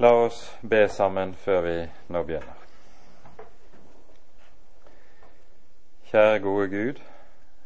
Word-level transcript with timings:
La 0.00 0.12
oss 0.14 0.56
be 0.62 0.88
sammen 0.88 1.32
før 1.34 1.60
vi 1.60 1.72
nå 2.14 2.20
begynner. 2.22 2.58
Kjære 6.06 6.36
gode 6.44 6.68
Gud, 6.70 7.00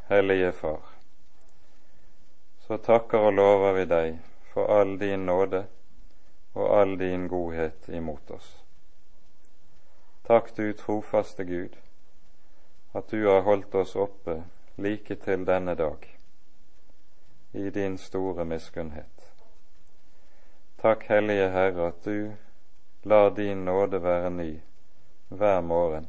Hellige 0.08 0.52
Far. 0.56 0.86
Så 2.64 2.78
takker 2.86 3.26
og 3.28 3.36
lover 3.36 3.76
vi 3.76 3.84
deg 3.90 4.16
for 4.54 4.72
all 4.78 4.94
din 5.02 5.26
nåde 5.28 5.60
og 6.54 6.80
all 6.80 6.96
din 7.02 7.26
godhet 7.28 7.90
imot 7.92 8.32
oss. 8.32 8.48
Takk 10.24 10.56
du 10.56 10.72
trofaste 10.72 11.44
Gud, 11.44 11.76
at 12.94 13.12
du 13.12 13.26
har 13.28 13.44
holdt 13.44 13.74
oss 13.74 13.92
oppe 13.92 14.38
like 14.80 15.20
til 15.20 15.44
denne 15.44 15.76
dag, 15.76 16.08
i 17.52 17.68
din 17.70 17.98
store 17.98 18.48
miskunnhet. 18.48 19.21
Takk, 20.82 21.04
Hellige 21.04 21.48
Herre, 21.48 21.86
at 21.86 22.04
du 22.04 22.32
lar 23.02 23.30
din 23.30 23.64
nåde 23.64 24.02
være 24.02 24.30
ny 24.30 24.60
hver 25.28 25.60
morgen, 25.60 26.08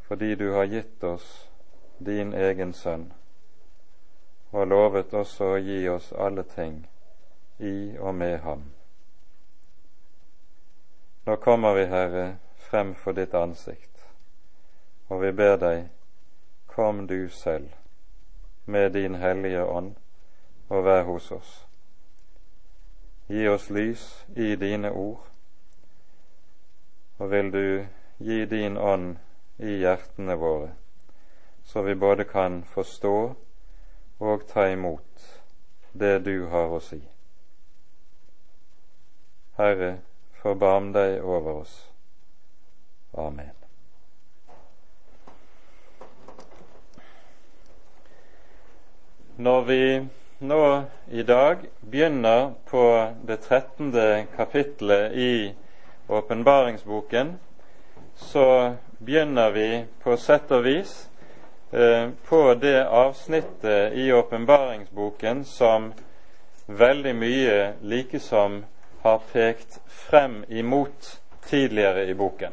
fordi 0.00 0.34
du 0.34 0.52
har 0.52 0.64
gitt 0.64 1.04
oss 1.04 1.50
din 1.98 2.34
egen 2.34 2.72
sønn, 2.72 3.12
og 4.50 4.58
har 4.58 4.70
lovet 4.70 5.14
også 5.14 5.50
å 5.56 5.58
gi 5.58 5.88
oss 5.88 6.12
alle 6.12 6.46
ting 6.54 6.78
i 7.58 7.98
og 7.98 8.14
med 8.14 8.38
ham. 8.46 8.64
Nå 11.26 11.36
kommer 11.36 11.74
vi, 11.74 11.90
Herre, 11.90 12.36
frem 12.70 12.94
for 12.94 13.12
ditt 13.12 13.34
ansikt, 13.34 14.06
og 15.08 15.26
vi 15.26 15.32
ber 15.32 15.56
deg, 15.56 15.88
kom 16.66 17.06
du 17.06 17.28
selv 17.28 17.74
med 18.66 18.92
din 18.92 19.18
hellige 19.18 19.66
ånd 19.66 19.96
og 20.68 20.84
vær 20.84 21.02
hos 21.10 21.32
oss. 21.32 21.65
Gi 23.28 23.48
oss 23.48 23.70
lys 23.70 24.24
i 24.36 24.54
dine 24.56 24.90
ord, 24.90 25.24
og 27.18 27.30
vil 27.30 27.50
du 27.52 27.86
gi 28.18 28.44
din 28.46 28.76
ånd 28.76 29.16
i 29.58 29.78
hjertene 29.80 30.36
våre, 30.38 30.70
så 31.64 31.82
vi 31.82 31.94
både 31.94 32.24
kan 32.24 32.62
forstå 32.64 33.16
og 34.18 34.46
ta 34.48 34.68
imot 34.70 35.26
det 35.92 36.18
du 36.24 36.46
har 36.52 36.70
å 36.70 36.80
si. 36.80 37.00
Herre, 39.56 39.98
forbarm 40.42 40.92
deg 40.92 41.18
over 41.24 41.62
oss. 41.62 41.76
Amen. 43.16 43.54
Når 49.36 49.62
vi 49.62 49.82
nå 50.38 50.82
i 51.10 51.22
dag 51.22 51.56
begynner 51.80 52.50
på 52.70 53.12
det 53.24 53.36
trettende 53.36 54.26
kapittelet 54.36 55.12
i 55.12 55.54
åpenbaringsboken, 56.08 57.38
så 58.14 58.74
begynner 58.98 59.50
vi 59.50 59.84
på 60.02 60.16
sett 60.16 60.52
og 60.52 60.64
vis 60.64 60.92
eh, 61.72 62.10
på 62.28 62.54
det 62.60 62.84
avsnittet 62.84 63.96
i 63.96 64.12
åpenbaringsboken 64.12 65.44
som 65.44 65.92
veldig 66.66 67.14
mye 67.16 67.56
likesom 67.80 68.64
har 69.02 69.24
pekt 69.32 69.80
frem 69.86 70.44
imot 70.48 71.16
tidligere 71.48 72.04
i 72.10 72.14
boken. 72.14 72.52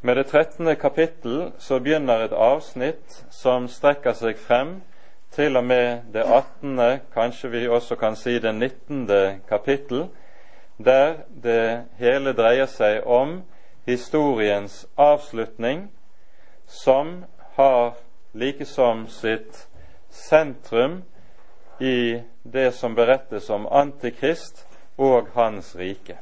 Med 0.00 0.16
det 0.16 0.26
trettende 0.30 0.74
kapittel 0.74 1.50
så 1.58 1.78
begynner 1.80 2.26
et 2.26 2.34
avsnitt 2.34 3.22
som 3.30 3.68
strekker 3.70 4.14
seg 4.14 4.38
frem 4.38 4.80
til 5.36 5.56
og 5.56 5.64
med 5.64 5.98
det 6.12 6.24
attende, 6.24 7.00
kanskje 7.14 7.50
vi 7.50 7.68
også 7.68 7.96
kan 8.00 8.16
si 8.16 8.38
det 8.38 8.54
nittende 8.54 9.40
kapittel, 9.48 10.06
der 10.84 11.14
det 11.42 11.84
hele 11.98 12.32
dreier 12.32 12.66
seg 12.66 13.04
om 13.04 13.42
historiens 13.86 14.86
avslutning, 14.96 15.90
som 16.66 17.24
har 17.56 17.94
likesom 18.32 19.06
sitt 19.12 19.66
sentrum 20.10 21.02
i 21.80 22.22
det 22.42 22.70
som 22.74 22.94
berettes 22.96 23.50
om 23.50 23.68
Antikrist 23.70 24.64
og 24.96 25.28
hans 25.34 25.74
rike. 25.76 26.16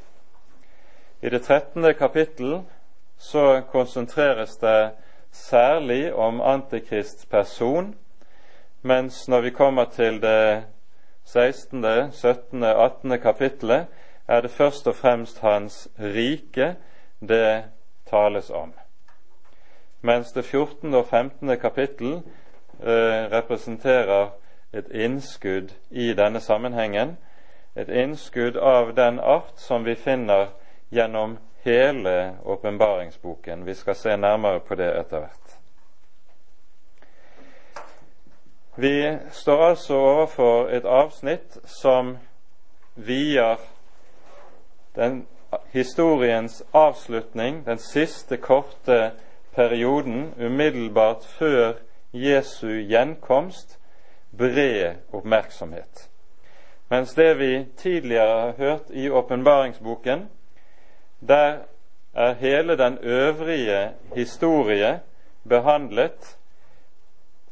I 1.21 1.29
det 1.29 1.45
trettende 1.47 1.93
kapittel 1.93 2.61
så 3.17 3.61
konsentreres 3.71 4.57
det 4.57 4.91
særlig 5.31 6.13
om 6.13 6.41
Antikrists 6.41 7.25
person, 7.25 7.95
mens 8.85 9.27
når 9.27 9.41
vi 9.41 9.49
kommer 9.49 9.85
til 9.85 10.21
det 10.21 10.63
16., 11.25 11.85
17., 12.11 12.63
18. 12.63 13.19
kapittelet, 13.19 13.85
er 14.27 14.41
det 14.41 14.51
først 14.51 14.87
og 14.87 14.95
fremst 14.95 15.39
hans 15.39 15.87
rike 15.99 16.75
det 17.19 17.63
tales 18.09 18.49
om. 18.49 18.73
Mens 20.01 20.31
det 20.31 20.45
14. 20.45 20.93
og 20.93 21.05
15. 21.05 21.57
kapittel 21.57 22.13
eh, 22.83 23.31
representerer 23.31 24.27
et 24.73 24.87
innskudd 24.91 25.73
i 25.89 26.13
denne 26.13 26.39
sammenhengen, 26.39 27.17
et 27.75 27.89
innskudd 27.89 28.57
av 28.57 28.93
den 28.95 29.19
art 29.19 29.57
som 29.57 29.85
vi 29.85 29.95
finner 29.95 30.47
gjennom 30.91 31.37
hele 31.63 32.35
åpenbaringsboken. 32.43 33.65
Vi 33.65 33.73
skal 33.73 33.95
se 33.95 34.17
nærmere 34.17 34.59
på 34.59 34.75
det 34.75 34.93
etter 34.99 35.19
hvert. 35.19 35.44
Vi 38.77 39.17
står 39.31 39.65
altså 39.69 39.95
overfor 39.95 40.67
et 40.67 40.85
avsnitt 40.85 41.57
som 41.63 42.17
vier 42.95 43.55
den 44.95 45.27
historiens 45.71 46.63
avslutning, 46.73 47.65
den 47.65 47.77
siste 47.77 48.37
korte 48.37 49.11
perioden 49.55 50.33
umiddelbart 50.39 51.23
før 51.37 51.73
Jesu 52.13 52.67
gjenkomst, 52.67 53.79
bred 54.37 54.95
oppmerksomhet. 55.13 56.09
Mens 56.89 57.13
det 57.13 57.39
vi 57.39 57.65
tidligere 57.77 58.41
har 58.41 58.53
hørt 58.57 58.89
i 58.89 59.09
åpenbaringsboken, 59.09 60.29
der 61.27 61.57
er 62.13 62.33
hele 62.33 62.77
den 62.77 62.97
øvrige 62.97 63.91
historie 64.15 64.99
behandlet, 65.49 66.37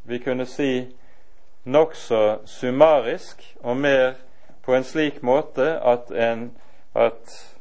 vi 0.03 0.17
kunne 0.17 0.45
si 0.45 0.95
nokså 1.63 2.37
summarisk 2.45 3.55
og 3.63 3.77
mer 3.77 4.13
på 4.63 4.75
en 4.75 4.83
slik 4.83 5.21
måte 5.23 5.79
at, 5.79 6.11
en, 6.11 6.51
at 6.95 7.55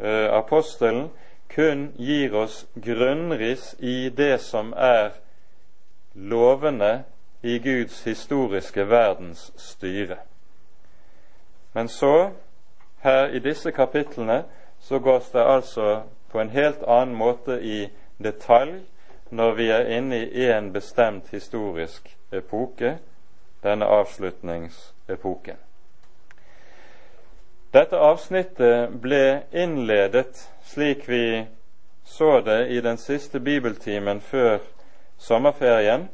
uh, 0.00 0.38
apostelen 0.38 1.10
kun 1.54 1.92
gir 1.96 2.34
oss 2.34 2.66
grunnriss 2.74 3.74
i 3.78 4.08
det 4.10 4.40
som 4.40 4.72
er 4.76 5.10
lovene 6.14 7.04
i 7.42 7.58
Guds 7.58 8.04
historiske 8.04 8.88
verdens 8.88 9.52
styre. 9.56 10.16
Men 11.72 11.88
så, 11.88 12.30
her 13.02 13.26
i 13.26 13.38
disse 13.38 13.70
kapitlene, 13.70 14.44
så 14.80 14.98
gås 14.98 15.30
det 15.30 15.42
altså 15.42 16.02
på 16.30 16.40
en 16.40 16.50
helt 16.50 16.82
annen 16.86 17.14
måte 17.14 17.60
i 17.62 17.88
detalj 18.18 18.80
når 19.30 19.54
vi 19.54 19.68
er 19.70 19.90
inne 19.96 20.22
i 20.26 20.46
en 20.50 20.72
bestemt 20.72 21.30
historisk 21.30 22.16
epoke, 22.32 22.98
denne 23.64 23.88
avslutningsepoken. 23.88 25.56
Dette 27.74 27.98
avsnittet 27.98 28.92
ble 29.02 29.42
innledet 29.50 30.44
slik 30.62 31.08
vi 31.08 31.46
så 32.04 32.40
det 32.40 32.66
i 32.68 32.80
den 32.80 33.00
siste 33.00 33.40
bibeltimen 33.40 34.20
før 34.20 34.58
sommerferien, 35.18 36.08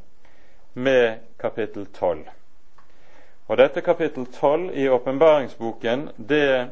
med 0.73 1.19
kapittel 1.39 1.87
12. 1.87 2.25
Og 3.51 3.59
dette 3.59 3.83
kapittel 3.83 4.27
12 4.27 4.71
i 4.79 4.89
åpenbaringsboken, 4.89 6.09
det 6.17 6.71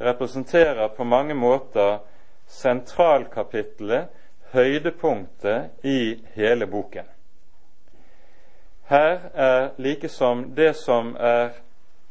representerer 0.00 0.88
på 0.88 1.04
mange 1.04 1.34
måter 1.34 1.98
sentralkapittelet, 2.46 4.08
høydepunktet 4.52 5.84
i 5.84 6.24
hele 6.34 6.66
boken. 6.66 7.04
Her 8.88 9.18
er 9.34 9.68
likesom 9.78 10.54
det 10.56 10.76
som 10.76 11.16
er 11.20 11.48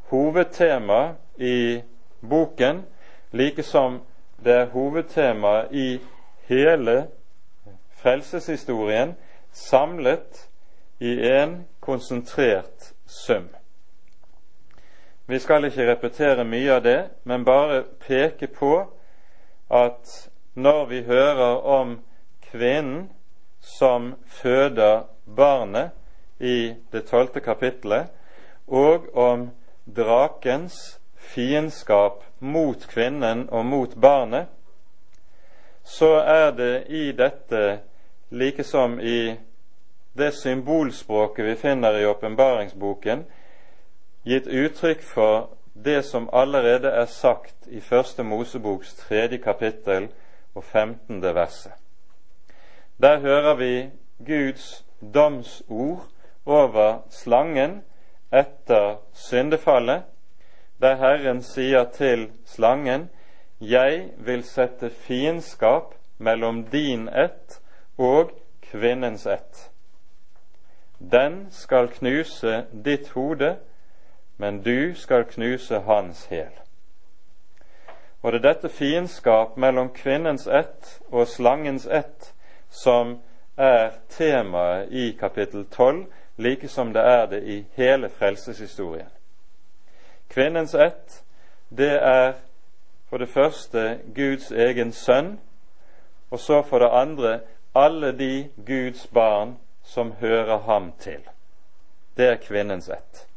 hovedtema 0.09 1.13
i 1.37 1.81
boken, 2.29 2.85
likesom 3.31 4.01
det 4.43 4.53
er 4.53 4.65
hovedtema 4.65 5.63
i 5.71 5.99
hele 6.47 7.07
frelseshistorien, 7.89 9.15
samlet 9.51 10.49
i 10.99 11.13
en 11.27 11.65
konsentrert 11.79 12.93
sum. 13.05 13.47
Vi 15.27 15.39
skal 15.39 15.65
ikke 15.65 15.87
repetere 15.91 16.43
mye 16.43 16.75
av 16.75 16.83
det, 16.83 16.99
men 17.23 17.45
bare 17.45 17.83
peke 18.07 18.47
på 18.47 18.77
at 19.71 20.29
når 20.53 20.85
vi 20.85 21.01
hører 21.03 21.61
om 21.79 21.99
kvinnen 22.51 23.09
som 23.59 24.13
føder 24.27 25.07
barnet 25.35 25.89
i 26.39 26.75
det 26.91 27.05
tolvte 27.07 27.39
kapittelet, 27.39 28.07
og 28.67 29.17
om 29.17 29.49
drakens 29.85 30.99
fiendskap 31.15 32.23
mot 32.39 32.87
kvinnen 32.89 33.47
og 33.49 33.65
mot 33.65 33.95
barnet, 34.01 34.47
så 35.83 36.15
er 36.25 36.51
det 36.51 36.83
i 36.89 37.11
dette, 37.11 37.79
like 38.29 38.63
som 38.63 38.99
i 38.99 39.35
det 40.17 40.33
symbolspråket 40.33 41.45
vi 41.45 41.55
finner 41.55 41.99
i 41.99 42.05
åpenbaringsboken, 42.05 43.25
gitt 44.25 44.47
uttrykk 44.47 45.03
for 45.05 45.49
det 45.75 46.01
som 46.05 46.29
allerede 46.33 46.89
er 46.89 47.05
sagt 47.05 47.67
i 47.67 47.79
Første 47.79 48.23
Moseboks 48.23 48.95
tredje 48.95 49.37
kapittel 49.37 50.07
og 50.55 50.63
femtende 50.63 51.35
verset. 51.35 51.71
Der 53.01 53.19
hører 53.19 53.55
vi 53.55 53.89
Guds 54.25 54.85
domsord 55.13 56.07
over 56.45 57.01
slangen 57.09 57.81
etter 58.31 58.97
syndefallet, 59.13 60.03
der 60.81 60.95
Herren 60.95 61.41
sier 61.41 61.83
til 61.83 62.31
slangen:" 62.45 63.09
Jeg 63.61 64.09
vil 64.17 64.43
sette 64.43 64.89
fiendskap 64.89 65.93
mellom 66.17 66.63
din 66.63 67.07
ett 67.07 67.61
og 67.97 68.31
kvinnens 68.61 69.25
ett. 69.25 69.71
Den 70.99 71.47
skal 71.51 71.87
knuse 71.87 72.65
ditt 72.85 73.09
hode, 73.09 73.55
men 74.37 74.61
du 74.61 74.95
skal 74.95 75.23
knuse 75.23 75.79
hans 75.79 76.25
hæl. 76.25 76.51
Og 78.21 78.31
det 78.31 78.45
er 78.45 78.53
dette 78.53 78.69
fiendskap 78.69 79.57
mellom 79.57 79.89
kvinnens 79.89 80.47
ett 80.47 80.99
og 81.11 81.27
slangens 81.27 81.85
ett 81.85 82.33
som 82.69 83.19
er 83.57 83.91
temaet 84.09 84.91
i 84.91 85.11
kapittel 85.19 85.65
12, 85.65 86.05
like 86.37 86.67
som 86.67 86.93
det 86.93 87.01
er 87.01 87.25
det 87.25 87.43
i 87.43 87.65
hele 87.75 88.09
frelseshistorien. 88.09 89.09
Kvinnens 90.29 90.75
ett, 90.75 91.23
det 91.69 91.91
er 92.01 92.33
for 93.09 93.17
det 93.17 93.29
første 93.29 93.99
Guds 94.15 94.51
egen 94.51 94.91
sønn, 94.91 95.39
og 96.31 96.39
så 96.39 96.61
for 96.61 96.79
det 96.79 96.89
andre 96.91 97.39
alle 97.75 98.11
de 98.11 98.49
Guds 98.65 99.07
barn 99.07 99.57
som 99.83 100.11
hører 100.19 100.57
ham 100.57 100.93
til. 100.99 101.21
Det 102.17 102.27
er 102.27 102.35
kvinnens 102.35 102.89
ett. 102.89 103.27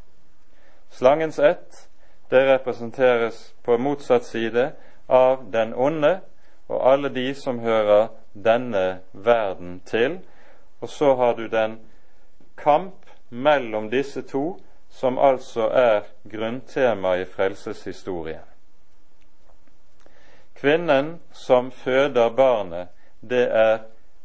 Slangens 0.91 1.39
ett, 1.39 1.89
det 2.31 2.55
representeres 2.55 3.55
på 3.63 3.77
motsatt 3.77 4.25
side 4.25 4.73
av 5.09 5.53
den 5.53 5.75
onde 5.75 6.21
og 6.69 6.93
alle 6.93 7.09
de 7.09 7.35
som 7.35 7.59
hører 7.59 8.09
denne 8.45 9.01
verden 9.13 9.81
til. 9.87 10.19
Og 10.81 10.89
så 10.89 11.15
har 11.15 11.33
du 11.33 11.47
den 11.47 11.79
kamp 12.63 13.07
mellom 13.29 13.91
disse 13.91 14.23
to 14.23 14.59
som 14.91 15.19
altså 15.19 15.69
er 15.69 16.01
grunntema 16.25 17.17
i 17.17 17.25
frelseshistorien. 17.25 18.45
Kvinnen 20.55 21.19
som 21.33 21.71
føder 21.71 22.31
barnet, 22.31 22.89
det 23.21 23.47
er 23.53 23.79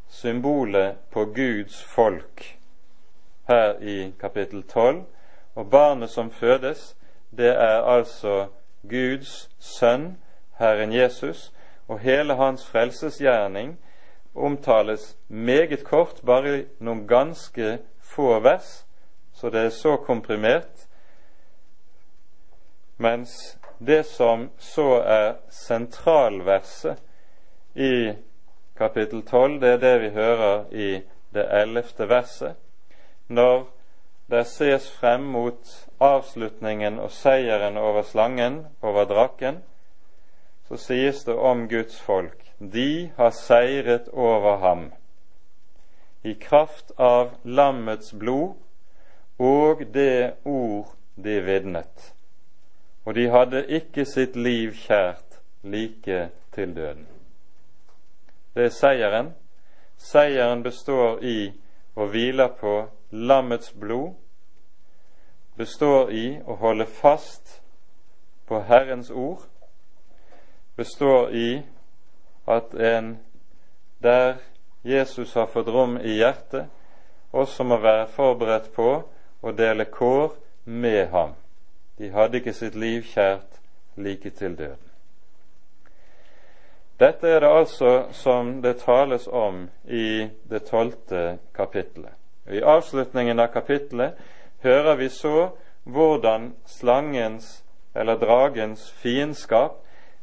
symbolet 0.09 0.95
på 1.12 1.25
Guds 1.25 1.83
folk 1.83 2.57
her 3.47 3.81
i 3.81 4.13
kapittel 4.19 4.63
12. 4.63 5.03
Og 5.56 5.69
barnet 5.69 6.09
som 6.09 6.31
fødes, 6.31 6.95
det 7.38 7.50
er 7.50 7.81
altså 7.81 8.47
Guds 8.89 9.50
sønn, 9.59 10.18
Herren 10.59 10.94
Jesus, 10.94 11.53
og 11.88 12.00
hele 12.00 12.35
hans 12.35 12.65
frelsesgjerning 12.65 13.77
omtales 14.35 15.18
meget 15.27 15.83
kort, 15.83 16.21
bare 16.25 16.63
noen 16.80 17.07
ganske 17.07 17.77
få 18.15 18.39
vers, 18.39 18.86
så 19.33 19.50
det 19.50 19.65
er 19.65 19.69
så 19.69 19.98
komprimert. 19.98 20.88
Mens 22.98 23.57
det 23.77 24.04
som 24.06 24.50
så 24.57 25.01
er 25.01 25.33
sentralverset 25.50 27.01
i 27.74 28.13
kapittel 28.77 29.24
12, 29.25 29.60
det 29.62 29.69
er 29.69 29.81
det 29.81 29.95
vi 30.01 30.10
hører 30.10 30.65
i 30.71 30.89
det 31.33 31.48
ellevte 31.62 32.07
verset, 32.10 32.56
når 33.27 33.65
det 34.30 34.45
ses 34.48 34.86
frem 34.92 35.25
mot 35.33 35.74
avslutningen 36.00 37.00
og 37.00 37.12
seieren 37.12 37.77
over 37.77 38.01
slangen, 38.01 38.66
over 38.81 39.06
draken, 39.09 39.63
så 40.68 40.77
sies 40.77 41.24
det 41.25 41.36
om 41.36 41.68
Guds 41.69 42.00
folk 42.01 42.44
de 42.59 43.12
har 43.18 43.31
seiret 43.36 44.07
over 44.13 44.57
ham 44.57 44.92
i 46.23 46.33
kraft 46.33 46.91
av 46.97 47.33
lammets 47.43 48.13
blod 48.13 48.55
og 49.37 49.83
det 49.93 50.33
ord 50.45 50.93
de 51.15 51.39
vitnet. 51.43 52.13
Og 53.05 53.15
de 53.15 53.27
hadde 53.29 53.65
ikke 53.67 54.05
sitt 54.07 54.35
liv 54.35 54.71
kjært 54.85 55.41
like 55.63 56.29
til 56.55 56.75
døden. 56.75 57.07
Det 58.55 58.65
er 58.65 58.69
seieren. 58.69 59.33
Seieren 59.97 60.63
består 60.63 61.19
i 61.23 61.51
og 61.95 62.07
hviler 62.09 62.47
på 62.47 62.87
lammets 63.11 63.71
blod, 63.71 64.13
består 65.57 66.09
i 66.09 66.39
å 66.45 66.55
holde 66.57 66.85
fast 66.89 67.59
på 68.49 68.61
Herrens 68.67 69.11
ord, 69.11 69.43
består 70.75 71.29
i 71.29 71.61
at 72.49 72.73
en 72.73 73.17
der 74.03 74.41
Jesus 74.83 75.35
har 75.35 75.45
fått 75.45 75.68
rom 75.68 75.97
i 75.97 76.18
hjertet, 76.19 76.68
også 77.31 77.63
må 77.63 77.80
være 77.81 78.07
forberedt 78.12 78.74
på 78.75 78.89
å 79.41 79.51
dele 79.56 79.85
kår 79.89 80.35
med 80.65 81.07
ham. 81.12 81.33
De 81.97 82.09
hadde 82.12 82.39
ikke 82.41 82.53
sitt 82.53 82.75
liv 82.75 83.06
kjært 83.07 83.62
like 83.95 84.30
til 84.35 84.57
døden. 84.57 84.89
Dette 87.00 87.27
er 87.27 87.39
det 87.41 87.50
altså 87.50 87.94
som 88.13 88.62
det 88.62 88.77
tales 88.83 89.27
om 89.27 89.65
i 89.88 90.30
det 90.50 90.65
tolvte 90.68 91.39
kapittelet. 91.56 92.13
I 92.51 92.62
avslutningen 92.62 93.39
av 93.39 93.53
kapittelet 93.56 94.19
hører 94.63 95.00
vi 95.00 95.09
så 95.09 95.50
hvordan 95.83 96.53
slangens 96.68 97.63
eller 97.95 98.19
dragens 98.19 98.91
fiendskap 99.01 99.80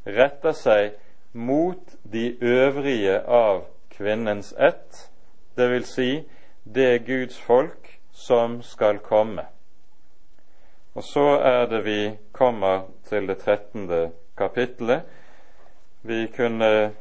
retter 0.06 0.52
seg 0.56 0.96
mot 1.32 1.96
de 2.02 2.36
øvrige 2.40 3.20
av 3.24 3.64
kvinnens 4.00 4.52
ett, 4.52 5.10
det 5.54 5.68
vil 5.68 5.84
Si 5.84 6.24
det 6.64 6.98
Guds 6.98 7.40
folk 7.40 8.00
som 8.12 8.62
skal 8.62 8.98
komme. 8.98 9.44
Og 10.94 11.04
så 11.04 11.26
er 11.38 11.66
det 11.66 11.84
vi 11.84 12.16
kommer 12.32 12.80
til 13.04 13.28
det 13.28 13.38
trettende 13.38 14.10
kapittelet. 14.36 15.02
Vi 16.02 16.26
kunne 16.36 16.92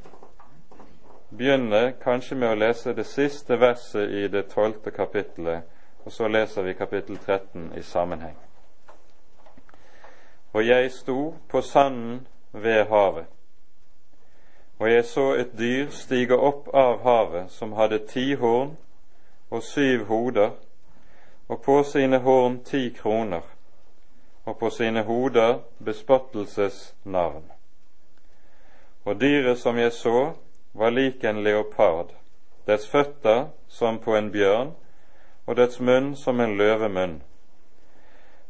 begynne 1.30 1.94
kanskje 2.04 2.36
med 2.36 2.52
å 2.52 2.60
lese 2.60 2.94
det 2.94 3.08
siste 3.08 3.56
verset 3.64 4.12
i 4.12 4.28
det 4.28 4.50
tolvte 4.52 4.92
kapittelet, 4.92 5.64
og 6.04 6.12
så 6.12 6.28
leser 6.28 6.68
vi 6.68 6.76
kapittel 6.76 7.18
13 7.18 7.72
i 7.80 7.82
sammenheng. 7.82 8.36
Og 10.54 10.68
jeg 10.68 10.92
sto 10.92 11.36
på 11.48 11.62
sanden 11.62 12.26
ved 12.52 12.90
havet 12.92 13.39
og 14.80 14.92
jeg 14.92 15.06
så 15.06 15.34
et 15.36 15.58
dyr 15.60 15.90
stige 15.92 16.38
opp 16.40 16.70
av 16.74 17.02
havet 17.04 17.52
som 17.52 17.74
hadde 17.76 18.00
ti 18.08 18.34
horn 18.40 18.78
og 19.52 19.64
syv 19.64 20.06
hoder, 20.08 20.52
og 21.50 21.62
på 21.66 21.82
sine 21.84 22.20
horn 22.24 22.60
ti 22.64 22.90
kroner, 22.96 23.42
og 24.46 24.58
på 24.60 24.70
sine 24.70 25.04
hoder 25.04 25.58
bespottelsesnavn. 25.86 27.44
Og 29.06 29.22
dyret 29.22 29.60
som 29.60 29.78
jeg 29.78 29.92
så, 29.92 30.32
var 30.74 30.90
lik 30.90 31.24
en 31.24 31.44
leopard, 31.44 32.14
dets 32.68 32.88
føtter 32.88 33.50
som 33.68 33.98
på 34.00 34.16
en 34.16 34.32
bjørn, 34.32 34.72
og 35.46 35.58
dets 35.58 35.80
munn 35.80 36.16
som 36.16 36.40
en 36.40 36.56
løvemunn. 36.58 37.18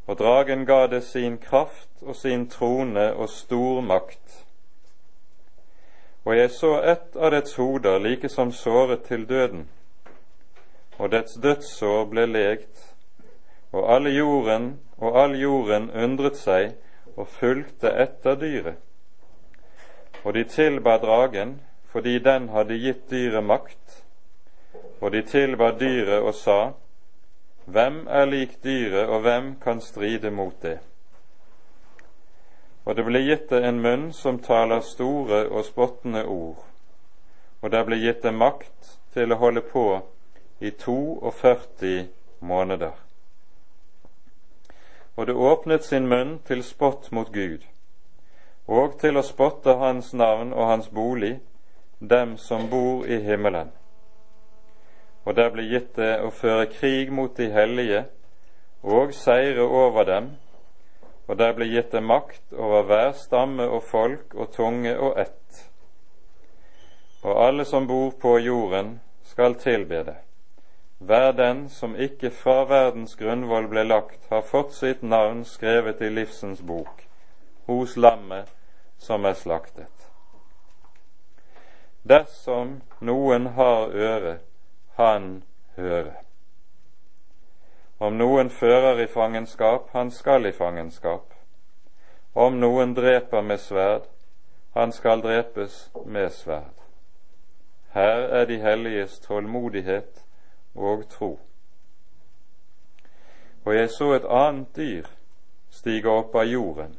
Og 0.07 0.17
dragen 0.19 0.65
ga 0.65 0.85
det 0.87 1.03
sin 1.03 1.37
kraft 1.37 1.89
og 2.01 2.15
sin 2.15 2.49
trone 2.49 3.13
og 3.13 3.29
stor 3.29 3.81
makt 3.81 4.45
og 6.29 6.37
jeg 6.37 6.51
så 6.51 6.75
ett 6.81 7.15
av 7.17 7.31
dets 7.33 7.55
hoder 7.57 7.99
like 7.99 8.29
som 8.29 8.51
såret 8.53 9.07
til 9.07 9.23
døden, 9.25 9.63
og 10.99 11.09
dets 11.09 11.39
dødssår 11.41 12.03
ble 12.11 12.25
legt, 12.29 12.83
og 13.73 13.87
alle 13.95 14.11
jorden 14.13 14.67
og 14.97 15.17
all 15.17 15.33
jorden 15.41 15.87
undret 15.89 16.37
seg 16.37 16.75
og 17.15 17.31
fulgte 17.33 17.89
etter 18.03 18.37
dyret. 18.37 18.77
Og 20.21 20.35
de 20.37 20.43
tilba 20.43 20.99
dragen 21.01 21.57
fordi 21.89 22.19
den 22.21 22.51
hadde 22.53 22.77
gitt 22.77 23.09
dyret 23.09 23.43
makt, 23.43 24.03
og 25.01 25.11
de 25.17 25.23
tilba 25.25 25.71
dyret 25.79 26.21
og 26.21 26.35
sa, 26.37 26.59
Hvem 27.65 28.05
er 28.05 28.25
lik 28.25 28.59
dyret, 28.63 29.09
og 29.09 29.25
hvem 29.25 29.55
kan 29.63 29.81
stride 29.81 30.29
mot 30.29 30.61
det? 30.61 30.77
Og 32.85 32.95
det 32.95 33.05
ble 33.05 33.21
gitt 33.23 33.49
det 33.49 33.63
en 33.67 33.81
munn 33.83 34.07
som 34.13 34.39
taler 34.39 34.81
store 34.85 35.45
og 35.49 35.65
spottende 35.67 36.23
ord, 36.25 36.63
og 37.61 37.71
det 37.71 37.83
ble 37.85 37.99
gitt 37.99 38.23
det 38.23 38.33
makt 38.33 38.95
til 39.13 39.33
å 39.33 39.39
holde 39.41 39.61
på 39.61 39.85
i 40.59 40.71
42 40.71 42.07
måneder. 42.39 42.95
Og 45.15 45.27
det 45.27 45.35
åpnet 45.35 45.83
sin 45.83 46.07
munn 46.07 46.37
til 46.47 46.63
spott 46.63 47.11
mot 47.11 47.31
Gud, 47.33 47.65
og 48.67 48.99
til 49.01 49.17
å 49.17 49.25
spotte 49.25 49.75
Hans 49.81 50.13
navn 50.13 50.53
og 50.53 50.67
Hans 50.69 50.89
bolig, 50.89 51.39
dem 51.99 52.37
som 52.37 52.69
bor 52.69 53.05
i 53.05 53.19
himmelen. 53.19 53.73
Og 55.25 55.35
der 55.35 55.49
ble 55.51 55.65
gitt 55.67 55.95
det 55.97 56.21
å 56.23 56.31
føre 56.31 56.69
krig 56.71 57.11
mot 57.11 57.35
de 57.37 57.49
hellige 57.51 58.05
og 58.83 59.11
seire 59.13 59.65
over 59.67 60.07
dem, 60.07 60.29
og 61.29 61.37
der 61.37 61.53
blir 61.53 61.69
gitt 61.69 61.91
det 61.93 62.01
makt 62.01 62.53
over 62.57 62.87
hver 62.89 63.11
stamme 63.13 63.67
og 63.69 63.83
folk 63.85 64.33
og 64.33 64.49
tunge 64.51 64.95
og 64.97 65.19
ett. 65.21 65.59
Og 67.21 67.47
alle 67.47 67.65
som 67.65 67.85
bor 67.87 68.15
på 68.21 68.37
jorden, 68.41 68.99
skal 69.23 69.55
tilbe 69.55 70.03
det. 70.03 70.15
Hver 70.97 71.31
den 71.31 71.69
som 71.69 71.93
ikke 71.95 72.31
fra 72.33 72.63
verdens 72.65 73.13
grunnvoll 73.15 73.67
ble 73.69 73.83
lagt, 73.85 74.25
har 74.29 74.41
fått 74.41 74.73
sitt 74.73 75.03
navn 75.03 75.45
skrevet 75.45 76.01
i 76.01 76.09
livsens 76.09 76.63
bok 76.65 77.05
hos 77.69 77.93
lammet 77.97 78.49
som 78.97 79.25
er 79.25 79.37
slaktet. 79.37 80.09
Dersom 82.03 82.79
noen 82.99 83.51
har 83.53 83.93
øre, 83.93 84.39
han 84.97 85.43
høre. 85.77 86.28
Om 87.99 88.15
noen 88.17 88.49
fører 88.49 89.01
i 89.03 89.07
fangenskap, 89.07 89.89
han 89.91 90.11
skal 90.11 90.45
i 90.45 90.51
fangenskap. 90.51 91.33
Om 92.33 92.59
noen 92.59 92.93
dreper 92.95 93.41
med 93.41 93.59
sverd, 93.59 94.05
han 94.73 94.91
skal 94.91 95.21
drepes 95.21 95.89
med 96.05 96.31
sverd. 96.31 96.77
Her 97.91 98.21
er 98.39 98.45
de 98.45 98.59
helliges 98.63 99.19
tålmodighet 99.19 100.23
og 100.75 101.09
tro. 101.09 101.39
Og 103.65 103.75
jeg 103.75 103.89
så 103.89 104.13
et 104.15 104.29
annet 104.29 104.75
dyr 104.75 105.11
stige 105.69 106.09
opp 106.09 106.35
av 106.35 106.47
jorden. 106.47 106.95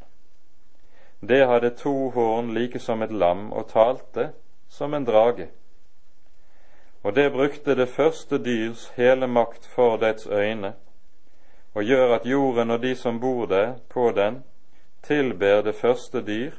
Det 1.21 1.47
hadde 1.47 1.71
to 1.81 2.11
horn 2.11 2.53
like 2.55 2.79
som 2.79 3.03
et 3.03 3.13
lam 3.13 3.53
og 3.53 3.69
talte 3.73 4.31
som 4.69 4.95
en 4.95 5.05
drage. 5.05 5.49
Og 7.03 7.17
det 7.17 7.33
brukte 7.33 7.75
det 7.75 7.89
første 7.89 8.39
dyrs 8.45 8.89
hele 8.97 9.27
makt 9.27 9.67
for 9.67 9.97
dets 9.97 10.27
øyne, 10.27 10.75
og 11.75 11.85
gjør 11.85 12.15
at 12.15 12.27
jorden 12.27 12.71
og 12.71 12.83
de 12.83 12.95
som 12.97 13.21
bor 13.21 13.47
der 13.47 13.75
på 13.89 14.11
den, 14.17 14.43
tilber 15.03 15.63
det 15.63 15.75
første 15.75 16.23
dyr 16.27 16.53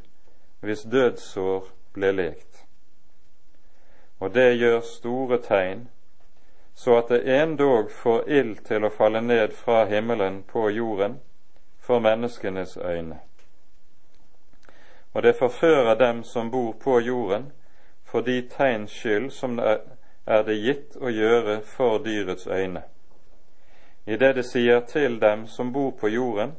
hvis 0.59 0.85
dødsår 0.91 1.67
ble 1.93 2.11
lekt. 2.11 2.65
Og 4.19 4.33
det 4.33 4.57
gjør 4.57 4.79
store 4.85 5.37
tegn, 5.41 5.89
så 6.75 6.97
at 6.97 7.09
det 7.09 7.41
endog 7.41 7.91
får 7.91 8.29
ild 8.29 8.61
til 8.65 8.85
å 8.85 8.93
falle 8.93 9.21
ned 9.21 9.53
fra 9.57 9.85
himmelen 9.85 10.43
på 10.47 10.69
jorden 10.69 11.19
for 11.81 11.99
menneskenes 11.99 12.77
øyne. 12.77 13.19
Og 15.13 15.23
det 15.23 15.35
forfører 15.35 15.95
dem 15.95 16.23
som 16.23 16.51
bor 16.51 16.71
på 16.83 16.99
jorden, 16.99 17.51
for 18.05 18.21
de 18.21 18.41
tegns 18.47 18.91
skyld 18.91 19.31
som 19.31 19.59
er 19.59 20.43
det 20.47 20.57
gitt 20.61 20.95
å 21.01 21.09
gjøre 21.09 21.61
for 21.65 21.99
dyrets 22.05 22.47
øyne. 22.47 22.83
I 24.05 24.17
det 24.17 24.33
det 24.33 24.45
sier 24.49 24.79
til 24.89 25.19
dem 25.19 25.47
som 25.47 25.73
bor 25.73 25.91
på 25.91 26.09
jorden, 26.09 26.55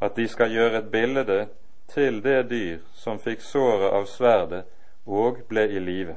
at 0.00 0.16
de 0.16 0.28
skal 0.28 0.50
gjøre 0.50 0.78
et 0.78 0.90
bilde 0.90 1.46
til 1.94 2.22
det 2.22 2.50
dyr 2.50 2.78
som 2.94 3.18
fikk 3.18 3.40
såret 3.40 3.92
av 3.92 4.06
sverdet 4.10 4.64
og 5.06 5.42
ble 5.48 5.66
i 5.70 5.82
live. 5.82 6.16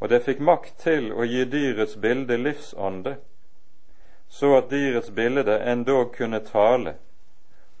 Og 0.00 0.08
det 0.08 0.22
fikk 0.24 0.40
makt 0.40 0.78
til 0.80 1.10
å 1.12 1.26
gi 1.28 1.44
dyrets 1.44 1.96
bilde 2.00 2.38
livsånde, 2.40 3.16
så 4.28 4.54
at 4.56 4.70
dyrets 4.70 5.10
bilde 5.10 5.58
endog 5.72 6.14
kunne 6.16 6.40
tale, 6.46 6.94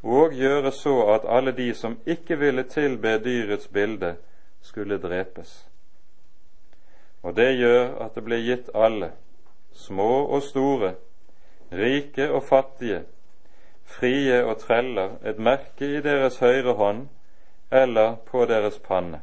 og 0.02 0.34
gjøre 0.36 0.72
så 0.72 0.96
at 1.14 1.24
alle 1.28 1.52
de 1.52 1.70
som 1.74 1.96
ikke 2.06 2.36
ville 2.36 2.64
tilbe 2.68 3.18
dyrets 3.24 3.68
bilde, 3.68 4.16
skulle 4.60 4.98
drepes. 5.00 5.66
Og 7.22 7.36
det 7.36 7.52
gjør 7.56 7.94
at 8.04 8.14
det 8.14 8.24
ble 8.24 8.36
gitt 8.44 8.68
alle, 8.74 9.12
små 9.72 10.26
og 10.26 10.42
store, 10.42 10.94
rike 11.72 12.30
og 12.30 12.42
fattige, 12.42 13.02
frie 13.84 14.44
og 14.44 14.58
treller, 14.58 15.16
et 15.24 15.38
merke 15.38 15.86
i 15.96 16.00
deres 16.00 16.38
høyre 16.38 16.74
hånd 16.74 17.08
eller 17.72 18.16
på 18.26 18.44
deres 18.46 18.78
panne, 18.78 19.22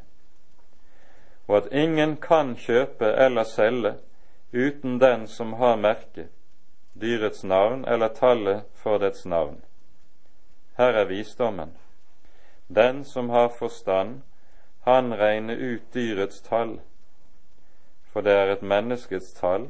og 1.46 1.56
at 1.56 1.72
ingen 1.72 2.16
kan 2.16 2.56
kjøpe 2.56 3.06
eller 3.06 3.44
selge 3.44 3.94
uten 4.52 4.98
den 5.00 5.26
som 5.26 5.52
har 5.52 5.76
merket, 5.76 6.28
dyrets 7.00 7.44
navn 7.44 7.84
eller 7.84 8.08
tallet 8.08 8.62
for 8.74 8.98
dets 8.98 9.26
navn. 9.26 9.60
Her 10.78 10.92
er 10.92 11.04
visdommen. 11.04 11.72
Den 12.68 13.04
som 13.04 13.30
har 13.30 13.48
forstand, 13.58 14.20
han 14.84 15.14
regner 15.14 15.56
ut 15.56 15.94
dyrets 15.94 16.40
tall, 16.40 16.80
for 18.12 18.20
det 18.20 18.32
er 18.32 18.52
et 18.52 18.62
menneskets 18.62 19.32
tall, 19.32 19.68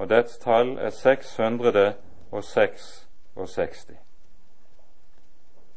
og 0.00 0.08
dets 0.08 0.38
tall 0.40 0.78
er 0.80 0.90
666. 0.90 3.90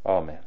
Amen. 0.06 0.38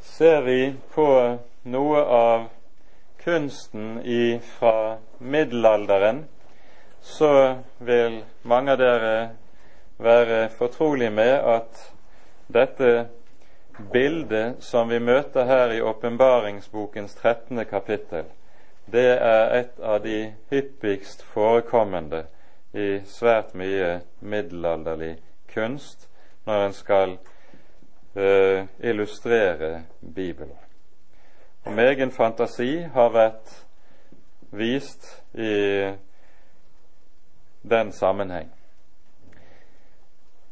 Ser 0.00 0.40
vi 0.40 0.74
på 0.94 1.38
noe 1.62 2.02
av 2.02 2.48
kunsten 3.22 4.02
fra 4.58 4.96
middelalderen, 5.18 6.24
så 7.00 7.54
vil 7.78 8.24
mange 8.42 8.72
av 8.74 8.78
dere 8.82 9.30
være 10.02 10.48
fortrolig 10.58 11.12
med 11.12 11.38
at 11.54 11.92
dette 12.50 13.06
bildet 13.92 14.62
som 14.62 14.88
vi 14.88 14.98
møter 14.98 15.44
her 15.44 15.72
i 15.72 15.80
åpenbaringsbokens 15.80 17.14
13. 17.14 17.64
kapittel, 17.64 18.24
det 18.92 19.10
er 19.18 19.54
et 19.58 19.80
av 19.82 20.02
de 20.04 20.34
hyppigst 20.50 21.22
forekommende 21.22 22.24
i 22.74 23.00
svært 23.06 23.54
mye 23.54 24.00
middelalderlig 24.20 25.16
kunst 25.54 26.08
når 26.46 26.66
en 26.66 26.76
skal 26.76 27.16
uh, 28.16 28.66
illustrere 28.78 29.84
Bibelen. 30.14 30.58
Og 31.64 31.72
Megen 31.72 32.12
fantasi 32.12 32.82
har 32.92 33.14
vært 33.14 33.54
vist 34.52 35.06
i 35.34 35.94
den 37.62 37.92
sammenheng. 37.92 38.53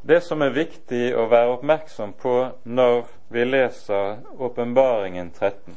Det 0.05 0.21
som 0.21 0.43
er 0.43 0.51
viktig 0.51 1.13
å 1.15 1.29
være 1.31 1.53
oppmerksom 1.55 2.17
på 2.19 2.35
når 2.67 3.05
vi 3.31 3.45
leser 3.47 4.17
Åpenbaringen 4.35 5.31
13, 5.31 5.77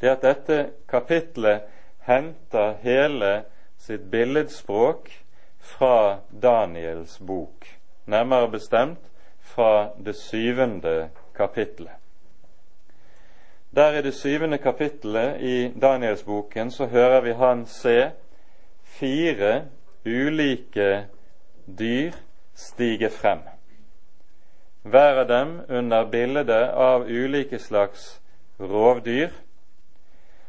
det 0.00 0.08
er 0.08 0.16
at 0.16 0.24
dette 0.26 0.56
kapitlet 0.90 1.68
henter 2.08 2.74
hele 2.82 3.30
sitt 3.78 4.10
billedspråk 4.10 5.12
fra 5.62 6.18
Daniels 6.30 7.20
bok, 7.22 7.70
nærmere 8.10 8.50
bestemt 8.58 9.06
fra 9.54 9.92
det 10.02 10.18
syvende 10.18 11.12
kapitlet. 11.38 11.94
Der 13.70 14.00
i 14.00 14.02
det 14.02 14.16
syvende 14.18 14.58
kapittelet 14.58 15.40
i 15.40 15.56
Danielsboken 15.78 16.74
så 16.74 16.90
hører 16.90 17.20
vi 17.22 17.38
han 17.38 17.66
se 17.70 18.10
fire 18.98 19.68
ulike 20.06 21.04
dyr 21.66 22.25
stige 22.56 23.10
frem. 23.10 23.44
Hver 24.82 25.20
av 25.20 25.28
dem 25.28 25.60
under 25.68 26.04
bildet 26.04 26.50
av 26.72 27.06
ulike 27.08 27.58
slags 27.58 28.20
rovdyr. 28.60 29.30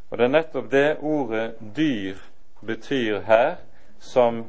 Og 0.09 0.17
det 0.17 0.25
er 0.25 0.31
nettopp 0.31 0.71
det 0.71 0.97
ordet 1.01 1.55
'dyr' 1.59 2.21
betyr 2.65 3.19
her, 3.19 3.55
som 3.99 4.45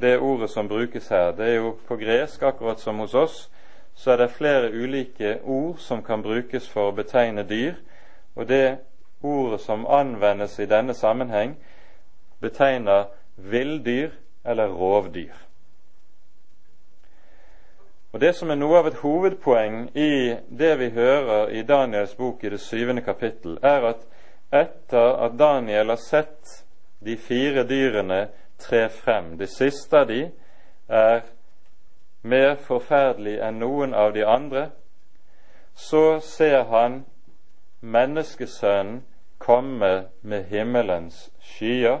det 0.00 0.18
ordet 0.18 0.50
som 0.50 0.68
brukes 0.68 1.08
her. 1.08 1.32
Det 1.32 1.48
er 1.48 1.54
jo 1.54 1.78
på 1.88 1.96
gresk, 1.96 2.42
akkurat 2.42 2.80
som 2.80 2.98
hos 2.98 3.14
oss, 3.14 3.50
så 3.94 4.10
er 4.10 4.16
det 4.16 4.30
flere 4.30 4.70
ulike 4.70 5.38
ord 5.44 5.78
som 5.78 6.02
kan 6.02 6.22
brukes 6.22 6.68
for 6.68 6.90
å 6.90 6.96
betegne 6.96 7.42
dyr. 7.42 7.74
Og 8.34 8.48
det 8.48 8.78
ordet 9.22 9.60
som 9.60 9.86
anvendes 9.86 10.58
i 10.58 10.66
denne 10.66 10.94
sammenheng, 10.94 11.56
betegner 12.40 13.04
villdyr 13.36 14.10
eller 14.44 14.68
rovdyr. 14.68 15.45
Og 18.16 18.20
Det 18.20 18.32
som 18.32 18.48
er 18.48 18.56
noe 18.56 18.78
av 18.78 18.86
et 18.88 19.02
hovedpoeng 19.02 19.90
i 19.92 20.36
det 20.48 20.70
vi 20.80 20.86
hører 20.94 21.50
i 21.52 21.60
Daniels 21.68 22.14
bok 22.16 22.44
i 22.44 22.48
det 22.48 22.62
syvende 22.64 23.02
kapittel, 23.04 23.58
er 23.60 23.84
at 23.84 24.06
etter 24.48 25.18
at 25.26 25.34
Daniel 25.36 25.90
har 25.92 26.00
sett 26.00 26.62
de 27.04 27.16
fire 27.20 27.66
dyrene 27.68 28.22
tre 28.56 28.86
frem, 28.88 29.34
det 29.36 29.50
siste 29.52 30.00
av 30.00 30.08
de 30.08 30.22
er 30.88 31.26
mer 32.22 32.54
forferdelig 32.56 33.34
enn 33.44 33.60
noen 33.60 33.92
av 33.92 34.14
de 34.14 34.24
andre, 34.24 34.70
så 35.74 36.16
ser 36.24 36.64
han 36.72 37.02
menneskesønnen 37.82 39.02
komme 39.36 39.92
med 40.22 40.48
himmelens 40.54 41.20
skyer, 41.50 42.00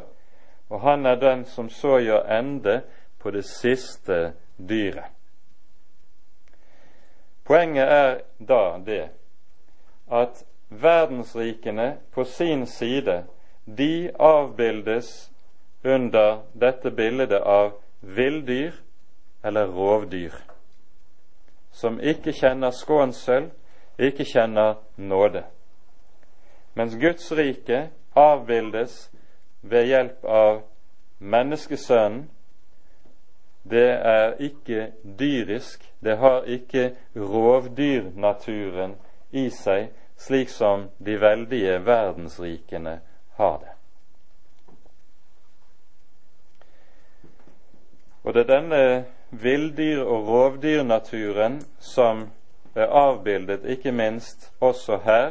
og 0.72 0.80
han 0.80 1.04
er 1.04 1.20
den 1.20 1.44
som 1.44 1.68
så 1.68 1.98
gjør 2.00 2.24
ende 2.38 2.78
på 3.20 3.36
det 3.36 3.44
siste 3.44 4.32
dyret. 4.56 5.15
Poenget 7.46 7.88
er 7.88 8.20
da 8.38 8.78
det 8.86 9.08
at 10.12 10.44
verdensrikene 10.68 11.96
på 12.14 12.24
sin 12.24 12.66
side 12.66 13.24
de 13.66 14.10
avbildes 14.18 15.32
under 15.84 16.42
dette 16.60 16.90
bildet 16.90 17.32
av 17.32 17.72
villdyr 18.00 18.72
eller 19.44 19.66
rovdyr, 19.66 20.34
som 21.72 22.00
ikke 22.00 22.32
kjenner 22.34 22.70
skånsel, 22.74 23.50
ikke 23.98 24.24
kjenner 24.26 24.74
nåde. 24.96 25.44
Mens 26.74 26.96
Guds 27.00 27.30
rike 27.32 27.88
avbildes 28.16 29.10
ved 29.62 29.86
hjelp 29.86 30.24
av 30.24 30.62
menneskesønnen. 31.18 32.26
Det 33.70 33.90
er 33.90 34.34
ikke 34.38 34.92
dyrisk, 35.18 35.82
det 36.00 36.16
har 36.16 36.44
ikke 36.46 36.92
rovdyrnaturen 37.16 38.94
i 39.30 39.48
seg, 39.50 39.88
slik 40.16 40.52
som 40.52 40.88
de 40.98 41.16
veldige 41.20 41.80
verdensrikene 41.86 43.00
har 43.36 43.58
det. 43.64 43.72
Og 48.26 48.34
det 48.34 48.46
er 48.46 48.52
denne 48.54 49.04
villdyr- 49.30 50.06
og 50.06 50.28
rovdyrnaturen 50.28 51.60
som 51.78 52.28
er 52.74 52.86
avbildet 52.86 53.64
ikke 53.64 53.92
minst 53.92 54.52
også 54.60 54.98
her 55.04 55.30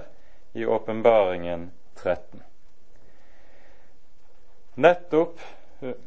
i 0.54 0.66
Åpenbaringen 0.66 1.72
13. 1.96 2.44
Nettopp 4.76 5.40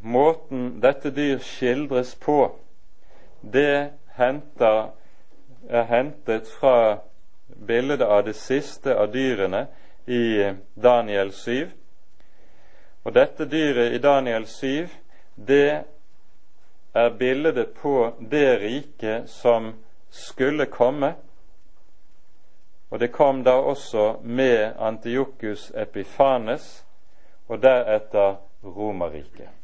måten 0.01 0.81
dette 0.81 1.11
dyr 1.11 1.39
skildres 1.39 2.15
på, 2.15 2.51
det 3.41 3.91
henter, 4.19 4.91
er 5.69 5.83
hentet 5.83 6.49
fra 6.49 6.99
bildet 7.67 8.03
av 8.03 8.25
det 8.25 8.37
siste 8.37 8.95
av 8.95 9.13
dyrene 9.13 9.67
i 10.07 10.53
Daniel 10.75 11.33
7. 11.33 11.69
Og 13.05 13.15
dette 13.15 13.47
dyret 13.49 13.95
i 13.95 14.01
Daniel 14.03 14.47
7, 14.47 14.89
det 15.35 15.85
er 16.95 17.11
bildet 17.19 17.75
på 17.79 18.13
det 18.31 18.59
riket 18.63 19.31
som 19.31 19.73
skulle 20.11 20.67
komme. 20.67 21.15
Og 22.91 23.01
det 23.01 23.13
kom 23.13 23.45
da 23.45 23.59
også 23.61 24.19
med 24.23 24.73
Antiokus 24.79 25.71
Epifanes 25.75 26.85
og 27.49 27.63
deretter 27.63 28.37
Romerriket. 28.65 29.58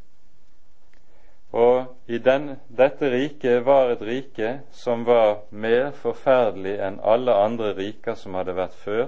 Og 1.54 1.84
i 2.10 2.18
den, 2.18 2.56
dette 2.68 3.10
riket 3.12 3.62
var 3.66 3.92
et 3.92 4.00
rike 4.02 4.48
som 4.74 5.04
var 5.06 5.44
mer 5.50 5.92
forferdelig 5.94 6.72
enn 6.82 6.96
alle 6.98 7.36
andre 7.38 7.70
riker 7.78 8.18
som 8.18 8.34
hadde 8.34 8.56
vært 8.58 8.74
før, 8.82 9.04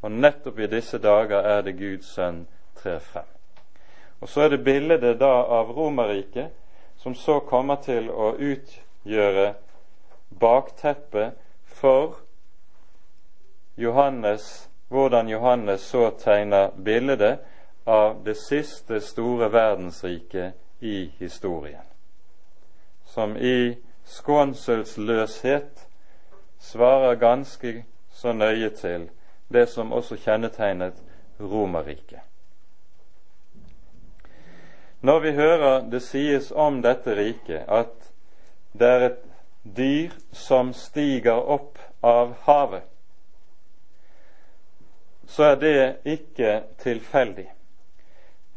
og 0.00 0.14
nettopp 0.16 0.62
i 0.64 0.70
disse 0.72 0.98
dager 0.98 1.44
er 1.44 1.60
det 1.66 1.76
Guds 1.76 2.14
sønn 2.14 2.46
trer 2.80 3.02
frem. 3.04 3.28
Og 4.20 4.28
så 4.28 4.46
er 4.46 4.54
det 4.54 4.64
bildet 4.64 5.04
da 5.20 5.32
av 5.58 5.74
Romerriket, 5.76 6.48
som 6.96 7.14
så 7.14 7.40
kommer 7.44 7.80
til 7.84 8.08
å 8.08 8.32
utgjøre 8.36 9.46
bakteppet 10.40 11.36
for 11.64 12.16
Johannes, 13.76 14.68
hvordan 14.88 15.28
Johannes 15.28 15.84
så 15.92 16.10
tegner 16.10 16.72
bildet 16.76 17.44
av 17.84 18.24
det 18.24 18.36
siste 18.40 19.00
store 19.00 19.52
verdensriket 19.52 20.56
i 20.80 21.10
historien, 21.18 21.84
som 23.20 23.36
i 23.36 23.76
skånselsløshet 24.04 25.88
svarer 26.58 27.14
ganske 27.14 27.84
så 28.12 28.32
nøye 28.32 28.70
til 28.70 29.10
det 29.52 29.66
som 29.68 29.92
også 29.92 30.16
kjennetegnet 30.16 31.02
Romerriket. 31.40 32.20
Når 35.00 35.20
vi 35.20 35.32
hører 35.32 35.84
det 35.92 36.00
sies 36.02 36.48
om 36.52 36.80
dette 36.80 37.12
riket 37.16 37.68
at 37.68 38.08
det 38.72 38.88
er 38.88 39.04
et 39.10 39.20
dyr 39.76 40.16
som 40.32 40.72
stiger 40.72 41.44
opp 41.56 41.76
av 42.00 42.32
havet, 42.48 42.88
så 45.28 45.50
er 45.50 45.60
det 45.60 45.76
ikke 46.08 46.62
tilfeldig. 46.80 47.50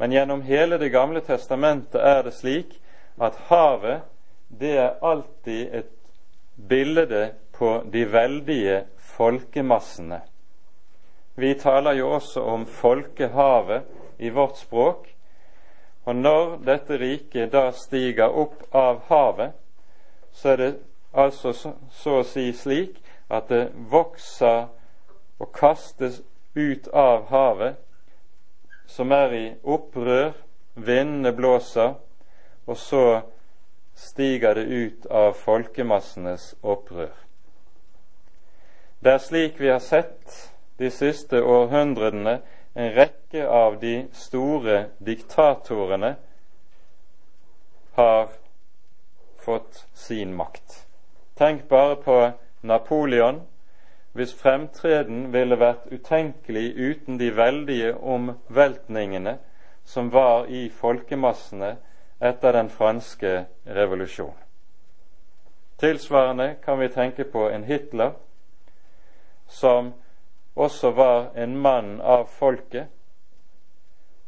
Men 0.00 0.12
gjennom 0.12 0.42
hele 0.42 0.78
Det 0.78 0.88
gamle 0.88 1.20
testamentet 1.20 2.00
er 2.00 2.22
det 2.22 2.34
slik 2.34 2.80
at 3.20 3.36
havet 3.52 4.08
det 4.60 4.76
er 4.78 5.02
alltid 5.02 5.74
et 5.74 5.90
bilde 6.68 7.34
på 7.52 7.82
de 7.92 8.04
veldige 8.12 8.84
folkemassene. 8.96 10.20
Vi 11.34 11.54
taler 11.54 11.92
jo 11.92 12.10
også 12.14 12.40
om 12.40 12.66
folkehavet 12.66 13.82
i 14.18 14.30
vårt 14.30 14.58
språk, 14.58 15.08
og 16.04 16.16
når 16.16 16.56
dette 16.66 16.98
riket 17.00 17.52
da 17.52 17.70
stiger 17.72 18.30
opp 18.30 18.62
av 18.74 19.00
havet, 19.08 19.54
så 20.32 20.48
er 20.48 20.56
det 20.56 20.72
altså 21.12 21.52
så, 21.52 21.72
så 21.90 22.20
å 22.20 22.26
si 22.26 22.52
slik 22.52 23.00
at 23.30 23.48
det 23.48 23.68
vokser 23.90 24.66
og 25.38 25.52
kastes 25.54 26.20
ut 26.54 26.88
av 26.92 27.26
havet, 27.30 27.78
som 28.86 29.12
er 29.12 29.32
i 29.34 29.44
opprør, 29.64 30.34
vindene 30.74 31.32
blåser, 31.32 31.94
og 32.66 32.76
så 32.76 33.22
stiger 33.94 34.54
det 34.54 34.62
ut 34.62 35.06
av 35.06 35.32
folkemassenes 35.38 36.54
opprør. 36.62 37.14
Det 39.04 39.12
er 39.12 39.22
slik 39.22 39.60
vi 39.60 39.68
har 39.68 39.82
sett 39.84 40.54
de 40.78 40.90
siste 40.90 41.42
århundrene 41.42 42.38
en 42.74 42.94
rekke 42.96 43.46
av 43.46 43.78
de 43.80 43.94
store 44.16 44.86
diktatorene 44.98 46.14
har 47.94 48.32
fått 49.44 49.84
sin 49.94 50.34
makt. 50.34 50.86
Tenk 51.38 51.68
bare 51.68 51.96
på 51.96 52.16
Napoleon, 52.62 53.42
hvis 54.14 54.34
fremtreden 54.34 55.32
ville 55.34 55.58
vært 55.58 55.86
utenkelig 55.90 56.68
uten 56.74 57.18
de 57.18 57.30
veldige 57.36 57.94
omveltningene 57.94 59.38
som 59.84 60.10
var 60.14 60.46
i 60.46 60.68
folkemassene 60.70 61.74
etter 62.24 62.52
den 62.56 62.70
franske 62.72 63.44
revolusjon. 63.66 64.34
Tilsvarende 65.76 66.54
kan 66.64 66.78
vi 66.78 66.88
tenke 66.88 67.24
på 67.24 67.48
en 67.50 67.64
Hitler 67.64 68.12
som 69.48 69.92
også 70.54 70.90
var 70.90 71.26
en 71.36 71.56
mann 71.56 72.00
av 72.00 72.24
folket, 72.24 72.86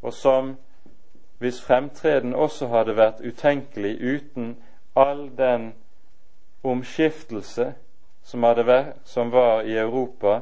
og 0.01 0.13
som, 0.13 0.57
hvis 1.39 1.61
fremtreden 1.63 2.35
også 2.35 2.67
hadde 2.67 2.97
vært 2.97 3.23
utenkelig 3.23 3.95
uten 4.01 4.57
all 4.95 5.29
den 5.37 5.71
omskiftelse 6.63 7.73
som, 8.23 8.41
vært, 8.41 8.97
som 9.03 9.31
var 9.31 9.61
i 9.65 9.77
Europa 9.77 10.41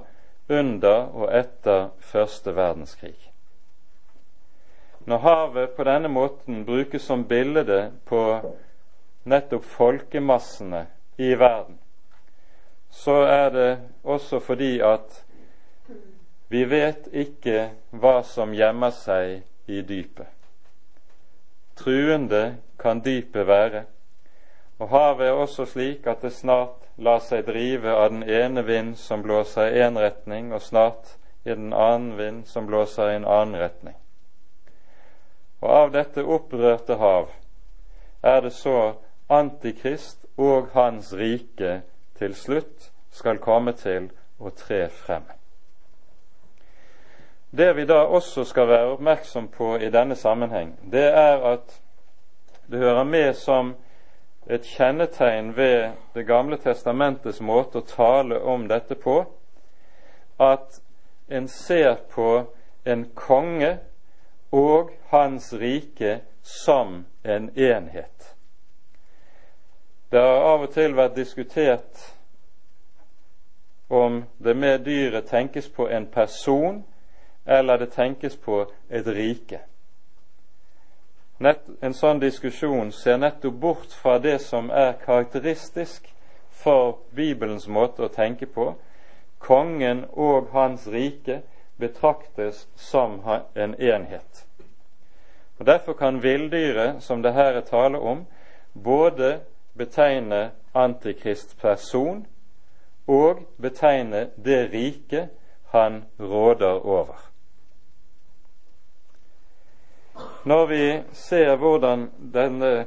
under 0.49 1.07
og 1.13 1.29
etter 1.31 1.89
første 1.99 2.55
verdenskrig. 2.55 3.34
Når 5.05 5.17
havet 5.17 5.75
på 5.77 5.83
denne 5.85 6.09
måten 6.09 6.63
brukes 6.65 7.03
som 7.05 7.27
bilde 7.29 7.91
på 8.09 8.21
nettopp 9.29 9.65
folkemassene 9.65 10.85
i 11.17 11.35
verden, 11.37 11.77
så 12.89 13.19
er 13.29 13.49
det 13.53 13.71
også 14.03 14.39
fordi 14.39 14.79
at 14.81 15.21
vi 16.49 16.63
vet 16.69 17.09
ikke 17.13 17.69
hva 17.91 18.21
som 18.23 18.53
gjemmer 18.53 18.93
seg 18.95 19.43
i 19.67 19.81
dypet. 19.81 20.29
Truende 21.75 22.55
kan 22.79 23.01
dypet 23.05 23.47
være, 23.47 23.83
og 24.79 24.89
havet 24.89 25.27
er 25.27 25.41
også 25.41 25.65
slik 25.69 26.07
at 26.07 26.21
det 26.21 26.33
snart 26.33 26.85
lar 26.97 27.19
seg 27.19 27.45
drive 27.45 27.91
av 27.91 28.09
den 28.13 28.23
ene 28.23 28.63
vind 28.65 28.95
som 28.97 29.21
blåser 29.23 29.69
i 29.69 29.83
én 29.83 29.99
retning, 29.99 30.53
og 30.53 30.61
snart 30.61 31.17
i 31.43 31.51
den 31.53 31.73
annen 31.73 32.17
vind 32.17 32.45
som 32.47 32.65
blåser 32.67 33.11
i 33.11 33.19
en 33.19 33.27
annen 33.27 33.59
retning. 33.59 33.97
Og 35.61 35.69
av 35.69 35.91
dette 35.91 36.23
opprørte 36.23 36.97
hav 36.99 37.31
er 38.25 38.41
det 38.41 38.53
så 38.53 38.93
Antikrist 39.29 40.25
og 40.37 40.67
hans 40.73 41.13
rike 41.13 41.81
til 42.19 42.35
slutt 42.35 42.91
skal 43.11 43.39
komme 43.41 43.73
til 43.73 44.11
å 44.37 44.51
tre 44.53 44.85
frem. 44.89 45.23
Det 47.55 47.71
vi 47.75 47.85
da 47.87 48.03
også 48.03 48.43
skal 48.45 48.67
være 48.67 48.91
oppmerksom 48.93 49.47
på 49.47 49.77
i 49.79 49.89
denne 49.89 50.15
sammenheng, 50.15 50.75
det 50.91 51.07
er 51.07 51.41
at 51.53 51.79
det 52.67 52.79
hører 52.79 53.03
med 53.03 53.33
som 53.33 53.75
et 54.49 54.65
kjennetegn 54.65 55.55
ved 55.57 55.91
Det 56.13 56.27
gamle 56.27 56.57
testamentets 56.57 57.41
måte 57.41 57.77
å 57.77 57.87
tale 57.87 58.39
om 58.39 58.67
dette 58.67 58.95
på, 58.95 59.25
at 60.39 60.81
en 61.29 61.47
ser 61.47 61.95
på 62.09 62.45
en 62.85 63.05
konge 63.15 63.77
og 64.51 64.91
hans 65.09 65.53
rike 65.53 66.19
som 66.41 67.05
en 67.23 67.49
enhet. 67.55 68.35
Det 70.09 70.21
har 70.21 70.45
av 70.53 70.67
og 70.67 70.73
til 70.73 70.93
vært 70.95 71.15
diskutert 71.15 72.03
om 73.89 74.23
det 74.37 74.55
med 74.57 74.85
dyret 74.85 75.25
tenkes 75.29 75.69
på 75.69 75.87
en 75.89 76.05
person, 76.05 76.83
eller 77.45 77.77
det 77.77 77.91
tenkes 77.93 78.37
på 78.37 78.65
et 78.89 79.07
rike. 79.07 79.59
Nett, 81.37 81.65
en 81.81 81.93
sånn 81.93 82.21
diskusjon 82.21 82.93
ser 82.95 83.17
nettopp 83.19 83.57
bort 83.59 83.91
fra 83.91 84.15
det 84.23 84.37
som 84.41 84.69
er 84.71 84.95
karakteristisk 85.01 86.07
for 86.63 87.01
Bibelens 87.11 87.67
måte 87.67 88.05
å 88.05 88.13
tenke 88.13 88.47
på. 88.47 88.69
Kongen 89.37 90.05
og 90.13 90.53
hans 90.55 90.87
rike 90.87 91.41
betraktes 91.79 92.67
som 92.75 93.21
en 93.55 93.75
enhet. 93.81 94.47
Og 95.57 95.65
Derfor 95.65 95.93
kan 95.93 96.23
villdyret, 96.23 97.03
som 97.03 97.23
det 97.23 97.33
her 97.33 97.53
er 97.53 97.61
tale 97.61 97.99
om, 97.99 98.25
både 98.83 99.39
betegne 99.77 100.51
Antikrist 100.73 101.57
person 101.61 102.25
og 103.07 103.45
betegne 103.61 104.29
det 104.45 104.69
rike 104.73 105.29
han 105.71 106.03
råder 106.19 106.85
over. 106.85 107.31
Når 110.45 110.65
vi 110.65 111.01
ser 111.13 111.55
hvordan 111.55 112.11
denne, 112.33 112.85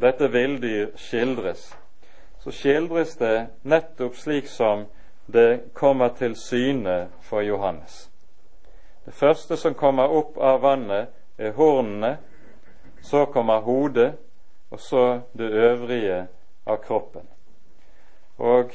dette 0.00 0.30
villdyr 0.32 0.90
skildres, 0.96 1.76
så 2.40 2.50
skildres 2.50 3.16
det 3.16 3.46
nettopp 3.62 4.16
slik 4.16 4.48
som 4.48 4.86
det 5.32 5.74
kommer 5.74 6.08
til 6.08 6.36
syne 6.36 7.08
for 7.20 7.40
Johannes. 7.40 8.10
Det 9.04 9.14
første 9.14 9.56
som 9.56 9.74
kommer 9.74 10.12
opp 10.12 10.38
av 10.38 10.60
vannet, 10.62 11.08
er 11.38 11.54
hornene, 11.56 12.18
så 13.02 13.24
kommer 13.24 13.60
hodet, 13.64 14.12
og 14.70 14.80
så 14.80 15.20
det 15.32 15.50
øvrige 15.50 16.26
av 16.66 16.76
kroppen. 16.84 17.28
Og 18.38 18.70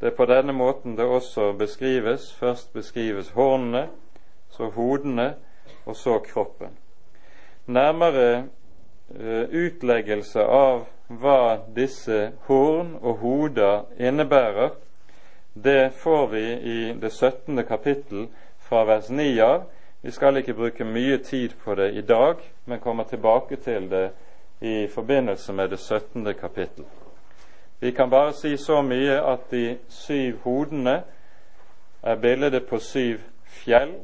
det 0.00 0.06
er 0.12 0.16
på 0.16 0.26
denne 0.28 0.52
måten 0.52 0.96
det 0.96 1.04
også 1.04 1.52
beskrives. 1.52 2.34
Først 2.34 2.72
beskrives 2.72 3.30
hornene, 3.30 3.88
så 4.50 4.68
hodene, 4.70 5.34
og 5.86 5.96
så 5.96 6.18
kroppen. 6.18 6.76
Nærmere 7.66 8.44
uh, 9.10 9.44
utleggelse 9.50 10.42
av 10.42 10.84
hva 11.08 11.58
disse 11.76 12.32
horn 12.46 12.96
og 13.00 13.16
hoder 13.22 13.86
innebærer, 13.98 14.70
det 15.62 15.90
får 15.94 16.26
vi 16.26 16.52
i 16.52 16.92
det 17.00 17.10
17. 17.10 17.64
kapittel 17.64 18.26
fra 18.58 18.84
vers 18.84 19.08
9 19.08 19.40
av. 19.40 19.62
Vi 20.02 20.10
skal 20.10 20.36
ikke 20.36 20.54
bruke 20.54 20.84
mye 20.84 21.16
tid 21.18 21.54
på 21.64 21.74
det 21.74 21.94
i 21.96 22.00
dag, 22.00 22.36
men 22.64 22.80
kommer 22.80 23.04
tilbake 23.04 23.56
til 23.56 23.88
det 23.90 24.10
i 24.60 24.88
forbindelse 24.88 25.52
med 25.52 25.68
det 25.68 25.78
17. 25.78 26.34
kapittel. 26.34 26.84
Vi 27.80 27.90
kan 27.90 28.10
bare 28.10 28.32
si 28.32 28.56
så 28.56 28.82
mye 28.82 29.16
at 29.32 29.50
de 29.50 29.78
syv 29.88 30.38
hodene 30.44 31.02
er 32.02 32.16
bildet 32.16 32.66
på 32.68 32.78
syv 32.78 33.18
fjell, 33.46 33.94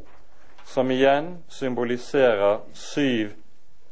som 0.65 0.91
igjen 0.91 1.37
symboliserer 1.49 2.63
syv 2.73 3.35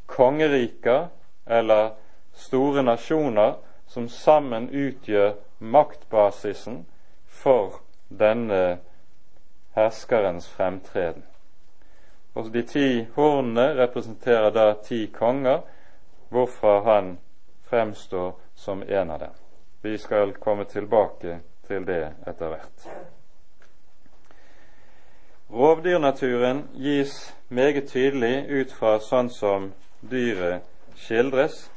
kongeriker, 0.06 1.06
eller 1.46 1.90
store 2.32 2.82
nasjoner, 2.82 3.52
som 3.86 4.08
sammen 4.08 4.70
utgjør 4.72 5.32
maktbasisen 5.58 6.86
for 7.42 7.80
denne 8.08 8.78
herskerens 9.76 10.48
fremtreden. 10.48 11.24
Og 12.34 12.52
De 12.52 12.62
ti 12.62 13.06
hornene 13.14 13.74
representerer 13.74 14.50
da 14.50 14.72
ti 14.84 15.06
konger, 15.14 15.60
hvorfra 16.28 16.80
han 16.86 17.18
fremstår 17.70 18.32
som 18.54 18.82
en 18.82 19.10
av 19.10 19.18
dem. 19.18 19.32
Vi 19.82 19.98
skal 19.98 20.32
komme 20.32 20.64
tilbake 20.64 21.40
til 21.66 21.86
det 21.86 22.12
etter 22.26 22.48
hvert. 22.48 22.86
Rovdyrnaturen 25.50 26.68
gis 26.74 27.34
meget 27.48 27.88
tydelig 27.90 28.46
ut 28.48 28.72
fra 28.72 28.98
sånn 29.02 29.30
som 29.34 29.72
dyret 30.00 30.62
skildres, 30.94 31.70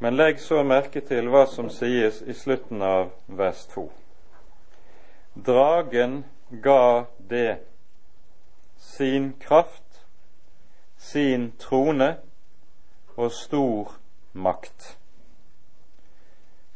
men 0.00 0.16
legg 0.16 0.40
så 0.40 0.62
merke 0.64 1.02
til 1.04 1.28
hva 1.28 1.44
som 1.46 1.68
sies 1.68 2.22
i 2.22 2.32
slutten 2.32 2.80
av 2.82 3.10
vers 3.26 3.66
2. 3.74 3.90
Dragen 5.34 6.24
ga 6.50 7.04
det 7.18 7.58
sin 8.76 9.32
kraft, 9.40 10.06
sin 10.96 11.52
trone 11.58 12.16
og 13.16 13.32
stor 13.32 13.92
makt. 14.32 14.98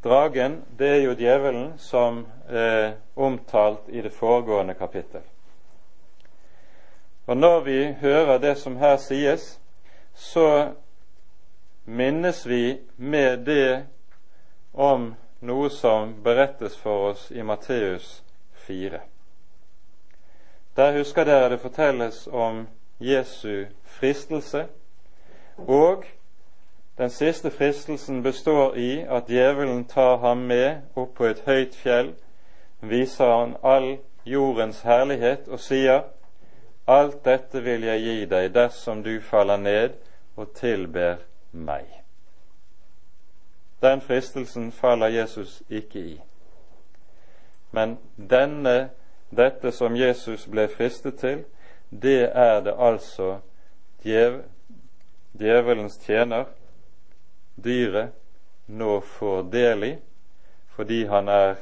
Dragen, 0.05 0.63
det 0.79 0.89
er 0.89 1.03
jo 1.03 1.15
djevelen 1.19 1.79
som 1.79 2.27
er 2.49 2.93
omtalt 3.17 3.89
i 3.89 4.01
det 4.01 4.13
foregående 4.13 4.75
kapittel. 4.75 5.23
Og 7.27 7.37
når 7.37 7.61
vi 7.61 7.93
hører 8.01 8.39
det 8.39 8.59
som 8.59 8.77
her 8.77 8.97
sies, 8.97 9.61
så 10.15 10.73
minnes 11.85 12.47
vi 12.47 12.79
med 12.97 13.47
det 13.47 13.87
om 14.73 15.15
noe 15.41 15.71
som 15.71 16.15
berettes 16.23 16.77
for 16.77 17.11
oss 17.11 17.31
i 17.33 17.43
Matteus 17.43 18.24
4. 18.67 19.01
Der 20.77 20.99
husker 20.99 21.25
dere 21.25 21.51
det 21.51 21.61
fortelles 21.61 22.27
om 22.33 22.67
Jesu 23.01 23.65
fristelse, 23.85 24.67
og 25.57 26.05
den 26.99 27.11
siste 27.11 27.51
fristelsen 27.51 28.23
består 28.23 28.75
i 28.75 29.01
at 29.01 29.29
djevelen 29.29 29.85
tar 29.85 30.17
ham 30.17 30.37
med 30.37 30.77
opp 30.97 31.15
på 31.15 31.25
et 31.25 31.43
høyt 31.47 31.75
fjell, 31.75 32.15
viser 32.81 33.31
han 33.39 33.57
all 33.63 33.99
jordens 34.27 34.81
herlighet 34.83 35.49
og 35.49 35.61
sier:" 35.61 36.03
Alt 36.87 37.25
dette 37.25 37.63
vil 37.63 37.83
jeg 37.83 38.01
gi 38.01 38.25
deg 38.29 38.51
dersom 38.55 39.03
du 39.03 39.21
faller 39.21 39.57
ned 39.57 39.95
og 40.37 40.53
tilber 40.55 41.17
meg. 41.53 41.87
Den 43.83 44.01
fristelsen 44.01 44.73
faller 44.73 45.07
Jesus 45.07 45.63
ikke 45.71 45.99
i. 45.99 46.21
Men 47.75 47.97
denne, 48.17 48.91
dette 49.35 49.73
som 49.75 49.97
Jesus 49.99 50.47
ble 50.47 50.69
fristet 50.71 51.19
til, 51.19 51.43
det 51.91 52.31
er 52.31 52.61
det 52.63 52.75
altså 52.79 53.41
djev, 54.05 54.45
djevelens 55.35 55.99
tjener, 56.07 56.47
dyret, 57.65 58.15
nå 58.67 59.01
får 59.19 59.43
del 59.53 59.85
i, 59.85 59.93
fordi 60.77 61.05
han 61.11 61.29
er 61.29 61.57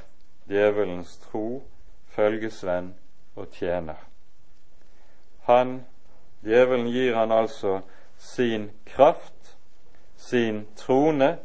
djevelens 0.49 1.17
tro, 1.25 1.63
følgesvenn 2.13 2.93
og 3.37 3.49
tjener. 3.57 3.99
Han, 5.49 5.81
djevelen, 6.45 6.87
gir 6.93 7.17
han 7.17 7.33
altså 7.33 7.81
sin 8.19 8.71
kraft, 8.87 9.57
sin 10.17 10.67
trone 10.77 11.39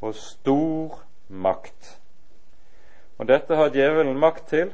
og 0.00 0.14
stor 0.14 1.02
makt. 1.28 1.96
Og 3.18 3.28
dette 3.28 3.56
har 3.56 3.72
djevelen 3.74 4.18
makt 4.18 4.48
til 4.48 4.72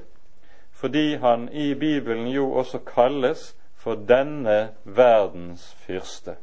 fordi 0.73 1.17
han 1.23 1.49
i 1.53 1.75
Bibelen 1.75 2.27
jo 2.27 2.53
også 2.53 2.79
kalles 2.79 3.57
for 3.77 3.95
denne 3.95 4.73
verdens 4.85 5.75
fyrste, 5.75 6.35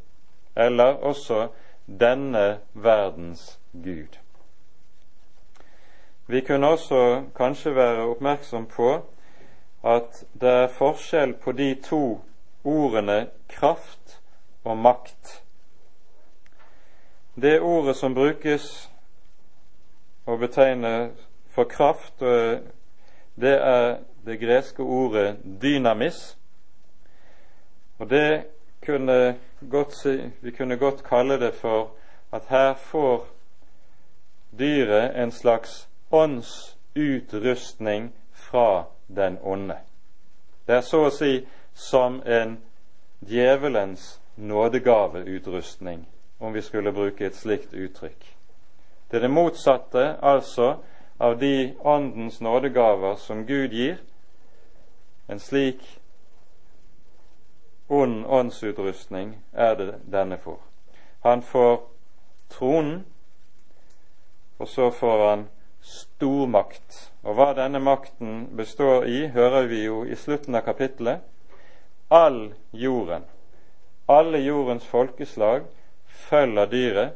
eller 0.55 0.83
også 1.03 1.47
denne 1.99 2.59
verdens 2.73 3.59
Gud. 3.73 4.19
Vi 6.27 6.41
kunne 6.41 6.67
også 6.67 7.23
kanskje 7.35 7.75
være 7.75 8.05
oppmerksom 8.05 8.65
på 8.65 9.01
at 9.83 10.25
det 10.41 10.49
er 10.49 10.67
forskjell 10.67 11.33
på 11.33 11.51
de 11.51 11.75
to 11.83 12.21
ordene 12.63 13.27
kraft 13.49 14.21
og 14.63 14.77
makt. 14.77 15.43
Det 17.35 17.61
ordet 17.61 17.95
som 17.95 18.13
brukes 18.13 18.89
å 20.27 20.37
betegne 20.37 21.11
for 21.59 21.67
kraft, 21.67 22.19
det 23.35 23.59
er 23.61 23.97
det 24.25 24.39
greske 24.39 24.83
ordet 24.83 25.37
dynamis. 25.61 26.37
Og 27.99 28.09
det 28.09 28.43
kunne 28.85 29.35
godt 29.71 30.07
vi 30.41 30.51
kunne 30.51 30.77
godt 30.77 31.03
kalle 31.03 31.39
det 31.39 31.53
for 31.53 31.91
at 32.31 32.41
her 32.49 32.73
får 32.73 33.27
dyret 34.59 35.23
en 35.23 35.31
slags 35.31 35.89
åndsutrustning 36.11 38.13
fra 38.33 38.83
den 39.07 39.37
onde. 39.41 39.75
Det 40.67 40.75
er 40.75 40.81
så 40.81 41.05
å 41.07 41.11
si 41.11 41.47
som 41.73 42.21
en 42.25 42.57
djevelens 43.19 44.21
nådegaveutrustning, 44.37 46.07
om 46.39 46.53
vi 46.53 46.61
skulle 46.61 46.93
bruke 46.93 47.25
et 47.25 47.35
slikt 47.35 47.73
uttrykk. 47.73 48.35
Det 49.11 49.17
er 49.17 49.21
det 49.21 49.31
motsatte, 49.31 50.15
altså, 50.21 50.75
av 51.19 51.37
de 51.37 51.75
Åndens 51.79 52.41
nådegaver 52.41 53.15
som 53.15 53.45
Gud 53.45 53.73
gir. 53.73 53.97
En 55.27 55.39
slik 55.39 55.99
ond 57.87 58.25
åndsutrustning 58.25 59.33
er 59.53 59.75
det 59.75 59.93
denne 60.11 60.37
får. 60.37 60.59
Han 61.21 61.41
får 61.41 61.81
tronen, 62.49 63.05
og 64.57 64.67
så 64.67 64.91
får 64.91 65.29
han 65.29 65.43
stor 65.81 66.47
makt. 66.47 67.11
Og 67.23 67.35
hva 67.35 67.49
denne 67.57 67.81
makten 67.83 68.47
består 68.55 69.03
i, 69.03 69.27
hører 69.27 69.67
vi 69.67 69.83
jo 69.83 70.05
i 70.07 70.15
slutten 70.15 70.55
av 70.55 70.63
kapittelet. 70.69 71.19
All 72.09 72.53
jorden, 72.71 73.27
alle 74.07 74.39
jordens 74.39 74.87
folkeslag, 74.87 75.67
følger 76.07 76.65
dyret. 76.65 77.11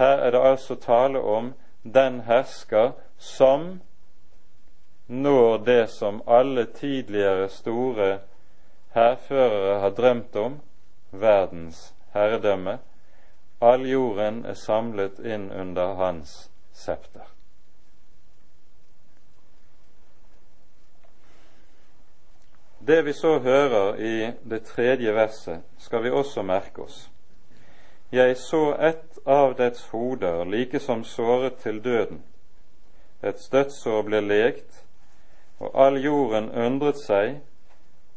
Her 0.00 0.24
er 0.24 0.30
det 0.30 0.40
altså 0.40 0.74
tale 0.74 1.20
om 1.20 1.52
den 1.84 2.20
hersker 2.20 2.92
som 3.20 3.80
når 5.06 5.58
det 5.58 5.90
som 5.90 6.22
alle 6.26 6.64
tidligere 6.64 7.48
store 7.48 8.18
hærførere 8.94 9.80
har 9.80 9.90
drømt 9.90 10.36
om 10.36 10.60
verdens 11.10 11.94
herredømme. 12.14 12.78
All 13.60 13.84
jorden 13.90 14.44
er 14.44 14.54
samlet 14.54 15.18
inn 15.20 15.50
under 15.52 15.94
hans 15.94 16.50
septer. 16.72 17.28
Det 22.80 23.02
vi 23.04 23.12
så 23.12 23.38
hører 23.38 23.94
i 24.00 24.32
det 24.50 24.62
tredje 24.64 25.14
verset, 25.14 25.60
skal 25.78 26.02
vi 26.02 26.10
også 26.10 26.42
merke 26.42 26.82
oss. 26.82 27.10
Jeg 28.12 28.36
så 28.36 28.72
et 28.80 29.20
av 29.26 29.52
dets 29.58 29.84
hoder 29.92 30.44
like 30.44 30.80
som 30.80 31.04
såret 31.04 31.60
til 31.60 31.84
døden. 31.84 32.22
Et 33.22 33.40
støttsår 33.40 34.02
ble 34.08 34.20
lekt, 34.24 34.84
og 35.60 35.74
all 35.74 36.00
jorden 36.00 36.48
undret 36.56 37.00
seg 37.02 37.40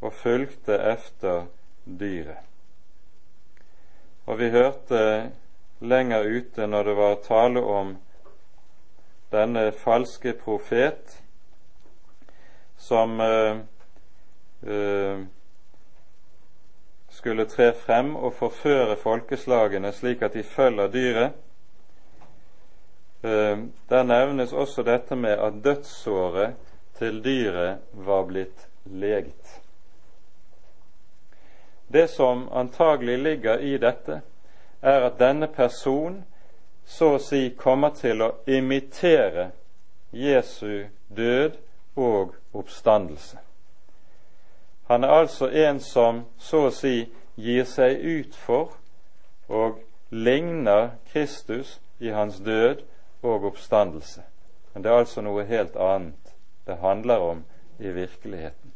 og 0.02 0.14
fulgte 0.16 0.78
efter 0.80 1.46
dyret. 1.86 2.40
Og 4.26 4.40
vi 4.40 4.50
hørte 4.50 5.32
lenger 5.84 6.24
ute 6.24 6.68
når 6.68 6.84
det 6.84 6.96
var 6.96 7.16
tale 7.28 7.60
om 7.60 7.98
denne 9.32 9.72
falske 9.76 10.34
profet 10.40 11.18
som 12.78 13.20
eh, 13.20 13.58
eh, 14.68 15.24
skulle 17.10 17.46
tre 17.46 17.74
frem 17.74 18.16
og 18.16 18.34
forføre 18.34 18.98
folkeslagene 18.98 19.92
slik 19.92 20.22
at 20.22 20.34
de 20.34 20.44
følger 20.44 20.88
dyret. 20.88 21.32
Eh, 23.24 23.58
der 23.90 24.04
nevnes 24.04 24.54
også 24.54 24.84
dette 24.84 25.16
med 25.16 25.32
at 25.32 25.54
dødssåret 25.64 26.54
til 26.98 27.24
dyret 27.24 27.78
var 27.94 28.24
blitt 28.24 28.68
leget. 28.86 29.62
Det 31.94 32.10
som 32.10 32.50
antagelig 32.52 33.18
ligger 33.18 33.58
i 33.58 33.78
dette, 33.78 34.22
er 34.82 35.00
at 35.00 35.20
denne 35.20 35.48
person 35.48 36.24
så 36.86 37.14
å 37.16 37.20
si 37.24 37.54
kommer 37.58 37.96
til 37.96 38.22
å 38.22 38.32
imitere 38.48 39.52
Jesu 40.12 40.86
død 41.16 41.56
og 41.96 42.36
oppstandelse. 42.54 43.38
Han 44.88 45.04
er 45.04 45.08
altså 45.08 45.48
en 45.48 45.80
som 45.80 46.26
så 46.38 46.66
å 46.68 46.74
si 46.76 47.08
gir 47.36 47.64
seg 47.64 48.04
ut 48.04 48.36
for 48.36 48.76
og 49.48 49.80
ligner 50.12 50.98
Kristus 51.14 51.80
i 52.00 52.12
hans 52.12 52.42
død 52.44 52.84
og 53.24 53.46
oppstandelse. 53.46 54.24
Men 54.74 54.84
det 54.84 54.92
er 54.92 55.04
altså 55.04 55.22
noe 55.22 55.46
helt 55.48 55.76
annet 55.76 56.34
det 56.66 56.80
handler 56.82 57.20
om 57.20 57.44
i 57.80 57.92
virkeligheten. 57.92 58.74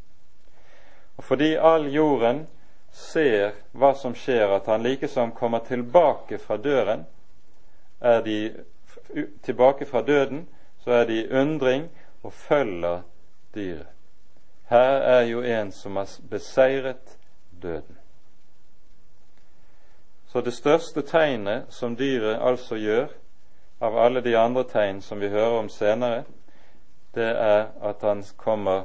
Og 1.18 1.24
fordi 1.24 1.56
all 1.56 1.88
jorden 1.94 2.48
ser 2.92 3.56
hva 3.72 3.94
som 3.96 4.16
skjer, 4.16 4.50
at 4.56 4.68
han 4.68 4.84
likesom 4.84 5.32
kommer 5.32 5.60
tilbake 5.66 6.38
fra 6.38 6.58
døren, 6.58 7.06
er 8.02 8.22
de 8.22 8.40
tilbake 9.44 9.86
fra 9.86 10.02
døden, 10.02 10.48
så 10.84 10.92
er 10.92 11.06
de 11.06 11.22
i 11.22 11.30
undring 11.32 11.90
og 12.24 12.34
følger 12.34 13.02
dyret. 13.56 13.88
Her 14.70 15.00
er 15.00 15.22
jo 15.22 15.42
en 15.42 15.72
som 15.72 15.96
har 15.96 16.10
beseiret 16.30 17.18
døden. 17.62 17.98
Så 20.28 20.42
det 20.42 20.54
største 20.54 21.02
tegnet 21.02 21.66
som 21.70 21.96
dyret 21.98 22.40
altså 22.42 22.76
gjør, 22.76 23.08
av 23.80 23.98
alle 23.98 24.22
de 24.22 24.36
andre 24.36 24.64
tegn 24.64 25.02
som 25.02 25.20
vi 25.20 25.30
hører 25.30 25.60
om 25.60 25.70
senere, 25.70 26.24
det 27.16 27.30
er 27.30 27.68
at 27.82 28.02
han 28.02 28.24
kommer, 28.38 28.84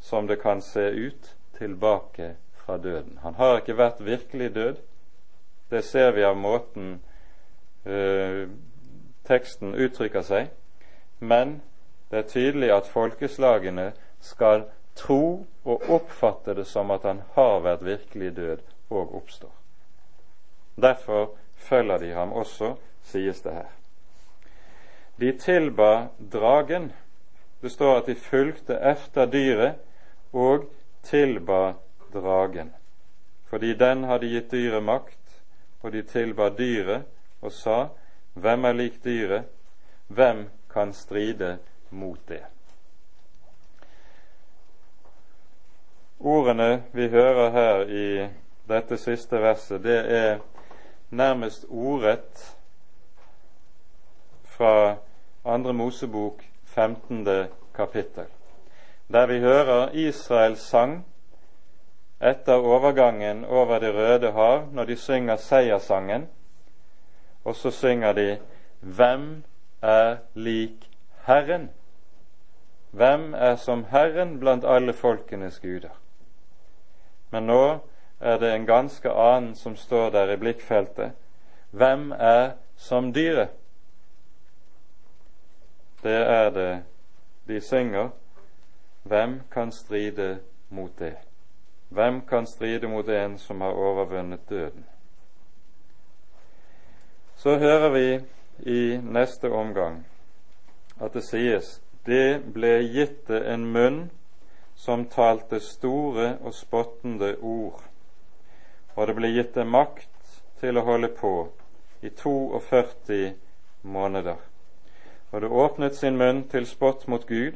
som 0.00 0.26
det 0.26 0.40
kan 0.42 0.62
se 0.62 0.88
ut, 0.90 1.34
tilbake 1.58 2.34
fra 2.52 2.76
døden. 2.76 3.18
Han 3.22 3.34
har 3.34 3.60
ikke 3.60 3.76
vært 3.78 4.04
virkelig 4.04 4.54
død. 4.54 4.76
Det 5.70 5.84
ser 5.84 6.10
vi 6.10 6.24
av 6.24 6.36
måten 6.36 7.00
eh, 7.86 8.48
teksten 9.26 9.74
uttrykker 9.74 10.22
seg. 10.26 10.50
Men 11.18 11.60
det 12.10 12.18
er 12.18 12.30
tydelig 12.30 12.72
at 12.74 12.90
folkeslagene 12.90 13.92
skal 14.20 14.66
tro 14.98 15.46
og 15.64 15.90
oppfatte 15.90 16.54
det 16.54 16.66
som 16.66 16.90
at 16.90 17.06
han 17.06 17.22
har 17.34 17.62
vært 17.64 17.84
virkelig 17.86 18.36
død 18.36 18.64
og 18.90 19.14
oppstår. 19.16 19.54
Derfor 20.82 21.30
følger 21.56 21.98
de 21.98 22.12
ham 22.12 22.32
også, 22.32 22.74
sies 23.02 23.40
det 23.40 23.52
her. 23.52 23.70
De 25.22 25.32
tilba 25.32 26.08
dragen. 26.18 26.92
Det 27.60 27.70
står 27.70 27.96
at 27.96 28.06
de 28.06 28.14
fulgte 28.14 28.74
efter 28.74 29.26
dyret 29.30 29.74
og 30.32 30.64
tilba 31.02 31.74
dragen. 32.12 32.72
Fordi 33.46 33.74
den 33.78 34.02
hadde 34.04 34.26
gitt 34.32 34.50
dyret 34.50 34.82
makt, 34.82 35.36
og 35.82 35.92
de 35.94 36.02
tilba 36.02 36.48
dyret 36.58 37.06
og 37.40 37.52
sa, 37.54 37.76
Hvem 38.34 38.64
er 38.64 38.72
lik 38.72 38.96
dyret? 39.04 39.46
Hvem 40.08 40.48
kan 40.72 40.92
stride 40.92 41.58
mot 41.90 42.18
det? 42.28 42.42
Ordene 46.18 46.82
vi 46.92 47.08
hører 47.14 47.50
her 47.50 47.86
i 47.86 48.26
dette 48.68 48.98
siste 48.98 49.38
verset, 49.38 49.84
det 49.86 50.02
er 50.18 50.42
nærmest 51.10 51.64
ordrett 51.70 52.56
fra 54.42 54.96
Andre 55.44 55.72
Mosebok 55.72 56.42
15. 56.64 57.48
kapittel, 57.74 58.24
der 59.08 59.26
vi 59.26 59.40
hører 59.40 59.90
Israels 59.92 60.60
sang 60.60 61.06
etter 62.20 62.54
overgangen 62.54 63.44
over 63.44 63.78
Det 63.78 63.94
røde 63.94 64.32
hav, 64.32 64.68
når 64.72 64.84
de 64.84 64.96
synger 64.96 65.36
seiersangen, 65.36 66.28
og 67.44 67.54
så 67.54 67.70
synger 67.70 68.12
de 68.12 68.38
Hvem 68.80 69.44
er 69.82 70.16
lik 70.34 70.90
Herren? 71.26 71.70
Hvem 72.90 73.34
er 73.34 73.56
som 73.56 73.84
Herren 73.90 74.40
blant 74.40 74.64
alle 74.64 74.92
folkenes 74.92 75.60
guder? 75.60 75.98
Men 77.30 77.42
nå 77.42 77.78
er 78.20 78.38
det 78.38 78.54
en 78.54 78.66
ganske 78.66 79.10
annen 79.10 79.54
som 79.54 79.76
står 79.76 80.10
der 80.10 80.32
i 80.32 80.36
blikkfeltet. 80.36 81.12
Hvem 81.70 82.12
er 82.12 82.50
som 82.76 83.14
dyret? 83.14 83.48
Det 86.02 86.20
er 86.26 86.50
det 86.50 86.82
de 87.46 87.60
synger. 87.60 88.10
Hvem 89.02 89.40
kan 89.52 89.72
stride 89.72 90.38
mot 90.70 90.98
det? 90.98 91.14
Hvem 91.88 92.20
kan 92.26 92.46
stride 92.46 92.88
mot 92.88 93.08
en 93.08 93.38
som 93.38 93.60
har 93.60 93.70
overvunnet 93.70 94.48
døden? 94.48 94.84
Så 97.36 97.58
hører 97.58 97.88
vi 97.90 98.20
i 98.58 98.96
neste 98.96 99.50
omgang 99.50 100.06
at 101.00 101.14
det 101.14 101.24
sies 101.24 101.80
det 102.06 102.42
ble 102.54 102.70
gitt 102.94 103.26
det 103.28 103.40
en 103.52 103.66
munn 103.72 103.98
som 104.74 105.04
talte 105.06 105.60
store 105.62 106.36
og 106.42 106.54
spottende 106.54 107.36
ord, 107.38 107.82
og 108.96 109.06
det 109.06 109.14
ble 109.18 109.30
gitt 109.30 109.54
det 109.54 109.66
makt 109.66 110.38
til 110.60 110.78
å 110.78 110.86
holde 110.86 111.12
på 111.14 111.34
i 112.02 112.10
42 112.10 113.34
måneder. 113.82 114.51
Det 115.32 115.48
åpnet 115.48 115.94
sin 115.96 116.16
munn 116.16 116.42
til 116.48 116.66
spott 116.68 117.06
mot 117.08 117.22
Gud, 117.26 117.54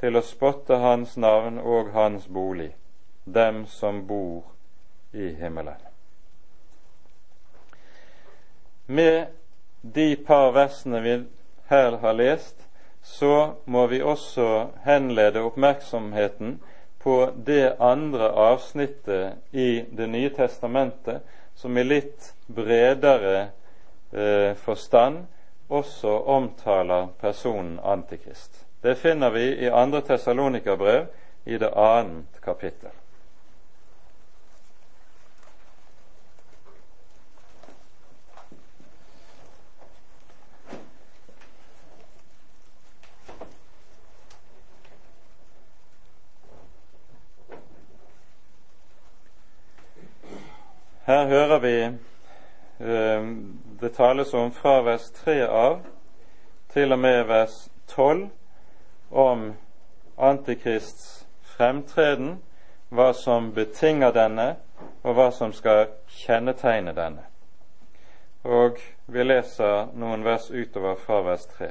til 0.00 0.18
å 0.18 0.22
spotte 0.22 0.80
Hans 0.82 1.16
navn 1.16 1.60
og 1.62 1.92
Hans 1.94 2.26
bolig, 2.26 2.72
dem 3.24 3.66
som 3.70 4.00
bor 4.06 4.42
i 5.14 5.28
himmelen. 5.38 5.78
Med 8.86 9.30
de 9.82 10.16
par 10.26 10.50
versene 10.56 11.00
vi 11.04 11.14
her 11.70 12.00
har 12.02 12.18
lest, 12.18 12.66
så 13.02 13.54
må 13.64 13.86
vi 13.86 14.02
også 14.02 14.68
henlede 14.84 15.46
oppmerksomheten 15.46 16.58
på 16.98 17.30
det 17.46 17.76
andre 17.78 18.32
avsnittet 18.50 19.54
i 19.54 19.84
Det 19.90 20.06
nye 20.10 20.34
testamentet 20.34 21.22
som 21.54 21.78
i 21.78 21.84
litt 21.84 22.32
bredere 22.46 23.50
eh, 24.12 24.54
forstand 24.54 25.26
også 25.68 26.08
omtaler 26.08 27.06
personen 27.20 27.78
Antikrist. 27.84 28.66
Det 28.82 28.94
finner 28.98 29.30
vi 29.30 29.44
i 29.56 29.68
andre 29.68 30.00
Tessalonikerbrev 30.00 31.06
i 31.44 31.58
det 31.58 31.70
annet 31.76 32.40
kapittel. 32.44 32.90
Her 51.08 51.26
hører 51.26 51.58
vi 51.58 51.98
um, 52.84 53.57
det 53.80 53.94
tales 53.94 54.34
om 54.34 54.50
fra 54.50 54.82
vers 54.82 55.10
3 55.10 55.46
av 55.46 55.80
til 56.72 56.92
og 56.92 56.98
med 56.98 57.24
vers 57.24 57.56
12 57.86 58.28
om 59.10 59.52
Antikrists 60.18 61.26
fremtreden, 61.42 62.42
hva 62.90 63.12
som 63.14 63.52
betinger 63.54 64.10
denne, 64.12 64.56
og 65.02 65.14
hva 65.14 65.28
som 65.30 65.52
skal 65.52 65.86
kjennetegne 66.10 66.94
denne. 66.96 67.22
Og 68.44 68.80
vi 69.06 69.24
leser 69.24 69.92
noen 69.94 70.24
vers 70.24 70.50
utover 70.50 70.98
fra 70.98 71.20
vers 71.22 71.46
3. 71.58 71.70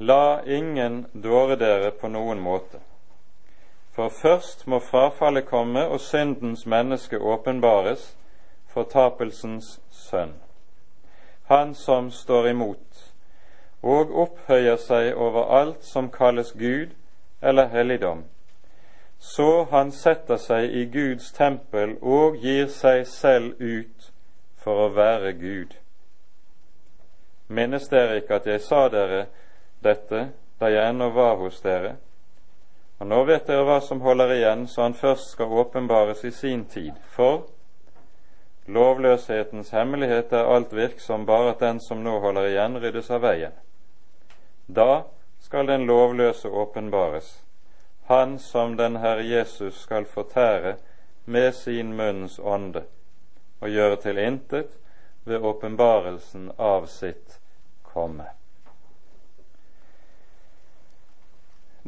La 0.00 0.42
ingen 0.42 1.06
dåre 1.12 1.56
dere 1.58 1.90
på 1.90 2.10
noen 2.10 2.40
måte. 2.42 2.82
For 3.94 4.08
først 4.08 4.66
må 4.66 4.78
frafallet 4.78 5.46
komme 5.46 5.86
og 5.86 6.00
syndens 6.00 6.66
menneske 6.66 7.18
åpenbares, 7.18 8.16
fortapelsens 8.66 9.80
sønn. 9.90 10.36
Han 11.48 11.74
som 11.74 12.10
står 12.10 12.48
imot, 12.48 13.12
og 13.82 14.10
opphøyer 14.24 14.76
seg 14.76 15.14
over 15.16 15.48
alt 15.60 15.84
som 15.84 16.10
kalles 16.12 16.52
Gud 16.52 16.92
eller 17.42 17.70
helligdom, 17.72 18.24
så 19.18 19.64
han 19.70 19.92
setter 19.92 20.36
seg 20.36 20.70
i 20.70 20.84
Guds 20.92 21.32
tempel 21.32 21.96
og 22.02 22.36
gir 22.42 22.68
seg 22.68 23.06
selv 23.08 23.56
ut 23.60 24.10
for 24.60 24.84
å 24.84 24.90
være 24.94 25.32
Gud. 25.40 25.72
Minnes 27.48 27.88
dere 27.88 28.20
ikke 28.20 28.42
at 28.42 28.46
jeg 28.46 28.60
sa 28.60 28.84
dere 28.92 29.24
dette 29.82 30.28
da 30.60 30.68
jeg 30.68 30.90
ennå 30.92 31.08
var 31.16 31.38
hos 31.40 31.62
dere? 31.64 31.96
Og 32.98 33.06
nå 33.08 33.22
vet 33.24 33.46
dere 33.46 33.64
hva 33.64 33.78
som 33.80 34.02
holder 34.02 34.34
igjen, 34.34 34.66
så 34.68 34.82
han 34.84 34.94
først 34.94 35.32
skal 35.32 35.54
åpenbares 35.62 36.24
i 36.24 36.32
sin 36.34 36.64
tid. 36.68 36.92
For 37.14 37.46
lovløshetens 38.68 39.70
hemmelighet 39.70 40.32
er 40.32 40.48
alt 40.54 40.72
virksom, 40.76 41.26
bare 41.26 41.54
at 41.54 41.60
den 41.60 41.80
som 41.80 42.02
nå 42.04 42.18
holder 42.20 42.50
igjen, 42.50 42.76
ryddes 42.82 43.10
av 43.10 43.22
veien. 43.24 43.54
Da 44.66 45.04
skal 45.40 45.66
den 45.66 45.86
lovløse 45.88 46.48
åpenbares, 46.48 47.42
han 48.08 48.38
som 48.38 48.76
den 48.76 48.96
Herre 48.96 49.24
Jesus 49.24 49.82
skal 49.82 50.04
fortære 50.04 50.76
med 51.24 51.52
sin 51.52 51.96
munns 51.96 52.38
ånde 52.38 52.84
og 53.60 53.68
gjøre 53.68 53.96
til 54.04 54.18
intet 54.18 54.76
ved 55.24 55.44
åpenbarelsen 55.44 56.50
av 56.58 56.86
sitt 56.86 57.40
komme. 57.82 58.28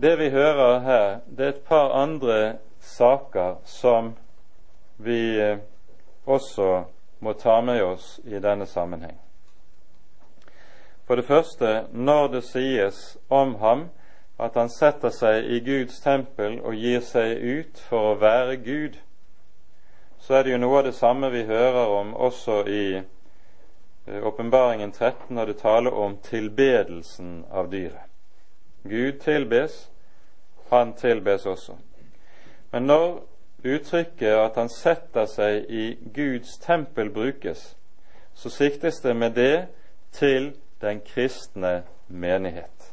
Det 0.01 0.17
vi 0.19 0.31
hører 0.31 0.79
her, 0.81 1.19
det 1.27 1.45
er 1.45 1.55
et 1.55 1.65
par 1.69 1.93
andre 1.93 2.57
saker 2.81 3.61
som 3.65 4.15
vi 4.97 5.41
eh, 5.41 5.59
også 6.27 6.85
må 7.21 7.33
ta 7.33 7.61
med 7.61 7.83
oss 7.83 8.21
i 8.25 8.39
denne 8.39 8.67
sammenheng. 8.67 9.19
For 11.07 11.17
det 11.17 11.25
første, 11.25 11.87
når 11.93 12.27
det 12.29 12.45
sies 12.45 13.19
om 13.29 13.55
ham 13.55 13.89
at 14.39 14.55
han 14.55 14.69
setter 14.71 15.11
seg 15.13 15.45
i 15.45 15.61
Guds 15.61 16.01
tempel 16.01 16.61
og 16.61 16.75
gir 16.75 17.01
seg 17.05 17.41
ut 17.43 17.81
for 17.89 18.13
å 18.13 18.19
være 18.21 18.57
Gud, 18.57 18.97
så 20.21 20.35
er 20.35 20.45
det 20.45 20.53
jo 20.53 20.61
noe 20.63 20.79
av 20.79 20.87
det 20.87 20.95
samme 20.95 21.31
vi 21.33 21.43
hører 21.49 21.93
om 21.97 22.15
også 22.15 22.61
i 22.69 22.85
eh, 23.01 24.23
Åpenbaringen 24.23 24.93
13 24.93 25.35
når 25.35 25.47
det 25.47 25.59
taler 25.61 25.97
om 25.97 26.17
tilbedelsen 26.25 27.45
av 27.51 27.73
dyret. 27.73 28.07
Gud 28.85 29.21
tilbes, 29.21 29.91
han 30.71 30.93
tilbes 30.97 31.47
også. 31.47 31.75
Men 32.71 32.87
når 32.87 33.23
uttrykket 33.63 34.37
at 34.39 34.57
han 34.57 34.69
setter 34.69 35.27
seg 35.29 35.69
i 35.69 35.85
Guds 36.15 36.59
tempel 36.59 37.11
brukes, 37.11 37.75
så 38.35 38.51
siktes 38.51 39.01
det 39.01 39.15
med 39.17 39.37
det 39.37 39.67
til 40.13 40.53
den 40.81 41.01
kristne 41.01 41.83
menighet. 42.09 42.93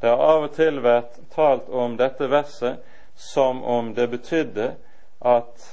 Det 0.00 0.08
har 0.08 0.16
av 0.16 0.46
og 0.48 0.54
til 0.56 0.80
vært 0.80 1.18
talt 1.34 1.68
om 1.68 1.96
dette 2.00 2.30
verset 2.30 2.80
som 3.14 3.64
om 3.64 3.92
det 3.94 4.08
betydde 4.10 4.70
at 5.20 5.66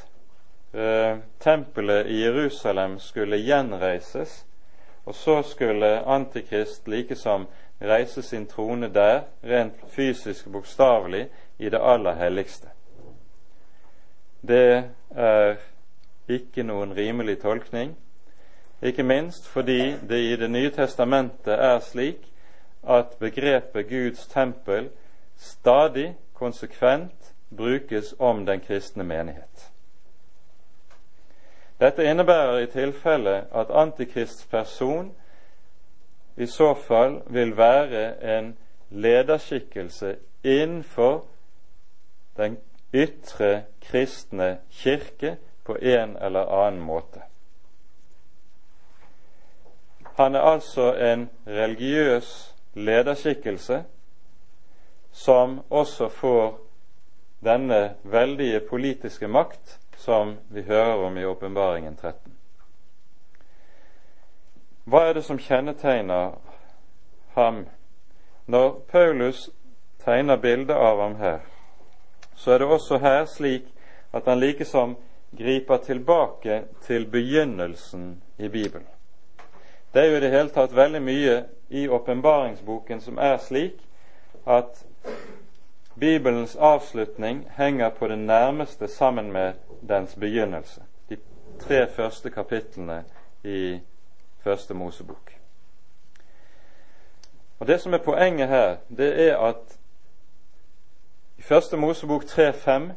eh, 0.73 1.17
tempelet 1.39 2.12
i 2.12 2.19
Jerusalem 2.26 3.00
skulle 3.00 3.39
gjenreises, 3.39 4.43
og 5.06 5.15
så 5.15 5.41
skulle 5.41 6.04
Antikrist 6.04 6.88
likesom 6.88 7.47
reise 7.82 8.21
sin 8.21 8.45
trone 8.45 8.89
der, 8.91 9.21
rent 9.43 9.80
fysisk 9.88 10.52
bokstavelig, 10.52 11.28
i 11.58 11.69
det 11.69 11.80
aller 11.82 12.13
helligste. 12.13 12.67
Det 14.41 14.89
er 15.15 15.56
ikke 16.28 16.63
noen 16.63 16.93
rimelig 16.95 17.39
tolkning 17.41 17.95
ikke 18.82 19.04
minst 19.04 19.47
fordi 19.47 19.95
det 20.10 20.17
i 20.17 20.36
Det 20.36 20.52
nye 20.52 20.71
testamentet 20.71 21.54
er 21.54 21.80
slik 21.80 22.34
at 22.88 23.17
begrepet 23.19 23.89
Guds 23.89 24.28
tempel 24.28 24.89
stadig 25.38 26.15
konsekvent 26.34 27.34
brukes 27.58 28.15
om 28.19 28.45
den 28.45 28.60
kristne 28.60 29.04
menighet. 29.04 29.71
Dette 31.80 32.06
innebærer 32.06 32.58
i 32.58 32.65
tilfelle 32.65 33.45
at 33.54 33.69
Antikrists 33.69 34.45
person 34.45 35.12
i 36.38 36.45
så 36.45 36.73
fall 36.73 37.21
vil 37.26 37.58
være 37.58 38.38
en 38.38 38.58
lederskikkelse 38.89 40.15
innenfor 40.43 41.26
den 42.38 42.58
ytre 42.98 43.52
kristne 43.82 44.58
kirke 44.72 45.36
på 45.64 45.78
en 45.78 46.16
eller 46.18 46.50
annen 46.66 46.82
måte. 46.82 47.22
Han 50.18 50.36
er 50.36 50.40
altså 50.40 50.94
en 50.94 51.30
religiøs 51.48 52.56
lederskikkelse 52.74 53.84
som 55.12 55.60
også 55.70 56.10
får 56.10 56.58
denne 57.46 57.96
veldige 58.04 58.60
politiske 58.70 59.28
makt 59.28 59.80
som 59.98 60.38
vi 60.50 60.62
hører 60.62 61.06
om 61.06 61.18
i 61.18 61.26
Åpenbaringen 61.26 61.96
13. 61.96 62.34
Hva 64.88 65.04
er 65.10 65.14
det 65.14 65.24
som 65.26 65.40
kjennetegner 65.40 66.38
ham? 67.36 67.66
Når 68.46 68.80
Paulus 68.92 69.50
tegner 70.06 70.36
bildet 70.36 70.76
av 70.76 71.02
ham 71.02 71.16
her, 71.16 71.40
så 72.38 72.52
er 72.52 72.58
det 72.58 72.67
også 72.67 72.97
her 73.02 73.26
slik 73.26 73.65
at 74.13 74.26
han 74.26 74.39
likesom 74.39 74.95
griper 75.38 75.78
tilbake 75.78 76.63
til 76.86 77.08
begynnelsen 77.10 78.23
i 78.38 78.47
Bibelen. 78.47 78.88
Det 79.93 80.02
er 80.02 80.12
jo 80.12 80.17
i 80.17 80.19
det 80.19 80.32
hele 80.32 80.54
tatt 80.54 80.76
veldig 80.76 81.02
mye 81.02 81.38
i 81.69 81.88
åpenbaringsboken 81.88 83.02
som 83.02 83.17
er 83.17 83.38
slik 83.41 83.82
at 84.45 84.86
Bibelens 86.00 86.56
avslutning 86.56 87.47
henger 87.58 87.89
på 87.89 88.08
det 88.08 88.19
nærmeste 88.19 88.88
sammen 88.88 89.32
med 89.32 89.54
dens 89.89 90.15
begynnelse. 90.15 90.82
De 91.10 91.17
tre 91.60 91.88
første 91.88 92.30
kapitlene 92.30 93.04
i 93.43 93.80
Første 94.43 94.73
Mosebok. 94.73 95.34
Og 97.60 97.67
Det 97.67 97.82
som 97.82 97.93
er 97.93 97.97
poenget 97.97 98.47
her, 98.47 98.76
det 98.97 99.30
er 99.30 99.38
at 99.38 99.77
i 101.38 101.41
Første 101.41 101.78
Mosebok 101.78 102.23
3.5 102.23 102.91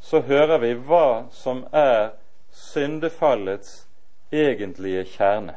så 0.00 0.20
hører 0.20 0.58
vi 0.58 0.72
hva 0.74 1.24
som 1.30 1.66
er 1.72 2.10
syndefallets 2.50 3.88
egentlige 4.32 5.04
kjerne. 5.04 5.54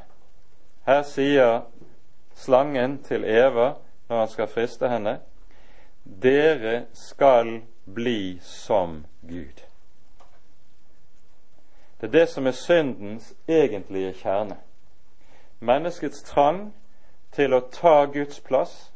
Her 0.86 1.02
sier 1.04 1.62
slangen 2.36 3.04
til 3.04 3.24
Eva 3.24 3.74
når 4.10 4.20
han 4.20 4.28
skal 4.28 4.48
friste 4.48 4.90
henne, 4.90 5.20
dere 6.24 6.86
skal 6.94 7.62
bli 7.96 8.40
som 8.42 9.06
Gud. 9.22 9.66
Det 12.02 12.08
er 12.08 12.12
det 12.12 12.30
som 12.30 12.48
er 12.48 12.52
syndens 12.52 13.34
egentlige 13.48 14.14
kjerne. 14.14 14.58
Menneskets 15.60 16.24
trang 16.24 16.74
til 17.32 17.54
å 17.54 17.66
ta 17.72 18.06
Guds 18.06 18.40
plass, 18.40 18.92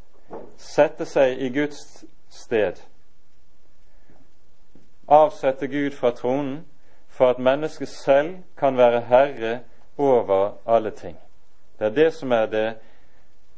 sette 0.58 1.06
seg 1.06 1.42
i 1.42 1.50
Guds 1.50 2.06
sted, 2.30 2.78
avsette 5.10 5.68
Gud 5.68 5.92
fra 5.92 6.12
tronen 6.12 6.66
for 7.10 7.30
at 7.30 7.40
mennesket 7.40 7.88
selv 7.88 8.38
kan 8.58 8.78
være 8.78 9.02
herre 9.02 9.60
over 9.98 10.52
alle 10.68 10.92
ting. 10.92 11.18
Det 11.80 11.86
er 11.86 11.96
det 11.96 12.14
som 12.14 12.32
er 12.32 12.46
det 12.46 12.76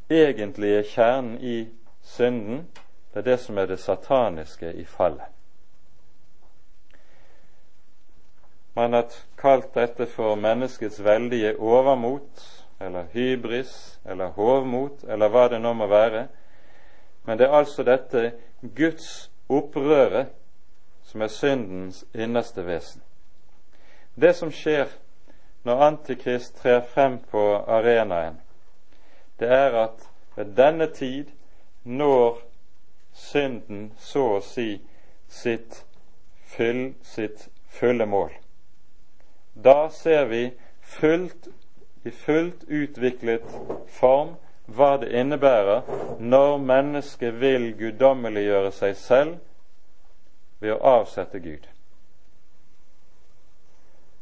egentlige 0.09 0.83
kjernen 0.83 1.37
i 1.41 1.67
synden. 2.01 2.67
Det 3.13 3.19
er 3.19 3.31
det 3.31 3.39
som 3.39 3.57
er 3.57 3.65
det 3.65 3.79
sataniske 3.79 4.73
i 4.73 4.85
fallet. 4.85 5.27
Man 8.75 8.93
har 8.93 9.05
kalt 9.37 9.75
dette 9.75 10.05
for 10.07 10.35
menneskets 10.35 11.03
veldige 11.03 11.59
overmot, 11.59 12.63
eller 12.79 13.03
hybris, 13.13 13.99
eller 14.05 14.27
hovmot, 14.27 15.03
eller 15.03 15.29
hva 15.29 15.47
det 15.51 15.59
nå 15.61 15.73
må 15.73 15.87
være. 15.87 16.27
Men 17.25 17.37
det 17.37 17.47
er 17.47 17.57
altså 17.57 17.83
dette 17.83 18.31
Guds 18.75 19.31
opprøret 19.49 20.31
som 21.11 21.21
er 21.21 21.27
syndens 21.27 22.05
innerste 22.13 22.63
vesen. 22.63 23.01
Det 24.15 24.31
som 24.35 24.51
skjer 24.51 24.87
når 25.67 25.83
Antikrist 25.83 26.55
trer 26.61 26.79
frem 26.87 27.17
på 27.31 27.41
arenaen, 27.67 28.39
det 29.39 29.49
er 29.51 29.75
at 29.83 30.07
ved 30.35 30.55
denne 30.55 30.87
tid 30.87 31.33
når 31.83 32.39
synden 33.13 33.91
så 33.99 34.23
å 34.37 34.39
si 34.45 34.79
sitt, 35.27 35.83
fyll, 36.47 36.93
sitt 37.03 37.49
fulle 37.67 38.07
mål. 38.07 38.31
Da 39.53 39.89
ser 39.91 40.25
vi 40.31 40.45
fullt, 40.81 41.51
i 42.03 42.11
fullt 42.11 42.63
utviklet 42.67 43.43
form 43.99 44.37
hva 44.71 44.95
det 45.01 45.11
innebærer 45.11 45.83
når 46.23 46.57
mennesket 46.63 47.35
vil 47.43 47.73
guddommeliggjøre 47.77 48.71
seg 48.71 48.95
selv 48.95 49.39
ved 50.61 50.75
å 50.75 50.81
avsette 51.01 51.39
Gud. 51.41 51.67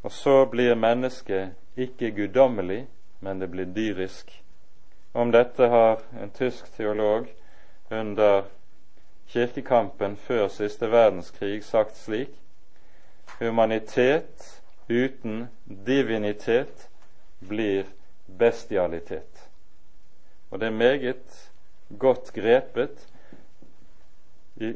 Og 0.01 0.11
så 0.11 0.45
blir 0.47 0.79
mennesket 0.79 1.55
ikke 1.75 2.11
guddommelig, 2.15 2.85
men 3.19 3.39
det 3.39 3.49
blir 3.51 3.67
dyrisk. 3.75 4.31
Om 5.13 5.31
dette 5.31 5.67
har 5.67 5.99
en 6.21 6.31
tysk 6.31 6.71
teolog 6.77 7.27
under 7.91 8.47
kirkekampen 9.27 10.15
før 10.17 10.47
siste 10.47 10.87
verdenskrig 10.91 11.63
sagt 11.65 11.97
slik 11.97 12.31
humanitet 13.39 14.61
uten 14.89 15.47
divinitet 15.65 16.89
blir 17.39 17.85
bestialitet. 18.39 19.49
Og 20.49 20.59
det 20.59 20.67
er 20.67 20.71
meget 20.71 21.51
godt 21.99 22.33
grepet 22.33 23.07
i, 24.55 24.73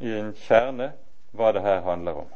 i 0.00 0.12
en 0.18 0.32
kjerne 0.34 0.92
hva 1.36 1.52
det 1.52 1.62
her 1.62 1.80
handler 1.80 2.12
om. 2.12 2.28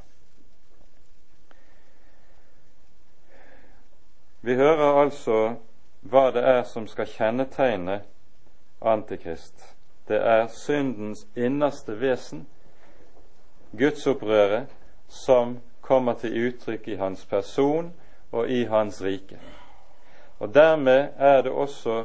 Vi 4.41 4.55
hører 4.55 5.03
altså 5.03 5.55
hva 6.01 6.31
det 6.35 6.43
er 6.43 6.63
som 6.67 6.87
skal 6.91 7.07
kjennetegne 7.07 8.01
Antikrist. 8.83 9.77
Det 10.09 10.19
er 10.19 10.49
syndens 10.51 11.27
innerste 11.37 11.95
vesen, 12.01 12.47
gudsopprøret, 13.79 14.67
som 15.09 15.61
kommer 15.81 16.19
til 16.19 16.49
uttrykk 16.49 16.89
i 16.89 16.97
hans 16.97 17.27
person 17.27 17.93
og 18.33 18.51
i 18.51 18.65
hans 18.65 19.03
rike. 19.03 19.39
Og 20.39 20.55
Dermed 20.55 21.09
er 21.17 21.43
det 21.43 21.53
også 21.53 22.05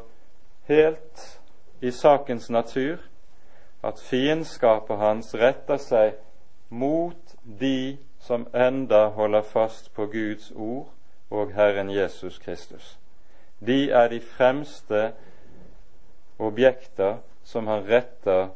helt 0.68 1.41
i 1.82 1.91
sakens 1.91 2.50
natur 2.50 2.98
at 3.84 3.99
fiendskapet 3.99 4.97
hans 4.97 5.34
retter 5.36 5.78
seg 5.82 6.17
mot 6.69 7.36
de 7.59 7.97
som 8.19 8.47
enda 8.53 9.07
holder 9.15 9.41
fast 9.41 9.93
på 9.93 10.05
Guds 10.11 10.51
ord 10.55 10.89
og 11.30 11.53
Herren 11.53 11.89
Jesus 11.89 12.39
Kristus. 12.39 12.97
De 13.59 13.91
er 13.91 14.07
de 14.09 14.19
fremste 14.21 15.11
objekter 16.39 17.17
som 17.43 17.67
han 17.67 17.86
retter 17.88 18.49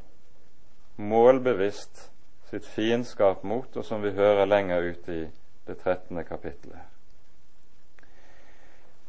målbevisst 0.96 2.10
sitt 2.52 2.66
fiendskap 2.68 3.44
mot, 3.44 3.78
og 3.78 3.86
som 3.86 4.04
vi 4.04 4.12
hører 4.12 4.46
lenger 4.46 4.92
ut 4.92 5.08
i 5.10 5.22
det 5.68 5.78
13. 5.78 6.24
kapittelet. 6.28 6.80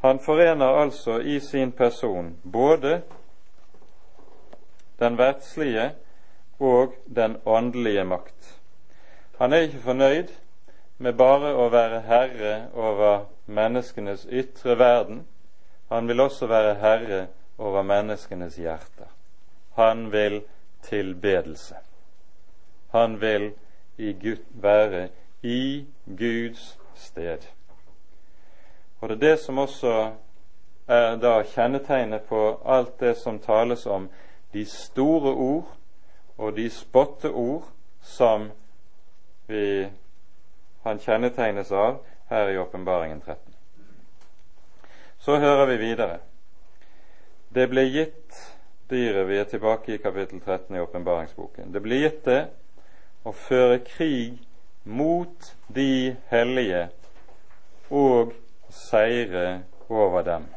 Han 0.02 0.18
forener 0.18 0.66
altså 0.82 1.18
i 1.18 1.40
sin 1.40 1.72
person 1.72 2.36
både 2.52 3.02
den 4.99 5.18
verdslige 5.18 5.90
og 6.59 6.95
den 7.16 7.36
åndelige 7.47 8.05
makt. 8.05 8.59
Han 9.38 9.53
er 9.53 9.66
ikke 9.66 9.78
fornøyd 9.78 10.28
med 10.99 11.12
bare 11.18 11.55
å 11.59 11.68
være 11.72 12.01
herre 12.07 12.55
over 12.74 13.24
menneskenes 13.47 14.26
ytre 14.30 14.78
verden, 14.78 15.24
han 15.88 16.09
vil 16.09 16.20
også 16.20 16.47
være 16.47 16.74
herre 16.80 17.26
over 17.59 17.82
menneskenes 17.82 18.57
hjerter. 18.57 19.11
Han 19.76 20.12
vil 20.12 20.43
tilbedelse. 20.82 21.74
Han 22.93 23.20
vil 23.20 23.51
i 23.99 24.12
Gud, 24.12 24.36
være 24.51 25.09
i 25.43 25.86
Guds 26.07 26.78
sted. 26.95 27.38
Og 29.01 29.09
Det 29.09 29.16
er 29.16 29.20
det 29.20 29.38
som 29.38 29.59
også 29.59 30.12
er 30.88 31.16
da 31.16 31.43
kjennetegnet 31.43 32.22
på 32.22 32.61
alt 32.64 33.01
det 33.01 33.16
som 33.16 33.38
tales 33.38 33.86
om 33.86 34.09
de 34.53 34.64
store 34.68 35.32
ord 35.32 35.70
og 36.38 36.57
de 36.57 36.70
spotteord 36.70 37.64
som 38.03 38.50
vi, 39.46 39.88
han 40.82 40.98
kjennetegnes 40.98 41.70
av 41.72 42.00
her 42.30 42.50
i 42.50 42.59
Åpenbaringen 42.59 43.20
13. 43.20 43.38
Så 45.18 45.38
hører 45.38 45.66
vi 45.66 45.76
videre. 45.76 46.18
Det 47.55 47.68
ble 47.70 47.84
gitt 47.86 48.40
dyret 48.90 49.28
Vi 49.28 49.36
er 49.38 49.44
tilbake 49.48 49.94
i 49.94 50.00
kapittel 50.03 50.40
13 50.40 50.76
i 50.76 50.80
åpenbaringsboken. 50.80 51.72
Det 51.72 51.80
ble 51.82 52.00
gitt 52.03 52.24
det 52.24 52.40
å 53.24 53.32
føre 53.32 53.78
krig 53.86 54.40
mot 54.84 55.53
de 55.72 56.16
hellige 56.28 56.88
og 57.90 58.34
seire 58.68 59.62
over 59.88 60.26
dem. 60.26 60.48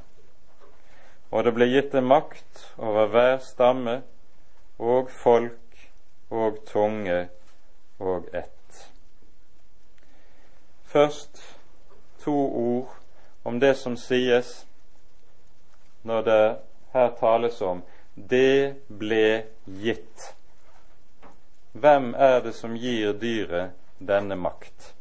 Og 1.36 1.44
det 1.44 1.52
ble 1.52 1.66
gitt 1.68 1.96
en 2.00 2.06
makt 2.08 2.62
over 2.80 3.10
hver 3.12 3.42
stamme 3.44 3.98
og 4.80 5.10
folk 5.12 5.82
og 6.32 6.62
tunge 6.70 7.18
og 8.00 8.30
ett. 8.32 8.78
Først 10.88 11.42
to 12.24 12.38
ord 12.62 12.96
om 13.44 13.60
det 13.60 13.74
som 13.76 14.00
sies 14.00 14.62
når 16.08 16.22
det 16.30 16.58
her 16.94 17.12
tales 17.20 17.62
om 17.62 17.84
'det 18.16 18.76
ble 18.88 19.44
gitt'. 19.68 20.34
Hvem 21.74 22.14
er 22.18 22.40
det 22.40 22.56
som 22.56 22.76
gir 22.76 23.12
dyret 23.14 23.72
denne 24.00 24.36
makt? 24.36 24.96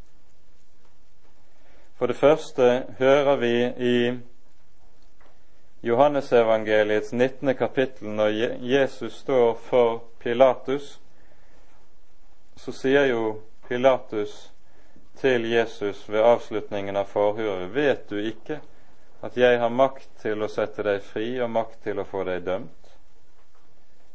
For 1.95 2.07
det 2.07 2.17
første 2.17 2.87
hører 2.99 3.37
vi 3.37 3.55
i 3.79 4.19
Johannesevangeliets 5.85 7.13
19. 7.13 7.55
kapittel, 7.55 8.09
når 8.09 8.29
Jesus 8.61 9.13
står 9.13 9.55
for 9.55 10.03
Pilatus, 10.19 11.01
så 12.57 12.73
sier 12.73 13.05
jo 13.05 13.43
Pilatus 13.69 14.53
til 15.21 15.45
Jesus 15.51 16.07
ved 16.09 16.25
avslutningen 16.25 16.97
av 16.97 17.11
forhøret, 17.11 17.69
vet 17.75 18.07
du 18.09 18.17
ikke 18.17 18.63
at 19.21 19.37
jeg 19.37 19.59
har 19.61 19.69
makt 19.69 20.09
til 20.23 20.41
å 20.41 20.49
sette 20.49 20.87
deg 20.89 21.05
fri 21.05 21.27
og 21.45 21.53
makt 21.53 21.83
til 21.85 22.01
å 22.01 22.07
få 22.09 22.23
deg 22.31 22.47
dømt? 22.49 22.95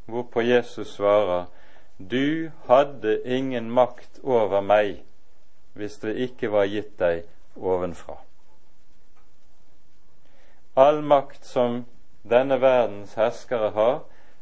Hvorpå 0.09 0.41
Jesus 0.41 0.95
svarer, 0.95 1.45
du 2.01 2.49
hadde 2.65 3.19
ingen 3.29 3.69
makt 3.69 4.23
over 4.23 4.65
meg 4.65 5.03
hvis 5.77 6.01
det 6.01 6.17
ikke 6.25 6.49
var 6.49 6.65
gitt 6.65 6.97
deg 6.97 7.29
ovenfra. 7.61 8.17
All 10.79 11.01
makt 11.01 11.43
som 11.45 11.81
denne 12.23 12.55
verdens 12.61 13.17
herskere 13.19 13.73
har, 13.75 13.97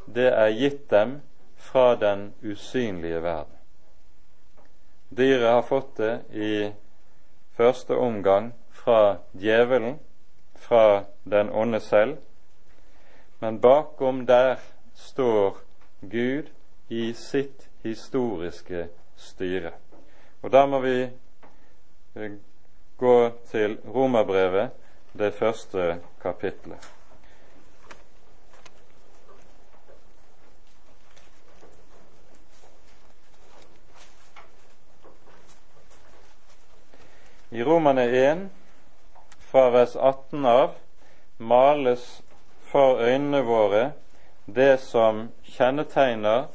det 0.05 0.27
er 0.29 0.53
gitt 0.53 0.83
dem 0.91 1.15
fra 1.57 1.95
den 1.97 2.27
usynlige 2.45 3.23
verden. 3.23 3.55
Dyret 5.09 5.49
har 5.49 5.65
fått 5.65 5.97
det 5.97 6.13
i 6.29 6.51
første 7.57 7.97
omgang 7.97 8.51
fra 8.69 9.17
djevelen, 9.33 9.97
fra 10.55 11.03
den 11.23 11.49
onde 11.49 11.79
selv, 11.79 12.17
men 13.39 13.57
bakom 13.61 14.25
der 14.29 14.59
står 14.93 15.57
Gud 16.01 16.53
i 16.89 17.13
sitt 17.13 17.69
historiske 17.83 18.87
styre. 19.15 19.71
Og 20.41 20.51
Da 20.51 20.65
må 20.65 20.79
vi 20.79 21.09
eh, 22.15 22.31
gå 22.97 23.29
til 23.49 23.77
Romerbrevet, 23.95 24.69
det 25.17 25.33
første 25.33 25.99
kapitlet. 26.21 26.93
I 37.51 37.63
Romane 37.63 38.03
1, 38.05 38.49
fra 39.39 39.69
vers 39.69 39.95
18 39.95 40.45
av, 40.45 40.75
males 41.37 42.23
for 42.61 42.99
øynene 42.99 43.41
våre 43.47 43.91
det 44.45 44.79
som 44.79 45.29
kjennetegner 45.43 46.47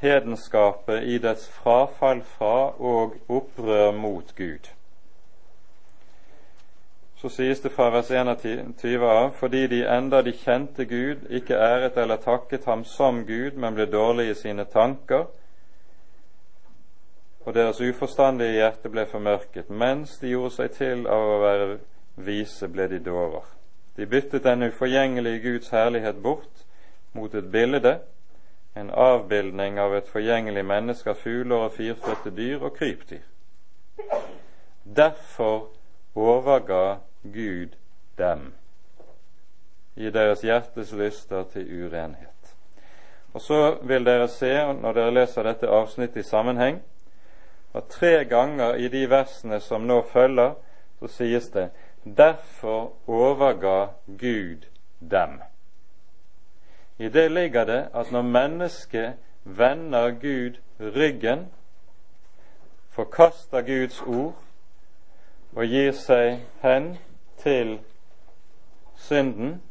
hedenskapet 0.00 1.06
i 1.06 1.18
dets 1.22 1.48
frafall 1.48 2.22
fra 2.26 2.72
og 2.78 3.16
opprør 3.28 3.90
mot 3.92 4.34
Gud. 4.36 4.70
Så 7.20 7.28
sies 7.28 7.60
det 7.60 7.68
fra 7.74 7.90
vers 7.92 8.08
21 8.08 9.02
av 9.04 9.34
fordi 9.36 9.66
de 9.68 9.82
enda 9.84 10.22
de 10.24 10.32
kjente 10.32 10.86
Gud, 10.88 11.26
ikke 11.28 11.58
æret 11.58 11.98
eller 12.00 12.16
takket 12.16 12.64
ham 12.64 12.84
som 12.84 13.26
Gud, 13.26 13.58
men 13.60 13.74
ble 13.76 13.84
dårlige 13.92 14.32
i 14.32 14.38
sine 14.38 14.64
tanker, 14.64 15.26
og 17.44 17.54
deres 17.54 17.80
uforstandige 17.80 18.56
hjerte 18.56 18.88
ble 18.88 19.04
formørket. 19.06 19.68
Mens 19.68 20.16
de 20.20 20.30
gjorde 20.32 20.54
seg 20.54 20.72
til 20.78 21.04
av 21.08 21.26
å 21.34 21.36
være 21.42 21.66
vise, 22.24 22.68
ble 22.68 22.88
de 22.88 23.02
dårer. 23.04 23.44
De 23.96 24.06
byttet 24.06 24.44
den 24.44 24.70
uforgjengelige 24.70 25.42
Guds 25.44 25.68
herlighet 25.76 26.22
bort 26.22 26.64
mot 27.12 27.34
et 27.34 27.52
bilde, 27.52 27.98
en 28.76 28.90
avbildning 28.90 29.76
av 29.82 29.98
et 29.98 30.08
forgjengelig 30.08 30.64
menneske 30.64 31.12
av 31.12 31.20
fugler 31.20 31.66
og 31.66 31.76
firfødte 31.76 32.32
dyr 32.32 32.64
og 32.64 32.76
krypdyr. 32.80 33.28
Derfor 34.96 35.68
overga 36.14 37.00
Gud 37.22 37.76
dem 38.18 38.52
i 39.96 40.10
deres 40.10 40.40
hjertes 40.40 40.92
lyster 40.92 41.44
til 41.52 41.84
urenhet. 41.84 42.56
Og 43.34 43.40
så 43.40 43.78
vil 43.82 44.06
dere 44.06 44.28
se, 44.28 44.52
når 44.72 44.92
dere 44.92 45.14
leser 45.14 45.46
dette 45.46 45.68
avsnittet 45.68 46.24
i 46.24 46.28
sammenheng, 46.28 46.80
at 47.74 47.86
tre 47.88 48.24
ganger 48.24 48.74
i 48.74 48.88
de 48.88 49.04
versene 49.10 49.60
som 49.60 49.86
nå 49.86 50.02
følger, 50.02 50.54
så 50.98 51.08
sies 51.08 51.48
det 51.54 51.70
derfor 52.04 52.92
overga 53.06 53.92
Gud 54.06 54.66
dem. 55.00 55.40
I 56.98 57.08
det 57.08 57.30
ligger 57.30 57.64
det 57.64 57.88
at 57.94 58.12
når 58.12 58.22
mennesket 58.22 59.12
vender 59.44 60.10
Gud 60.10 60.58
ryggen, 60.80 61.48
forkaster 62.90 63.62
Guds 63.62 64.00
ord 64.00 64.34
og 65.56 65.64
gir 65.64 65.92
seg 65.92 66.42
hen 66.62 66.96
til 67.42 67.78
synden, 68.96 69.62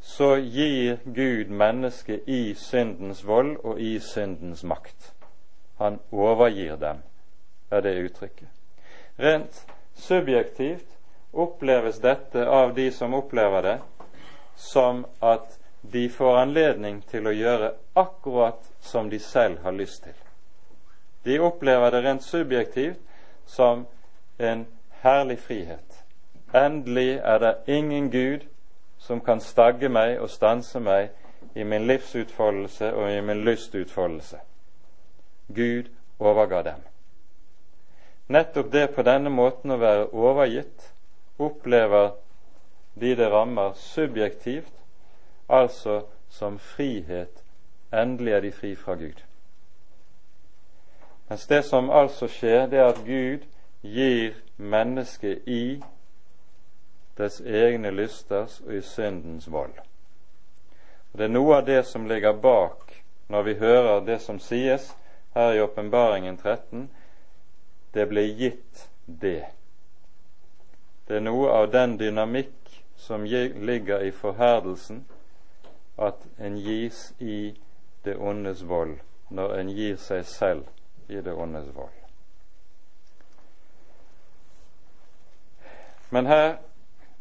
så 0.00 0.36
gir 0.36 0.98
Gud 1.04 1.50
mennesket 1.50 2.26
i 2.26 2.54
syndens 2.54 3.26
vold 3.26 3.56
og 3.64 3.80
i 3.80 3.98
syndens 3.98 4.64
makt. 4.64 5.12
Han 5.78 6.00
overgir 6.10 6.76
dem, 6.76 7.02
er 7.70 7.80
det 7.80 7.94
uttrykket. 8.04 8.48
Rent 9.18 9.66
subjektivt 9.94 10.98
oppleves 11.32 11.98
dette 12.02 12.46
av 12.46 12.74
de 12.74 12.90
som 12.92 13.14
opplever 13.14 13.62
det, 13.62 13.78
som 14.56 15.04
at 15.22 15.58
de 15.82 16.08
får 16.08 16.38
anledning 16.38 17.00
til 17.10 17.26
å 17.26 17.34
gjøre 17.34 17.72
akkurat 17.98 18.68
som 18.80 19.10
de 19.10 19.18
selv 19.18 19.62
har 19.62 19.74
lyst 19.74 20.04
til. 20.04 20.18
De 21.24 21.38
opplever 21.40 21.90
det 21.90 22.02
rent 22.04 22.24
subjektivt 22.24 23.00
som 23.46 23.86
en 24.38 24.66
herlig 25.02 25.38
frihet. 25.38 25.91
Endelig 26.54 27.16
er 27.24 27.38
det 27.38 27.54
ingen 27.66 28.10
Gud 28.10 28.46
som 28.98 29.20
kan 29.20 29.40
stagge 29.40 29.88
meg 29.88 30.20
og 30.20 30.30
stanse 30.30 30.80
meg 30.80 31.10
i 31.54 31.64
min 31.64 31.86
livsutfoldelse 31.86 32.94
og 32.94 33.12
i 33.12 33.20
min 33.20 33.44
lystutfoldelse. 33.44 34.38
Gud 35.54 35.88
overga 36.18 36.62
dem. 36.62 36.82
Nettopp 38.28 38.72
det 38.72 38.90
på 38.94 39.02
denne 39.02 39.30
måten 39.30 39.70
å 39.74 39.80
være 39.80 40.06
overgitt 40.12 40.92
opplever 41.38 42.12
de 42.94 43.14
det 43.16 43.28
rammer 43.32 43.72
subjektivt, 43.76 44.72
altså 45.48 46.02
som 46.28 46.58
frihet. 46.58 47.42
Endelig 47.92 48.32
er 48.32 48.40
de 48.40 48.52
fri 48.52 48.74
fra 48.76 48.94
Gud. 48.94 49.24
Mens 51.28 51.46
det 51.46 51.64
som 51.64 51.90
altså 51.90 52.28
skjer, 52.28 52.66
det 52.66 52.78
er 52.78 52.92
at 52.92 53.04
Gud 53.06 53.44
gir 53.82 54.34
mennesket 54.56 55.48
i 55.48 55.82
dets 57.16 57.40
egne 57.40 57.90
lysters 57.90 58.60
og 58.60 58.74
i 58.74 58.80
syndens 58.80 59.50
vold. 59.52 59.74
Og 61.12 61.18
Det 61.18 61.24
er 61.24 61.32
noe 61.32 61.56
av 61.56 61.66
det 61.66 61.82
som 61.86 62.06
ligger 62.06 62.32
bak 62.32 63.02
når 63.28 63.42
vi 63.42 63.54
hører 63.54 64.04
det 64.04 64.20
som 64.20 64.38
sies 64.40 64.92
her 65.34 65.52
i 65.52 65.60
Åpenbaringen 65.60 66.36
13. 66.36 66.90
Det 67.94 68.08
ble 68.08 68.24
gitt 68.36 68.88
det. 69.06 69.44
Det 71.08 71.16
er 71.16 71.24
noe 71.24 71.50
av 71.52 71.70
den 71.72 71.98
dynamikk 72.00 72.82
som 72.96 73.24
ligger 73.24 74.00
i 74.00 74.10
forherdelsen, 74.10 75.04
at 75.98 76.26
en 76.38 76.56
gis 76.56 77.12
i 77.18 77.54
det 78.04 78.16
ondes 78.16 78.62
vold 78.68 78.98
når 79.30 79.54
en 79.58 79.70
gir 79.70 79.96
seg 79.96 80.24
selv 80.26 80.68
i 81.08 81.20
det 81.20 81.32
ondes 81.32 81.68
vold. 81.74 81.96
Men 86.10 86.26
her 86.26 86.58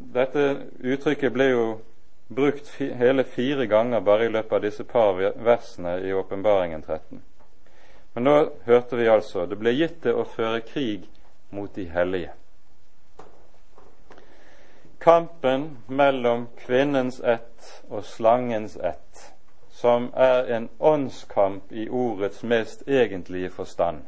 Dette 0.01 0.45
uttrykket 0.81 1.33
ble 1.33 1.45
jo 1.51 1.65
brukt 2.27 2.67
hele 2.77 3.23
fire 3.23 3.65
ganger 3.65 4.01
bare 4.01 4.25
i 4.25 4.31
løpet 4.31 4.53
av 4.57 4.61
disse 4.63 4.83
par 4.83 5.19
versene 5.43 5.99
i 5.99 6.13
Åpenbaringen 6.13 6.81
13. 6.81 7.21
Men 8.13 8.23
nå 8.23 8.35
hørte 8.65 8.99
vi 8.99 9.07
altså 9.07 9.45
det 9.45 9.59
ble 9.59 9.73
gitt 9.75 10.01
det 10.03 10.13
å 10.15 10.25
føre 10.27 10.63
krig 10.67 11.05
mot 11.51 11.71
de 11.75 11.85
hellige. 11.91 12.31
Kampen 15.01 15.77
mellom 15.87 16.47
kvinnens 16.65 17.19
ett 17.19 17.69
og 17.89 18.03
slangens 18.05 18.77
ett, 18.77 19.31
som 19.69 20.11
er 20.13 20.51
en 20.55 20.69
åndskamp 20.79 21.71
i 21.71 21.87
ordets 21.89 22.43
mest 22.43 22.83
egentlige 22.87 23.49
forstand, 23.49 24.03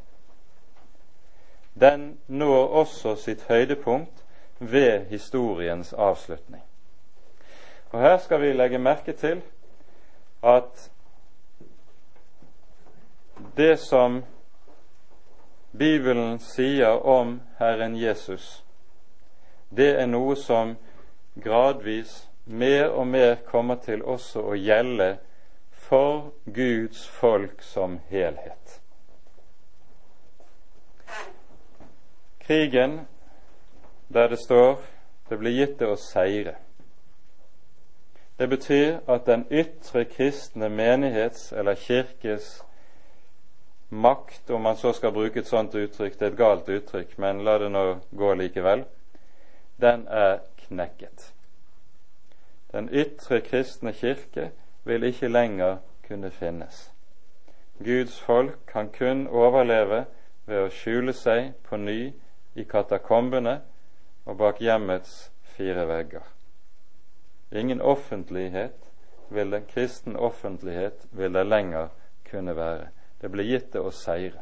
den 1.73 2.17
når 2.27 2.67
også 2.83 3.15
sitt 3.15 3.47
høydepunkt 3.49 4.22
ved 4.71 5.05
historiens 5.09 5.93
avslutning. 5.93 6.63
Og 7.91 8.01
Her 8.01 8.17
skal 8.17 8.41
vi 8.41 8.53
legge 8.53 8.79
merke 8.79 9.13
til 9.13 9.41
at 10.43 10.91
det 13.57 13.79
som 13.79 14.23
Bibelen 15.77 16.39
sier 16.39 17.05
om 17.05 17.41
Herren 17.59 17.95
Jesus, 17.97 18.63
det 19.69 19.95
er 19.99 20.05
noe 20.05 20.35
som 20.35 20.75
gradvis 21.43 22.29
mer 22.45 22.89
og 22.89 23.07
mer 23.07 23.35
kommer 23.45 23.75
til 23.75 24.03
også 24.03 24.41
å 24.41 24.57
gjelde 24.57 25.15
for 25.71 26.31
Guds 26.45 27.07
folk 27.07 27.61
som 27.61 27.99
helhet. 28.09 28.79
Krigen 32.43 32.99
der 34.13 34.27
det 34.27 34.39
står 34.39 34.79
det 35.29 35.39
blir 35.39 35.51
gitt 35.51 35.79
det 35.79 35.87
å 35.89 35.97
seire. 35.97 36.55
Det 38.37 38.47
betyr 38.49 38.99
at 39.07 39.25
den 39.25 39.45
ytre 39.49 40.05
kristne 40.05 40.69
menighets 40.69 41.51
eller 41.53 41.75
kirkes 41.79 42.63
makt, 43.89 44.49
om 44.49 44.61
man 44.61 44.77
så 44.77 44.93
skal 44.93 45.13
bruke 45.13 45.39
et 45.39 45.47
sånt 45.47 45.75
uttrykk, 45.75 46.19
det 46.19 46.25
er 46.25 46.31
et 46.31 46.37
galt 46.37 46.69
uttrykk, 46.69 47.17
men 47.17 47.43
la 47.45 47.57
det 47.61 47.69
nå 47.71 47.83
gå 48.11 48.33
likevel, 48.33 48.85
den 49.81 50.07
er 50.09 50.41
knekket. 50.65 51.33
Den 52.73 52.89
ytre 52.89 53.41
kristne 53.45 53.93
kirke 53.93 54.49
vil 54.83 55.03
ikke 55.03 55.29
lenger 55.29 55.77
kunne 56.07 56.31
finnes. 56.31 56.89
Guds 57.83 58.19
folk 58.19 58.57
kan 58.67 58.89
kun 58.89 59.27
overleve 59.27 60.05
ved 60.45 60.65
å 60.65 60.73
skjule 60.73 61.13
seg 61.13 61.53
på 61.69 61.77
ny 61.77 62.13
i 62.55 62.65
katakombene 62.69 63.59
og 64.25 64.37
bak 64.37 64.61
hjemmets 64.61 65.31
fire 65.55 65.87
vegger. 65.87 66.23
Ingen 67.51 67.81
offentlighet 67.81 68.89
vil 69.29 69.51
det, 69.51 69.67
kristen 69.67 70.15
offentlighet 70.15 71.07
vil 71.11 71.33
det 71.33 71.45
lenger 71.45 71.87
kunne 72.29 72.55
være. 72.55 72.87
Det 73.21 73.31
blir 73.31 73.45
gitt 73.45 73.73
det 73.73 73.81
å 73.81 73.91
seire. 73.91 74.41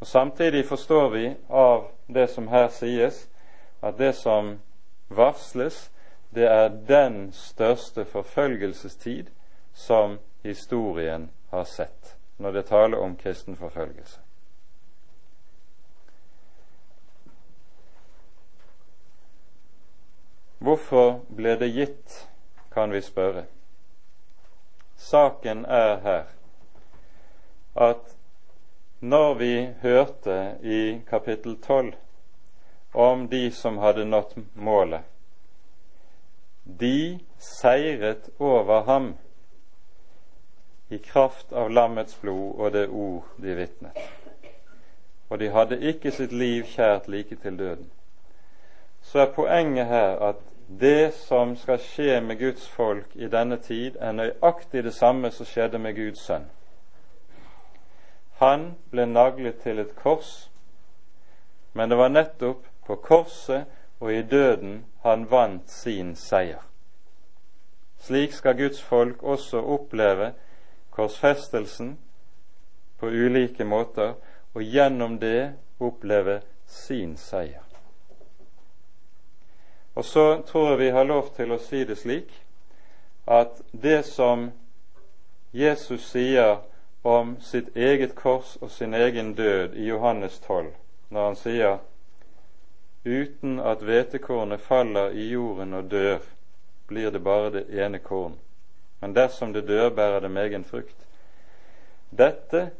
Og 0.00 0.06
Samtidig 0.06 0.66
forstår 0.68 1.08
vi 1.10 1.26
av 1.48 1.88
det 2.06 2.26
som 2.30 2.48
her 2.48 2.68
sies, 2.68 3.28
at 3.82 3.98
det 3.98 4.12
som 4.14 4.58
varsles, 5.08 5.90
det 6.34 6.48
er 6.50 6.68
den 6.68 7.32
største 7.32 8.04
forfølgelsestid 8.04 9.30
som 9.74 10.18
historien 10.42 11.30
har 11.50 11.64
sett, 11.64 12.16
når 12.38 12.52
det 12.52 12.66
taler 12.66 12.98
om 12.98 13.16
kristen 13.16 13.56
forfølgelse. 13.56 14.25
Hvorfor 20.58 21.20
ble 21.28 21.56
det 21.60 21.68
gitt, 21.74 22.28
kan 22.72 22.92
vi 22.92 23.00
spørre. 23.00 23.44
Saken 24.96 25.64
er 25.64 26.00
her 26.04 26.24
at 27.76 28.16
når 29.00 29.34
vi 29.34 29.52
hørte 29.82 30.56
i 30.62 31.00
kapittel 31.10 31.56
12 31.60 31.92
om 32.94 33.28
de 33.28 33.50
som 33.52 33.78
hadde 33.78 34.04
nådd 34.08 34.38
målet, 34.54 35.04
de 36.64 37.18
seiret 37.38 38.30
over 38.38 38.82
ham 38.88 39.14
i 40.88 40.98
kraft 40.98 41.52
av 41.52 41.70
lammets 41.70 42.16
blod 42.20 42.56
og 42.56 42.72
det 42.72 42.88
ord 42.88 43.28
de 43.36 43.54
vitnet. 43.54 43.98
Og 45.28 45.38
de 45.38 45.50
hadde 45.50 45.82
ikke 45.82 46.10
sitt 46.14 46.32
liv 46.32 46.64
kjært 46.72 47.08
like 47.12 47.36
til 47.42 47.58
døden. 47.58 47.90
Så 49.06 49.18
er 49.22 49.32
poenget 49.32 49.86
her 49.86 50.18
at 50.18 50.42
det 50.80 51.14
som 51.14 51.52
skal 51.56 51.78
skje 51.78 52.20
med 52.20 52.40
Guds 52.40 52.64
folk 52.68 53.12
i 53.14 53.28
denne 53.30 53.56
tid, 53.62 53.94
er 54.00 54.12
nøyaktig 54.12 54.82
det 54.84 54.94
samme 54.94 55.30
som 55.30 55.46
skjedde 55.46 55.78
med 55.78 55.94
Guds 55.94 56.24
sønn. 56.26 56.48
Han 58.42 58.72
ble 58.90 59.06
naglet 59.06 59.62
til 59.62 59.78
et 59.78 59.94
kors, 59.96 60.50
men 61.72 61.90
det 61.90 61.98
var 61.98 62.10
nettopp 62.10 62.66
på 62.86 62.96
korset 63.04 63.70
og 64.00 64.10
i 64.12 64.22
døden 64.22 64.80
han 65.04 65.28
vant 65.30 65.70
sin 65.70 66.16
seier. 66.18 66.64
Slik 68.02 68.34
skal 68.34 68.58
Guds 68.58 68.82
folk 68.82 69.22
også 69.22 69.62
oppleve 69.62 70.32
korsfestelsen 70.90 71.94
på 72.98 73.06
ulike 73.06 73.64
måter, 73.64 74.18
og 74.54 74.62
gjennom 74.62 75.18
det 75.20 75.52
oppleve 75.80 76.40
sin 76.66 77.16
seier. 77.16 77.65
Og 79.96 80.04
så 80.04 80.42
tror 80.42 80.68
jeg 80.70 80.78
vi 80.78 80.90
har 80.90 81.04
lov 81.08 81.32
til 81.36 81.52
å 81.52 81.58
si 81.58 81.84
det 81.88 81.96
slik 81.98 82.32
at 83.26 83.62
det 83.72 84.02
som 84.06 84.50
Jesus 85.56 86.04
sier 86.12 86.58
om 87.02 87.36
sitt 87.40 87.76
eget 87.76 88.14
kors 88.14 88.56
og 88.60 88.70
sin 88.70 88.94
egen 88.94 89.32
død 89.34 89.74
i 89.74 89.88
Johannes 89.88 90.38
12, 90.44 90.68
når 91.08 91.24
han 91.24 91.38
sier 91.40 91.78
uten 93.04 93.60
at 93.60 93.82
hvetekornet 93.82 94.60
faller 94.60 95.16
i 95.16 95.28
jorden 95.30 95.74
og 95.74 95.90
dør, 95.90 96.20
blir 96.86 97.10
det 97.10 97.22
bare 97.24 97.50
det 97.50 97.64
ene 97.72 97.98
korn. 97.98 98.36
Men 99.00 99.14
dersom 99.14 99.52
det 99.52 99.68
dør, 99.68 99.90
bærer 99.90 100.20
det 100.20 100.30
megen 100.30 100.64
frukt. 100.64 101.06
Dette 102.10 102.70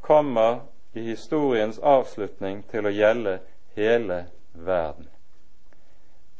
kommer 0.00 0.60
i 0.92 1.00
historiens 1.00 1.78
avslutning 1.78 2.64
til 2.70 2.86
å 2.86 2.92
gjelde 2.92 3.38
hele 3.76 4.24
verden. 4.54 5.08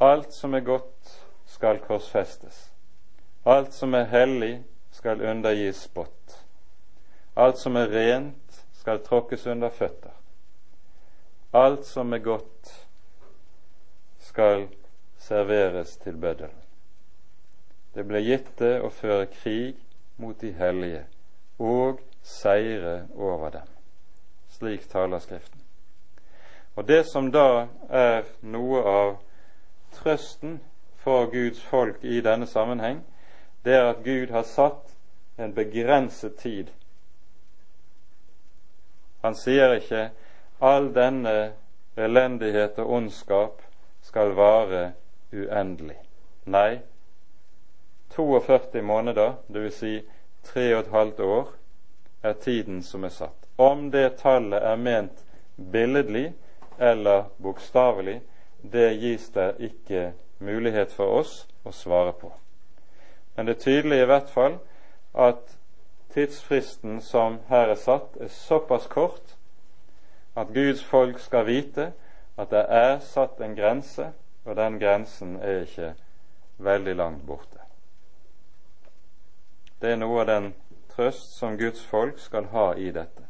Alt 0.01 0.33
som 0.33 0.55
er 0.55 0.61
godt, 0.61 1.27
skal 1.47 1.79
korsfestes. 1.79 2.73
Alt 3.47 3.75
som 3.75 3.95
er 3.95 4.05
hellig, 4.11 4.65
skal 4.91 5.23
undergis 5.23 5.85
spott. 5.87 6.39
Alt 7.37 7.59
som 7.59 7.77
er 7.77 7.91
rent, 7.93 8.65
skal 8.75 9.03
tråkkes 9.05 9.47
under 9.47 9.71
føtter. 9.71 10.15
Alt 11.53 11.87
som 11.87 12.13
er 12.13 12.19
godt, 12.19 12.87
skal 14.19 14.69
serveres 15.19 15.97
til 15.97 16.17
bøddelen. 16.17 16.61
Det 17.95 18.03
ble 18.07 18.23
gitt 18.27 18.51
det 18.59 18.81
å 18.83 18.91
føre 18.91 19.29
krig 19.31 19.79
mot 20.19 20.35
de 20.41 20.51
hellige 20.59 21.05
og 21.63 22.01
seire 22.23 23.05
over 23.15 23.55
dem. 23.55 23.69
Slik 24.51 24.89
taler 24.91 25.23
Skriften. 25.23 25.61
Og 26.75 26.89
det 26.89 27.05
som 27.07 27.31
da 27.31 27.69
er 27.91 28.27
noe 28.43 28.83
av 28.83 29.15
trøsten 29.95 30.61
for 31.05 31.27
Guds 31.33 31.63
folk 31.63 32.05
i 32.05 32.21
denne 32.21 32.47
sammenheng, 32.47 33.03
det 33.65 33.75
er 33.75 33.91
at 33.91 34.05
Gud 34.05 34.31
har 34.31 34.43
satt 34.43 34.95
en 35.39 35.55
begrenset 35.55 36.37
tid. 36.37 36.71
Han 39.23 39.35
sier 39.35 39.73
ikke 39.79 40.09
all 40.61 40.91
denne 40.95 41.53
elendighet 41.97 42.79
og 42.79 42.91
ondskap 42.99 43.63
skal 44.05 44.35
vare 44.37 44.83
uendelig. 45.33 45.97
Nei, 46.45 46.81
42 48.15 48.83
måneder, 48.83 49.33
dvs. 49.49 49.79
Si 49.79 49.95
tre 50.45 50.75
og 50.75 50.81
et 50.85 50.93
halvt 50.93 51.21
år, 51.21 51.49
er 52.23 52.33
tiden 52.33 52.83
som 52.83 53.05
er 53.05 53.09
satt. 53.09 53.49
Om 53.59 53.91
det 53.91 54.17
tallet 54.21 54.63
er 54.63 54.77
ment 54.77 55.25
billedlig 55.57 56.35
eller 56.79 57.25
bokstavelig, 57.43 58.21
det 58.73 58.95
gis 59.01 59.29
det 59.35 59.55
ikke 59.59 60.13
mulighet 60.39 60.93
for 60.93 61.21
oss 61.21 61.35
å 61.65 61.73
svare 61.73 62.13
på. 62.13 62.33
Men 63.37 63.47
det 63.47 63.57
er 63.57 63.65
tydelig 63.65 64.01
i 64.03 64.09
hvert 64.09 64.31
fall 64.31 64.59
at 65.15 65.57
tidsfristen 66.15 67.01
som 67.03 67.41
her 67.49 67.73
er 67.75 67.81
satt, 67.81 68.17
er 68.21 68.31
såpass 68.31 68.87
kort 68.87 69.37
at 70.37 70.55
Guds 70.55 70.85
folk 70.85 71.19
skal 71.23 71.47
vite 71.47 71.93
at 72.39 72.51
det 72.51 72.65
er 72.69 72.99
satt 72.99 73.41
en 73.41 73.55
grense, 73.55 74.11
og 74.45 74.57
den 74.57 74.79
grensen 74.79 75.37
er 75.37 75.63
ikke 75.63 75.93
veldig 76.59 76.97
langt 76.97 77.27
borte. 77.27 77.63
Det 79.81 79.93
er 79.93 80.01
noe 80.01 80.23
av 80.23 80.27
den 80.27 80.51
trøst 80.95 81.37
som 81.39 81.59
Guds 81.59 81.85
folk 81.87 82.19
skal 82.19 82.51
ha 82.55 82.73
i 82.75 82.91
dette. 82.95 83.27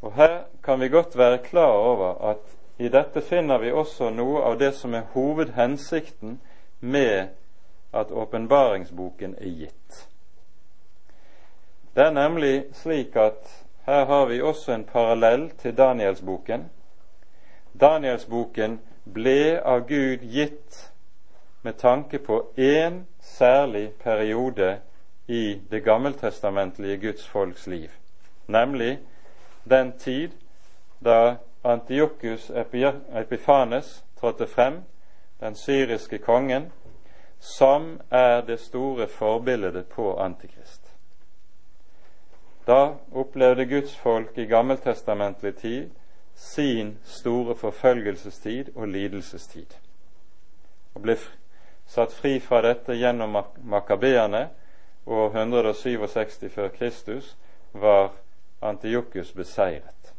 Og 0.00 0.12
Her 0.12 0.44
kan 0.62 0.80
vi 0.80 0.88
godt 0.88 1.16
være 1.18 1.42
klar 1.44 1.72
over 1.72 2.30
at 2.30 2.55
i 2.78 2.88
dette 2.88 3.20
finner 3.20 3.58
vi 3.58 3.72
også 3.72 4.10
noe 4.10 4.42
av 4.44 4.58
det 4.60 4.74
som 4.76 4.94
er 4.94 5.08
hovedhensikten 5.14 6.40
med 6.80 7.28
at 7.96 8.10
åpenbaringsboken 8.12 9.36
er 9.40 9.52
gitt. 9.62 10.02
Det 11.96 12.04
er 12.04 12.12
nemlig 12.12 12.66
slik 12.76 13.16
at 13.16 13.48
her 13.86 14.04
har 14.04 14.26
vi 14.26 14.42
også 14.42 14.72
en 14.72 14.84
parallell 14.84 15.50
til 15.50 15.76
Danielsboken, 15.76 16.68
Danielsboken 17.80 18.78
ble 19.14 19.60
av 19.60 19.86
Gud 19.88 20.24
gitt 20.32 20.92
med 21.62 21.78
tanke 21.80 22.18
på 22.18 22.42
én 22.58 23.04
særlig 23.20 23.90
periode 24.02 24.78
i 25.28 25.60
det 25.70 25.84
gammeltestamentlige 25.84 26.96
Guds 26.96 27.28
folks 27.28 27.66
liv, 27.66 27.88
nemlig 28.46 28.98
den 29.70 29.92
tid 29.98 30.30
da 31.04 31.36
Antiochus 31.66 32.50
Epifanes 33.14 34.04
trådte 34.20 34.46
frem, 34.46 34.82
den 35.40 35.54
syriske 35.54 36.18
kongen, 36.18 36.72
som 37.38 38.00
er 38.10 38.40
det 38.40 38.60
store 38.60 39.08
forbildet 39.08 39.86
på 39.86 40.16
Antikrist. 40.16 40.92
Da 42.66 42.94
opplevde 43.12 43.66
Guds 43.66 43.96
folk 43.96 44.38
i 44.38 44.44
gammeltestamentlig 44.44 45.56
tid 45.56 45.90
sin 46.34 46.98
store 47.04 47.54
forfølgelsestid 47.56 48.64
og 48.74 48.88
lidelsestid, 48.88 49.66
og 50.94 51.02
ble 51.02 51.16
satt 51.86 52.12
fri 52.12 52.40
fra 52.40 52.62
dette 52.62 52.96
gjennom 52.98 53.38
makabeerne. 53.62 54.48
År 55.06 55.36
167 55.38 56.50
før 56.50 56.68
Kristus 56.68 57.36
var 57.72 58.10
Antiokus 58.62 59.32
beseiret. 59.32 60.15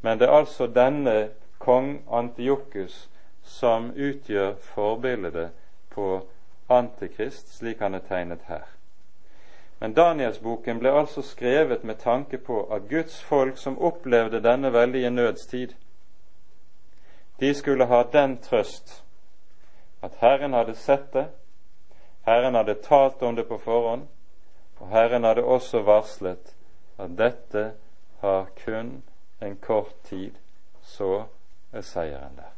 Men 0.00 0.18
det 0.18 0.28
er 0.28 0.32
altså 0.32 0.66
denne 0.66 1.28
kong 1.58 2.02
Antiokus 2.12 3.08
som 3.42 3.90
utgjør 3.96 4.54
forbildet 4.60 5.50
på 5.90 6.20
Antikrist, 6.68 7.56
slik 7.58 7.80
han 7.80 7.94
er 7.94 8.04
tegnet 8.08 8.44
her. 8.46 8.66
Men 9.80 9.94
Danielsboken 9.94 10.78
ble 10.78 10.92
altså 10.92 11.22
skrevet 11.22 11.84
med 11.84 12.00
tanke 12.02 12.38
på 12.38 12.64
at 12.74 12.88
Guds 12.90 13.20
folk 13.22 13.58
som 13.58 13.78
opplevde 13.78 14.42
denne 14.42 14.72
veldige 14.72 15.10
nødstid, 15.10 15.74
de 17.40 17.54
skulle 17.54 17.86
ha 17.86 18.02
den 18.12 18.38
trøst 18.42 19.04
at 20.02 20.14
Herren 20.20 20.52
hadde 20.52 20.74
sett 20.74 21.12
det, 21.12 21.26
Herren 22.26 22.54
hadde 22.54 22.74
talt 22.74 23.22
om 23.22 23.36
det 23.36 23.48
på 23.48 23.58
forhånd, 23.58 24.06
og 24.80 24.88
Herren 24.88 25.24
hadde 25.24 25.44
også 25.44 25.82
varslet 25.82 26.54
at 26.98 27.14
dette 27.18 27.72
har 28.20 28.46
kun 28.64 29.02
en 29.40 29.56
kort 29.56 29.94
tid, 30.04 30.32
så 30.82 31.24
er 31.72 31.80
seieren 31.80 32.36
der. 32.36 32.54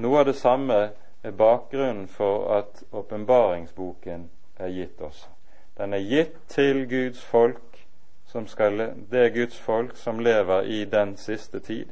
Noe 0.00 0.20
av 0.20 0.28
det 0.30 0.36
samme 0.38 0.78
er 1.22 1.36
bakgrunnen 1.36 2.08
for 2.08 2.48
at 2.56 2.82
åpenbaringsboken 2.92 4.28
er 4.58 4.72
gitt 4.72 5.00
også. 5.00 5.28
Den 5.76 5.94
er 5.94 6.04
gitt 6.04 6.36
til 6.48 6.86
Guds 6.88 7.22
folk, 7.24 7.86
som 8.26 8.46
skal, 8.46 8.94
det 9.10 9.32
Guds 9.34 9.58
folk 9.58 9.96
som 9.96 10.20
lever 10.20 10.62
i 10.62 10.84
den 10.84 11.16
siste 11.16 11.60
tid, 11.60 11.86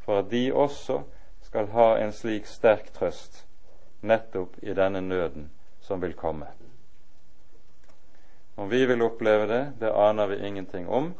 for 0.00 0.18
at 0.18 0.30
de 0.30 0.52
også 0.54 1.02
skal 1.42 1.66
ha 1.74 1.88
en 1.98 2.12
slik 2.12 2.46
sterk 2.46 2.92
trøst 2.94 3.44
nettopp 4.02 4.56
i 4.62 4.74
denne 4.74 5.00
nøden 5.00 5.50
som 5.80 6.02
vil 6.02 6.14
komme. 6.16 6.46
Om 8.56 8.70
vi 8.70 8.86
vil 8.86 9.02
oppleve 9.02 9.46
det, 9.46 9.62
det 9.80 9.92
aner 9.92 10.26
vi 10.26 10.46
ingenting 10.46 10.88
om. 10.88 11.14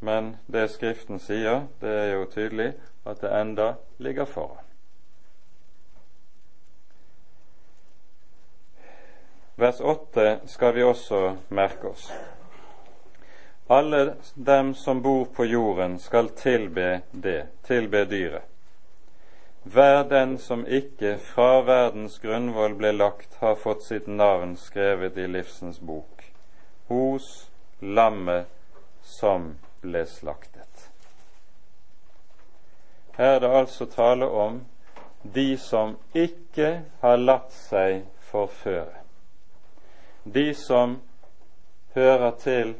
Men 0.00 0.36
det 0.46 0.68
Skriften 0.70 1.18
sier, 1.18 1.66
det 1.80 1.90
er 1.90 2.12
jo 2.14 2.24
tydelig 2.30 2.72
at 3.06 3.20
det 3.20 3.32
enda 3.34 3.74
ligger 3.98 4.24
foran. 4.24 4.64
Vers 9.58 9.80
8 9.80 10.38
skal 10.46 10.74
vi 10.74 10.82
også 10.86 11.36
merke 11.48 11.88
oss. 11.88 12.12
Alle 13.68 14.14
dem 14.34 14.74
som 14.74 15.02
bor 15.02 15.24
på 15.24 15.44
jorden, 15.44 15.98
skal 15.98 16.28
tilbe 16.28 17.00
det, 17.10 17.46
tilbe 17.66 18.04
dyret. 18.04 18.46
Hver 19.62 20.02
den 20.08 20.38
som 20.38 20.62
ikke 20.66 21.18
fra 21.18 21.60
verdens 21.66 22.18
grunnvoll 22.22 22.78
ble 22.78 22.92
lagt, 22.94 23.34
har 23.42 23.58
fått 23.58 23.82
sitt 23.84 24.06
navn 24.06 24.54
skrevet 24.56 25.18
i 25.18 25.26
livsens 25.26 25.80
bok, 25.80 26.22
hos 26.88 27.50
lammet 27.80 28.46
som 29.02 29.56
ble 29.88 30.04
slaktet. 30.06 30.86
Her 33.18 33.34
er 33.40 33.42
det 33.42 33.50
altså 33.64 33.88
tale 33.90 34.28
om 34.30 34.62
de 35.22 35.50
som 35.58 35.96
ikke 36.14 36.70
har 37.02 37.18
latt 37.18 37.50
seg 37.56 38.04
forføre 38.30 38.98
de 40.32 40.54
som 40.54 41.00
hører 41.94 42.30
til 42.30 42.74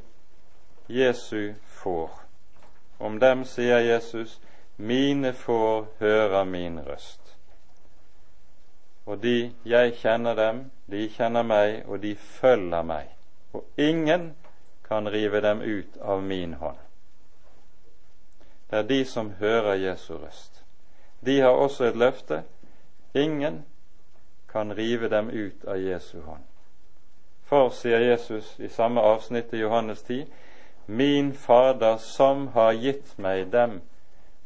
Jesu 0.88 1.54
får. 1.64 2.10
Om 2.98 3.18
dem 3.18 3.44
sier 3.44 3.78
Jesus, 3.78 4.40
mine 4.76 5.32
får 5.32 5.86
hører 6.00 6.44
min 6.44 6.80
røst. 6.80 7.36
Og 9.06 9.22
de, 9.22 9.52
jeg 9.64 9.94
kjenner 10.02 10.34
dem, 10.34 10.70
de 10.90 11.08
kjenner 11.08 11.42
meg, 11.42 11.84
og 11.86 12.02
de 12.02 12.14
følger 12.16 12.82
meg. 12.82 13.14
Og 13.52 13.64
ingen 13.76 14.34
kan 14.88 15.08
rive 15.08 15.40
dem 15.40 15.62
ut 15.62 15.96
av 16.00 16.22
min 16.22 16.54
hånd. 16.54 16.87
Det 18.70 18.78
er 18.78 18.82
de 18.82 19.04
som 19.04 19.30
hører 19.30 19.74
Jesu 19.74 20.14
røst. 20.16 20.64
De 21.26 21.40
har 21.40 21.48
også 21.48 21.84
et 21.84 21.96
løfte. 21.96 22.42
Ingen 23.14 23.64
kan 24.48 24.76
rive 24.76 25.08
dem 25.08 25.30
ut 25.30 25.64
av 25.64 25.76
Jesu 25.76 26.20
hånd. 26.20 26.44
For, 27.48 27.70
sier 27.72 27.98
Jesus 27.98 28.58
i 28.60 28.68
samme 28.68 29.00
avsnitt 29.00 29.52
i 29.54 29.62
Johannes 29.62 30.02
10, 30.02 30.26
min 30.86 31.32
Fader 31.32 31.96
som 31.96 32.48
har 32.52 32.72
gitt 32.72 33.14
meg 33.18 33.48
dem, 33.52 33.80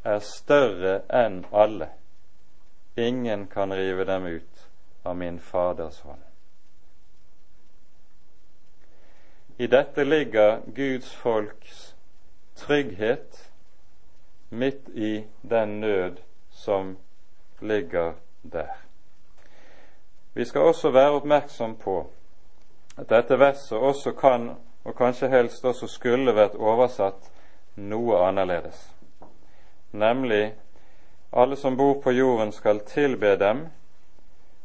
er 0.03 0.19
større 0.19 1.01
enn 1.11 1.43
alle. 1.51 1.89
Ingen 2.95 3.47
kan 3.47 3.73
rive 3.73 4.05
dem 4.05 4.25
ut 4.25 4.67
av 5.03 5.17
min 5.17 5.39
Faders 5.39 5.99
hånd. 5.99 6.21
I 9.57 9.67
dette 9.67 10.03
ligger 10.03 10.61
Guds 10.75 11.11
folks 11.13 11.95
trygghet 12.55 13.49
midt 14.53 14.89
i 14.93 15.23
den 15.41 15.79
nød 15.81 16.21
som 16.51 16.97
ligger 17.61 18.13
der. 18.43 18.71
Vi 20.33 20.45
skal 20.45 20.61
også 20.61 20.91
være 20.91 21.11
oppmerksom 21.19 21.75
på 21.75 21.99
at 22.97 23.09
dette 23.09 23.39
verset 23.39 23.77
også 23.77 24.11
kan, 24.11 24.51
og 24.83 24.95
kanskje 24.95 25.29
helst 25.29 25.65
også 25.65 25.87
skulle 25.87 26.35
vært 26.35 26.55
oversatt 26.59 27.31
noe 27.75 28.19
annerledes 28.27 28.93
nemlig 29.93 30.53
alle 31.31 31.55
som 31.55 31.77
bor 31.77 31.93
på 31.93 32.11
jorden 32.11 32.51
skal 32.51 32.79
tilbe 32.79 33.35
dem, 33.35 33.67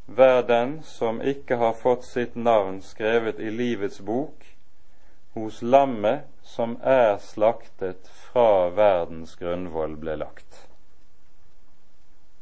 hver 0.07 0.43
den 0.43 0.82
som 0.82 1.20
ikke 1.20 1.57
har 1.57 1.72
fått 1.72 2.05
sitt 2.05 2.36
navn 2.36 2.80
skrevet 2.82 3.41
i 3.41 3.51
livets 3.51 4.01
bok, 4.01 4.45
hos 5.34 5.62
lammet 5.62 6.24
som 6.49 6.78
er 6.82 7.18
slaktet 7.20 8.09
fra 8.09 8.70
verdens 8.72 9.36
grunnvoll 9.36 9.99
ble 10.01 10.16
lagt. 10.16 10.64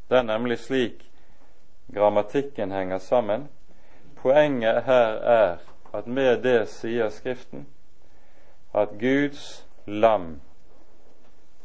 Det 0.08 0.20
er 0.20 0.28
nemlig 0.28 0.60
slik 0.62 1.02
grammatikken 1.90 2.70
henger 2.70 3.02
sammen. 3.02 3.48
Poenget 4.22 4.84
her 4.86 5.18
er 5.34 5.58
at 5.92 6.06
med 6.06 6.44
det 6.46 6.68
sier 6.70 7.10
Skriften 7.10 7.66
at 8.74 8.94
Guds 9.00 9.66
lam 9.86 10.36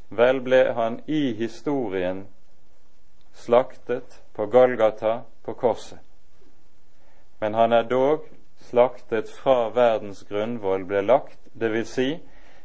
Vel 0.10 0.42
ble 0.44 0.64
han 0.76 1.00
i 1.08 1.32
historien 1.38 2.26
slaktet 3.34 4.18
på 4.34 4.46
Golgata, 4.46 5.22
på 5.46 5.54
korset. 5.54 6.00
Men 7.40 7.54
han 7.54 7.72
er 7.74 7.88
dog 7.88 8.26
slaktet 8.60 9.30
fra 9.30 9.70
verdens 9.70 10.26
grunnvoll 10.28 10.84
ble 10.90 11.06
lagt, 11.06 11.40
dvs. 11.54 11.94
Si, 11.96 12.10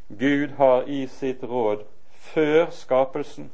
Gud 0.08 0.50
har 0.50 0.88
i 0.88 1.06
sitt 1.06 1.42
råd 1.42 1.84
før 2.10 2.70
skapelsen 2.70 3.50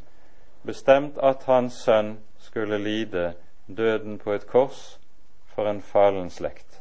bestemt 0.62 1.18
at 1.18 1.44
hans 1.48 1.78
sønn 1.84 2.18
skulle 2.38 2.78
lide 2.78 3.32
døden 3.66 4.18
på 4.18 4.32
et 4.32 4.46
kors 4.46 4.98
for 5.54 5.68
en 5.68 5.80
fallen 5.82 6.30
slekt. 6.30 6.80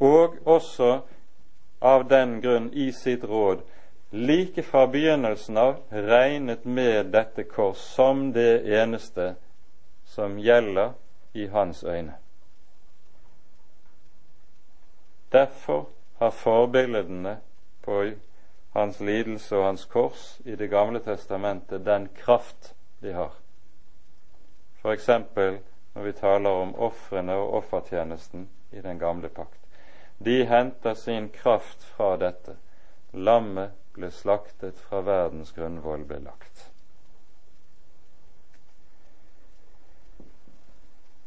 Og 0.00 0.36
også 0.46 1.00
av 1.82 2.08
den 2.08 2.40
grunn 2.40 2.70
i 2.72 2.90
sitt 2.92 3.24
råd 3.24 3.62
like 4.12 4.62
fra 4.62 4.86
begynnelsen 4.86 5.56
av 5.56 5.76
regnet 5.90 6.64
med 6.64 7.12
dette 7.12 7.44
kors 7.48 7.80
som 7.94 8.32
det 8.32 8.64
eneste 8.80 9.34
som 10.04 10.38
gjelder 10.38 10.92
i 11.32 11.46
hans 11.46 11.84
øyne. 11.84 12.14
Derfor 15.32 15.86
har 16.18 16.30
forbilledene 16.30 17.38
på 17.82 18.12
hans 18.72 19.00
lidelse 19.00 19.56
og 19.56 19.64
hans 19.64 19.84
kors 19.84 20.40
i 20.44 20.56
Det 20.56 20.70
gamle 20.70 21.00
testamentet 21.00 21.84
den 21.84 22.08
kraft 22.16 22.74
de 23.00 23.12
har. 23.12 23.32
F.eks. 24.82 25.08
når 25.94 26.02
vi 26.02 26.12
taler 26.12 26.50
om 26.50 26.74
ofrene 26.74 27.34
og 27.34 27.54
offertjenesten 27.54 28.48
i 28.72 28.80
den 28.80 28.98
gamle 28.98 29.28
pakt. 29.28 29.58
De 30.18 30.44
henter 30.44 30.94
sin 30.94 31.28
kraft 31.28 31.84
fra 31.84 32.16
dette. 32.16 32.56
Lammet 33.12 33.70
ble 33.92 34.10
slaktet 34.10 34.78
fra 34.78 35.02
verdens 35.04 35.52
grunnvoll 35.52 36.04
ble 36.08 36.18
lagt. 36.24 36.68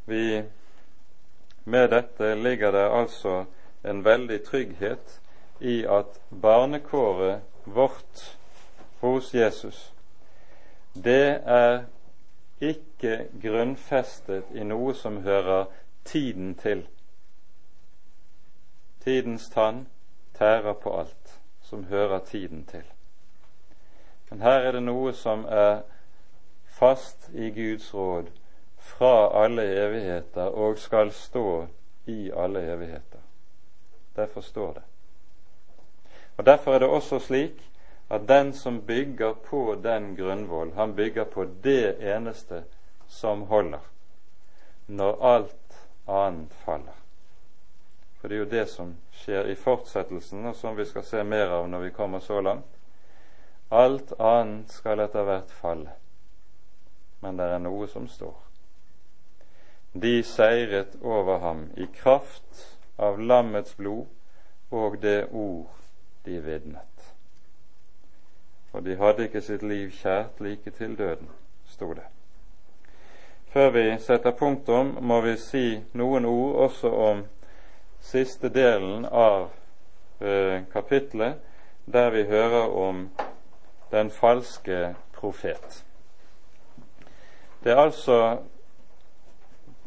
Vi, 0.05 0.43
med 1.63 1.89
dette 1.89 2.35
ligger 2.35 2.71
det 2.71 2.87
altså 2.89 3.45
en 3.83 4.03
veldig 4.05 4.43
trygghet 4.45 5.19
i 5.59 5.85
at 5.85 6.21
barnekåret 6.41 7.41
vårt 7.63 8.37
hos 8.99 9.33
Jesus, 9.33 9.93
det 10.93 11.41
er 11.45 11.83
ikke 12.61 13.27
grunnfestet 13.41 14.51
i 14.55 14.63
noe 14.63 14.93
som 14.95 15.21
hører 15.23 15.65
tiden 16.05 16.55
til. 16.55 16.85
Tidens 19.03 19.49
tann 19.49 19.87
tærer 20.37 20.73
på 20.73 20.99
alt 20.99 21.39
som 21.61 21.83
hører 21.83 22.19
tiden 22.19 22.65
til. 22.65 22.83
Men 24.29 24.41
her 24.41 24.59
er 24.67 24.71
det 24.71 24.83
noe 24.83 25.13
som 25.13 25.45
er 25.45 25.83
fast 26.65 27.29
i 27.33 27.51
Guds 27.51 27.93
råd 27.93 28.31
fra 28.77 29.43
alle 29.43 29.63
evigheter 29.85 30.41
og 30.41 30.79
skal 30.79 31.11
stå 31.11 31.67
i 32.05 32.31
alle 32.31 32.61
evigheter. 32.73 33.21
Derfor 34.15 34.41
står 34.41 34.73
det. 34.73 34.83
Og 36.37 36.45
Derfor 36.45 36.73
er 36.73 36.79
det 36.79 36.87
også 36.89 37.19
slik 37.19 37.71
at 38.09 38.27
den 38.27 38.53
som 38.53 38.81
bygger 38.81 39.33
på 39.33 39.79
den 39.83 40.15
grunnvoll, 40.15 40.73
han 40.73 40.95
bygger 40.95 41.23
på 41.23 41.45
det 41.63 42.15
eneste 42.15 42.63
som 43.07 43.41
holder, 43.41 43.79
når 44.87 45.25
alt 45.25 45.87
annet 46.07 46.53
faller. 46.53 46.99
For 48.19 48.27
det 48.27 48.35
er 48.35 48.39
jo 48.39 48.49
det 48.49 48.69
som 48.69 48.95
skjer 49.11 49.49
i 49.49 49.55
fortsettelsen, 49.55 50.45
og 50.45 50.55
som 50.55 50.77
vi 50.77 50.85
skal 50.85 51.03
se 51.03 51.23
mer 51.23 51.53
av 51.53 51.69
når 51.69 51.79
vi 51.79 51.89
kommer 51.89 52.19
så 52.19 52.41
langt. 52.41 52.71
Alt 53.71 54.13
annet 54.19 54.71
skal 54.71 54.99
etter 54.99 55.25
hvert 55.25 55.51
falle, 55.51 55.93
men 57.21 57.37
det 57.37 57.45
er 57.45 57.61
noe 57.63 57.87
som 57.87 58.07
står. 58.07 58.35
De 59.93 60.23
seiret 60.23 60.97
over 61.01 61.39
ham 61.39 61.67
i 61.77 61.87
kraft 61.95 62.65
av 62.97 63.19
lammets 63.19 63.75
blod 63.77 64.05
og 64.71 64.97
det 65.01 65.27
ord 65.31 65.84
de 66.25 66.39
vitnet. 66.43 67.13
Og 68.73 68.85
de 68.85 68.95
hadde 68.99 69.27
ikke 69.27 69.41
sitt 69.41 69.63
liv 69.63 69.91
kjært 69.95 70.41
like 70.43 70.71
til 70.71 70.97
døden, 70.97 71.29
sto 71.67 71.93
det. 71.93 72.07
Før 73.53 73.69
vi 73.71 73.85
setter 74.03 74.31
punktum, 74.35 74.97
må 75.01 75.21
vi 75.21 75.37
si 75.39 75.67
noen 75.93 76.25
ord 76.25 76.55
også 76.69 76.91
om 76.91 77.23
siste 78.03 78.49
delen 78.49 79.05
av 79.05 79.47
kapittelet, 79.47 79.61
kapitlet, 80.71 81.35
der 81.85 82.09
vi 82.09 82.23
hører 82.23 82.69
om 82.77 83.09
den 83.91 84.11
falske 84.11 84.95
profet. 85.13 85.85
Det 87.63 87.71
er 87.71 87.77
altså 87.77 88.37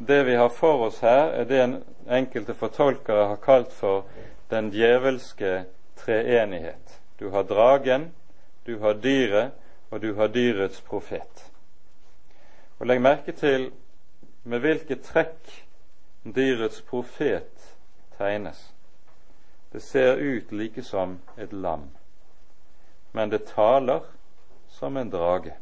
Det 0.07 0.27
vi 0.27 0.35
har 0.35 0.49
for 0.49 0.87
oss 0.87 1.01
her, 1.01 1.33
er 1.35 1.45
det 1.45 1.83
enkelte 2.09 2.55
fortolkere 2.55 3.27
har 3.27 3.37
kalt 3.37 3.73
for 3.73 4.05
den 4.51 4.71
djevelske 4.71 5.65
treenighet. 5.99 7.01
Du 7.19 7.31
har 7.31 7.43
dragen, 7.43 8.11
du 8.67 8.79
har 8.79 8.95
dyret, 8.95 9.53
og 9.91 10.03
du 10.03 10.15
har 10.15 10.29
dyrets 10.29 10.81
profet. 10.81 11.45
Og 12.79 12.87
Legg 12.87 13.03
merke 13.03 13.33
til 13.33 13.71
med 14.45 14.63
hvilke 14.63 14.99
trekk 15.03 15.53
dyrets 16.25 16.83
profet 16.83 17.75
tegnes. 18.19 18.61
Det 19.73 19.83
ser 19.83 20.17
ut 20.17 20.53
like 20.53 20.83
som 20.83 21.19
et 21.37 21.53
lam, 21.53 21.91
men 23.13 23.31
det 23.31 23.47
taler 23.51 24.01
som 24.69 24.97
en 24.97 25.11
drage. 25.11 25.55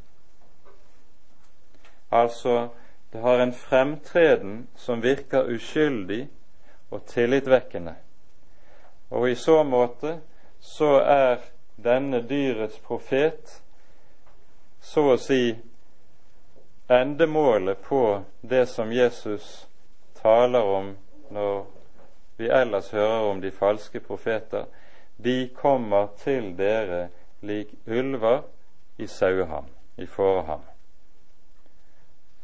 Altså, 2.11 2.69
det 3.13 3.21
har 3.21 3.39
en 3.39 3.53
fremtreden 3.53 4.69
som 4.77 5.03
virker 5.03 5.55
uskyldig 5.55 6.29
og 6.91 7.07
tillitvekkende. 7.07 7.95
Og 9.11 9.31
i 9.31 9.35
så 9.35 9.63
måte 9.65 10.21
så 10.61 10.99
er 11.01 11.39
denne 11.77 12.23
dyrets 12.27 12.79
profet 12.79 13.61
så 14.81 15.03
å 15.13 15.17
si 15.21 15.57
endemålet 16.89 17.83
på 17.83 18.03
det 18.41 18.67
som 18.71 18.93
Jesus 18.93 19.67
taler 20.23 20.63
om 20.63 20.93
når 21.31 21.65
vi 22.37 22.49
ellers 22.49 22.91
hører 22.91 23.31
om 23.31 23.41
de 23.41 23.51
falske 23.51 24.01
profeter, 24.01 24.67
de 25.17 25.49
kommer 25.49 26.07
til 26.21 26.53
dere 26.59 27.09
lik 27.41 27.73
ulver 27.87 28.43
i 28.99 29.07
saueham, 29.07 29.67
i 29.97 30.07
fåreham. 30.07 30.63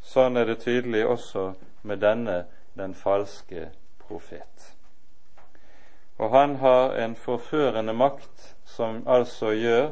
Sånn 0.01 0.37
er 0.37 0.49
det 0.49 0.59
tydelig 0.65 1.05
også 1.07 1.51
med 1.83 2.01
denne 2.03 2.43
den 2.75 2.95
falske 2.97 3.69
profet. 4.07 4.73
Og 6.17 6.29
han 6.29 6.55
har 6.55 6.93
en 7.03 7.15
forførende 7.15 7.93
makt 7.93 8.55
som 8.65 9.03
altså 9.07 9.51
gjør 9.57 9.91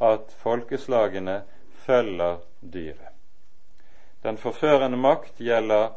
at 0.00 0.34
folkeslagene 0.36 1.42
følger 1.74 2.36
dyret. 2.72 3.12
Den 4.22 4.38
forførende 4.38 4.96
makt 4.96 5.38
gjelder, 5.38 5.88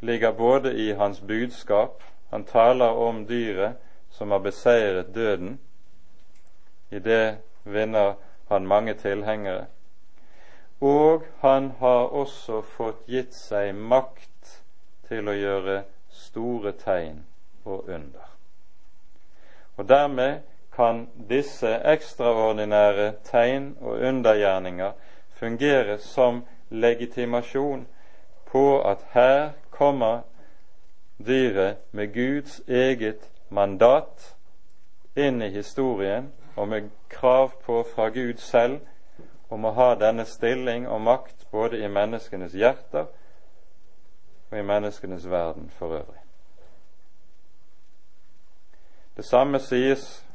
ligger 0.00 0.32
både 0.32 0.74
i 0.74 0.92
hans 0.92 1.20
budskap 1.20 2.02
Han 2.30 2.44
taler 2.44 2.86
om 2.86 3.26
dyret 3.26 3.72
som 4.10 4.30
har 4.30 4.38
beseiret 4.38 5.14
døden. 5.14 5.60
I 6.90 6.98
det 6.98 7.36
vinner 7.64 8.14
han 8.48 8.66
mange 8.66 8.94
tilhengere. 8.94 9.66
Og 10.80 11.22
han 11.40 11.70
har 11.78 12.06
også 12.14 12.62
fått 12.62 13.06
gitt 13.06 13.34
seg 13.34 13.74
makt 13.74 14.62
til 15.08 15.28
å 15.28 15.34
gjøre 15.34 15.82
store 16.10 16.72
tegn 16.72 17.24
og 17.64 17.88
under. 17.88 18.30
Og 19.80 19.88
dermed 19.88 20.40
kan 20.76 21.08
disse 21.28 21.68
ekstraordinære 21.84 23.12
tegn 23.24 23.76
og 23.80 23.90
undergjerninger 23.90 24.92
fungere 25.32 25.98
som 25.98 26.44
legitimasjon 26.70 27.86
på 28.46 28.82
at 28.82 28.98
her 29.10 29.50
kommer 29.70 30.20
dyret 31.26 31.76
med 31.92 32.12
Guds 32.12 32.60
eget 32.68 33.30
mandat 33.48 34.36
inn 35.16 35.42
i 35.42 35.48
historien 35.48 36.28
og 36.56 36.68
med 36.68 36.92
krav 37.08 37.50
på 37.64 37.82
fra 37.94 38.08
Gud 38.08 38.36
selv 38.36 38.80
om 39.48 39.64
å 39.64 39.72
ha 39.80 39.94
denne 39.94 40.28
stilling 40.28 40.88
og 40.88 41.00
makt 41.00 41.48
både 41.50 41.80
i 41.80 41.88
menneskenes 41.88 42.52
hjerter 42.52 43.08
og 44.50 44.58
i 44.58 44.62
menneskenes 44.62 45.30
verden 45.30 45.72
for 45.78 45.86
øvrig. 45.86 46.19
Det 49.16 49.24
samme 49.24 49.58
sies 49.60 50.26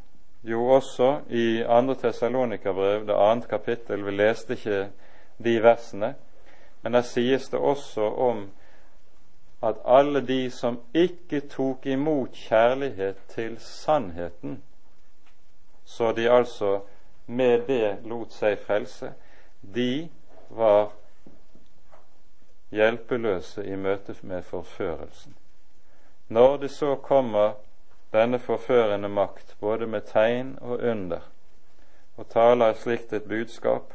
jo 0.43 0.67
også 0.67 1.21
i 1.29 1.63
2. 1.63 1.93
Tessalonika-brev, 1.93 3.07
det 3.07 3.15
annet 3.15 3.47
kapittel. 3.49 4.05
Vi 4.05 4.11
leste 4.11 4.53
ikke 4.53 4.89
de 5.43 5.63
versene, 5.63 6.15
men 6.81 6.93
der 6.93 7.01
sies 7.01 7.49
det 7.49 7.59
også 7.59 8.01
om 8.01 8.49
at 9.63 9.75
alle 9.85 10.21
de 10.27 10.51
som 10.51 10.79
ikke 10.93 11.39
tok 11.39 11.85
imot 11.85 12.29
kjærlighet 12.33 13.15
til 13.29 13.57
sannheten, 13.59 14.63
så 15.85 16.11
de 16.11 16.29
altså 16.29 16.79
med 17.27 17.65
det 17.67 17.97
lot 18.05 18.33
seg 18.33 18.59
frelse, 18.61 19.13
de 19.75 20.09
var 20.49 20.91
hjelpeløse 22.71 23.65
i 23.65 23.75
møte 23.75 24.15
med 24.21 24.41
forførelsen. 24.41 25.35
Når 26.29 26.57
det 26.57 26.71
så 26.71 26.95
kommer 26.95 27.53
denne 28.13 28.39
forførende 28.39 29.09
makt, 29.09 29.55
både 29.59 29.87
med 29.87 30.01
tegn 30.01 30.57
og 30.61 30.79
under, 30.79 31.19
og 32.17 32.29
taler 32.29 32.73
slikt 32.73 33.13
et 33.13 33.23
budskap, 33.23 33.93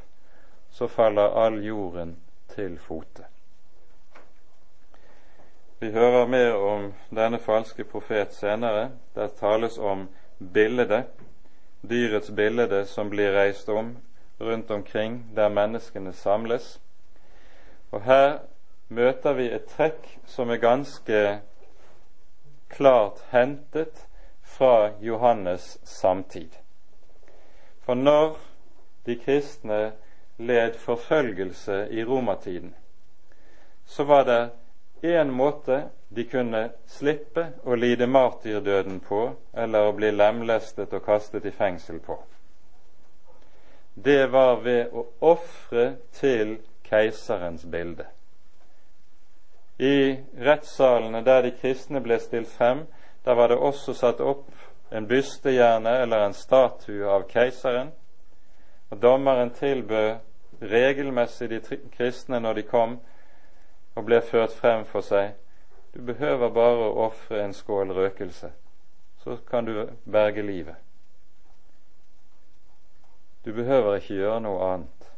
så 0.71 0.87
faller 0.87 1.37
all 1.45 1.65
jorden 1.65 2.17
til 2.55 2.79
fote. 2.79 3.25
Vi 5.81 5.91
hører 5.91 6.27
mer 6.27 6.53
om 6.53 6.93
denne 7.11 7.39
falske 7.39 7.85
profet 7.85 8.35
senere. 8.35 8.91
Der 9.15 9.29
tales 9.29 9.79
om 9.79 10.09
bildet, 10.53 11.07
dyrets 11.91 12.31
bilde 12.31 12.85
som 12.87 13.11
blir 13.11 13.33
reist 13.33 13.69
om 13.69 13.97
rundt 14.41 14.71
omkring 14.71 15.33
der 15.37 15.49
menneskene 15.49 16.13
samles. 16.13 16.81
Og 17.91 18.03
her 18.03 18.39
møter 18.89 19.33
vi 19.33 19.49
et 19.49 19.65
trekk 19.73 20.05
som 20.27 20.51
er 20.51 20.61
ganske 20.61 21.41
klart 22.71 23.23
hentet 23.31 24.07
fra 24.43 24.91
Johannes 25.01 25.79
samtid. 25.83 26.57
For 27.81 27.95
når 27.95 28.37
de 29.07 29.17
kristne 29.19 29.93
led 30.39 30.75
forfølgelse 30.79 31.89
i 31.91 32.05
romertiden, 32.05 32.75
så 33.85 34.05
var 34.05 34.25
det 34.25 34.51
én 35.03 35.31
måte 35.31 35.83
de 36.09 36.25
kunne 36.25 36.71
slippe 36.87 37.47
å 37.65 37.75
lide 37.75 38.07
martyrdøden 38.07 39.01
på 39.01 39.21
eller 39.55 39.89
å 39.89 39.95
bli 39.97 40.11
lemlestet 40.11 40.93
og 40.93 41.05
kastet 41.07 41.47
i 41.47 41.55
fengsel 41.55 42.01
på. 42.03 42.19
Det 43.95 44.27
var 44.33 44.63
ved 44.65 44.95
å 44.95 45.07
ofre 45.21 45.97
til 46.13 46.59
keiserens 46.87 47.65
bilde. 47.65 48.07
I 49.81 50.19
rettssalene 50.37 51.23
der 51.25 51.43
de 51.43 51.55
kristne 51.57 52.03
ble 52.05 52.19
stilt 52.21 52.51
frem, 52.53 52.83
der 53.25 53.35
var 53.35 53.49
det 53.49 53.57
også 53.57 53.95
satt 53.97 54.21
opp 54.21 54.51
en 54.93 55.07
bystehjerne 55.09 55.95
eller 56.03 56.27
en 56.27 56.37
statue 56.37 57.09
av 57.09 57.25
keiseren. 57.31 57.95
Og 58.91 59.01
dommeren 59.03 59.55
tilbød 59.57 60.19
regelmessig 60.61 61.49
de 61.49 61.61
kristne 61.97 62.41
når 62.41 62.61
de 62.61 62.67
kom 62.69 62.99
og 63.97 64.05
ble 64.05 64.21
ført 64.21 64.53
frem 64.53 64.85
for 64.85 65.01
seg. 65.01 65.33
Du 65.95 66.03
behøver 66.05 66.53
bare 66.53 66.87
å 66.87 67.07
ofre 67.09 67.41
en 67.41 67.57
skål 67.57 67.95
røkelse, 67.97 68.53
så 69.25 69.41
kan 69.49 69.65
du 69.65 69.89
berge 70.05 70.43
livet. 70.43 70.77
Du 73.45 73.53
behøver 73.57 73.97
ikke 73.97 74.15
gjøre 74.15 74.41
noe 74.45 74.73
annet. 74.75 75.13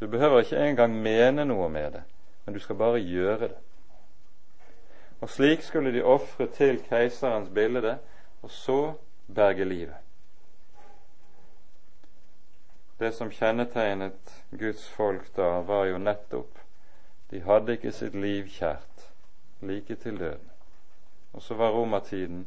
Du 0.00 0.08
behøver 0.08 0.40
ikke 0.40 0.64
engang 0.64 0.94
mene 1.02 1.44
noe 1.44 1.68
med 1.68 1.92
det, 1.92 2.06
men 2.46 2.56
du 2.56 2.60
skal 2.64 2.80
bare 2.80 3.02
gjøre 3.04 3.48
det. 3.50 3.58
Og 5.20 5.28
slik 5.28 5.62
skulle 5.62 5.92
de 5.92 6.04
ofre 6.04 6.46
til 6.46 6.80
keiserens 6.82 7.50
bilde, 7.54 7.98
og 8.42 8.50
så 8.50 8.94
berge 9.34 9.64
livet. 9.64 9.96
Det 13.00 13.14
som 13.14 13.30
kjennetegnet 13.30 14.44
Guds 14.50 14.88
folk 14.88 15.36
da, 15.36 15.60
var 15.64 15.84
jo 15.88 15.98
nettopp 15.98 16.60
de 17.30 17.40
hadde 17.40 17.76
ikke 17.76 17.92
sitt 17.94 18.14
liv 18.14 18.48
kjært, 18.50 19.04
like 19.62 19.94
til 20.02 20.18
døden. 20.18 20.50
Og 21.32 21.42
så 21.42 21.54
var 21.54 21.70
romertiden 21.70 22.46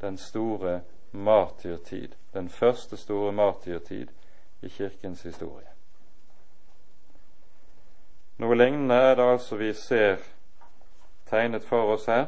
den 0.00 0.18
store 0.18 0.80
martyrtid, 1.12 2.08
den 2.34 2.48
første 2.48 2.96
store 2.96 3.32
martyrtid 3.32 4.08
i 4.62 4.68
Kirkens 4.68 5.22
historie. 5.22 5.70
Noe 8.38 8.56
lignende 8.58 8.94
er 8.94 9.14
det 9.14 9.28
altså 9.30 9.56
vi 9.56 9.70
ser 9.72 10.18
tegnet 11.30 11.64
for 11.64 11.92
oss 11.94 12.06
her. 12.06 12.26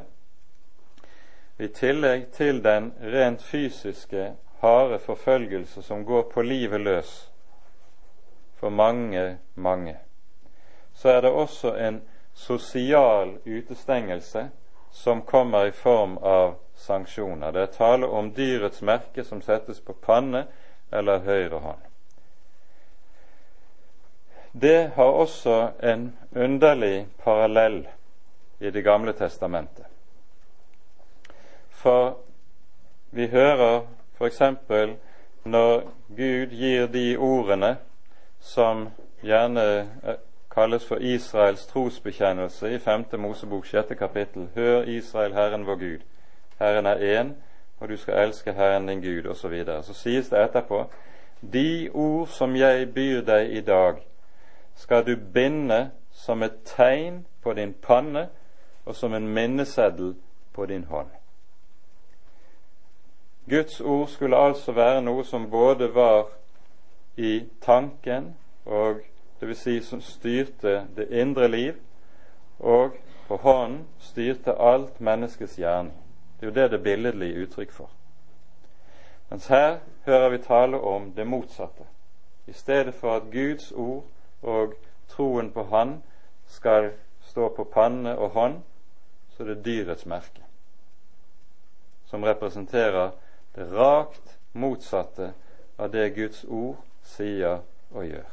I 1.59 1.69
tillegg 1.69 2.29
til 2.33 2.63
den 2.65 2.93
rent 3.03 3.43
fysiske, 3.43 4.33
harde 4.61 4.99
forfølgelse 4.99 5.83
som 5.83 6.05
går 6.05 6.23
på 6.33 6.43
livet 6.43 6.81
løs 6.81 7.33
for 8.59 8.71
mange, 8.71 9.39
mange, 9.55 9.97
så 10.95 11.09
er 11.09 11.21
det 11.21 11.31
også 11.31 11.75
en 11.75 12.03
sosial 12.35 13.39
utestengelse 13.47 14.49
som 14.91 15.23
kommer 15.23 15.67
i 15.67 15.71
form 15.71 16.17
av 16.19 16.55
sanksjoner. 16.75 17.53
Det 17.53 17.63
er 17.63 17.75
tale 17.75 18.07
om 18.07 18.33
dyrets 18.35 18.83
merke 18.83 19.25
som 19.25 19.43
settes 19.43 19.81
på 19.81 19.93
panne 19.93 20.47
eller 20.93 21.23
høyre 21.27 21.59
hånd. 21.59 21.85
Det 24.53 24.91
har 24.95 25.13
også 25.23 25.71
en 25.83 26.17
underlig 26.35 27.07
parallell 27.25 27.89
i 28.61 28.71
Det 28.71 28.83
gamle 28.83 29.13
testamentet. 29.13 29.87
For 31.71 32.19
vi 33.11 33.27
hører 33.27 33.87
f.eks. 34.19 34.43
når 35.45 35.81
Gud 36.09 36.47
gir 36.47 36.87
de 36.87 37.17
ordene 37.17 37.77
som 38.41 38.89
gjerne 39.23 39.89
kalles 40.51 40.87
for 40.87 40.97
Israels 40.97 41.67
trosbekjennelse 41.67 42.75
i 42.75 42.79
5. 42.79 43.05
Mosebok 43.19 43.67
6. 43.67 43.95
kapittel. 43.99 44.49
Hør 44.55 44.83
Israel, 44.83 45.35
Herren 45.35 45.67
vår 45.67 45.75
Gud. 45.75 45.99
Herren 46.59 46.87
er 46.87 47.21
én, 47.21 47.33
og 47.81 47.89
du 47.89 47.97
skal 47.97 48.27
elske 48.27 48.53
Herren 48.53 48.87
din 48.87 49.01
Gud, 49.01 49.31
osv. 49.31 49.41
Så, 49.41 49.49
videre. 49.49 49.83
så 49.83 49.95
sies 49.95 50.29
det 50.29 50.45
etterpå 50.45 50.87
De 51.53 51.91
ord 51.95 52.27
som 52.27 52.57
jeg 52.57 52.95
byr 52.95 53.21
deg 53.21 53.53
i 53.53 53.61
dag, 53.61 53.95
skal 54.75 55.07
du 55.07 55.17
binde 55.35 55.91
som 56.13 56.43
et 56.43 56.59
tegn 56.65 57.27
på 57.43 57.53
din 57.53 57.75
panne 57.83 58.29
og 58.89 58.97
som 58.97 59.15
en 59.15 59.29
minneseddel 59.29 60.15
på 60.57 60.67
din 60.67 60.85
hånd. 60.89 61.11
Guds 63.49 63.81
ord 63.81 64.09
skulle 64.09 64.37
altså 64.37 64.73
være 64.73 65.03
noe 65.05 65.25
som 65.25 65.51
både 65.51 65.91
var 65.95 66.31
i 67.17 67.43
tanken 67.61 68.33
og 68.65 69.01
det 69.41 69.49
vil 69.49 69.57
Si 69.57 69.81
som 69.83 70.01
styrte 70.01 70.87
det 70.97 71.09
indre 71.11 71.49
liv, 71.49 71.75
og 72.59 72.97
på 73.29 73.37
hånden 73.37 73.87
styrte 73.99 74.57
alt 74.59 75.01
menneskets 75.01 75.57
hjerne. 75.57 75.93
Det 76.41 76.47
er 76.47 76.51
jo 76.51 76.55
det 76.55 76.71
det 76.71 76.83
billedlige 76.83 77.43
uttrykk 77.43 77.73
for. 77.73 77.91
Mens 79.31 79.47
her 79.47 79.79
hører 80.07 80.29
vi 80.29 80.39
tale 80.39 80.81
om 80.81 81.13
det 81.13 81.27
motsatte. 81.27 81.85
I 82.47 82.53
stedet 82.53 82.95
for 82.95 83.17
at 83.17 83.23
Guds 83.33 83.73
ord 83.73 84.05
og 84.43 84.75
troen 85.09 85.51
på 85.51 85.65
Han 85.65 86.03
skal 86.47 86.91
stå 87.21 87.49
på 87.57 87.65
panne 87.65 88.19
og 88.19 88.31
hånd, 88.31 88.63
så 89.39 89.45
er 89.45 89.55
det 89.55 89.65
dyrets 89.65 90.07
merke, 90.07 90.43
som 92.07 92.25
representerer 92.25 93.11
det 93.55 93.69
rakt 93.71 94.39
motsatte 94.53 95.29
av 95.79 95.93
det 95.93 96.09
Guds 96.17 96.41
ord 96.45 96.81
sier 97.07 97.61
og 97.95 98.03
gjør. 98.03 98.33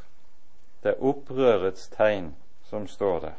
Det 0.81 0.95
er 0.95 1.03
opprørets 1.05 1.91
tegn 1.93 2.31
som 2.65 2.87
står 2.89 3.19
der. 3.19 3.35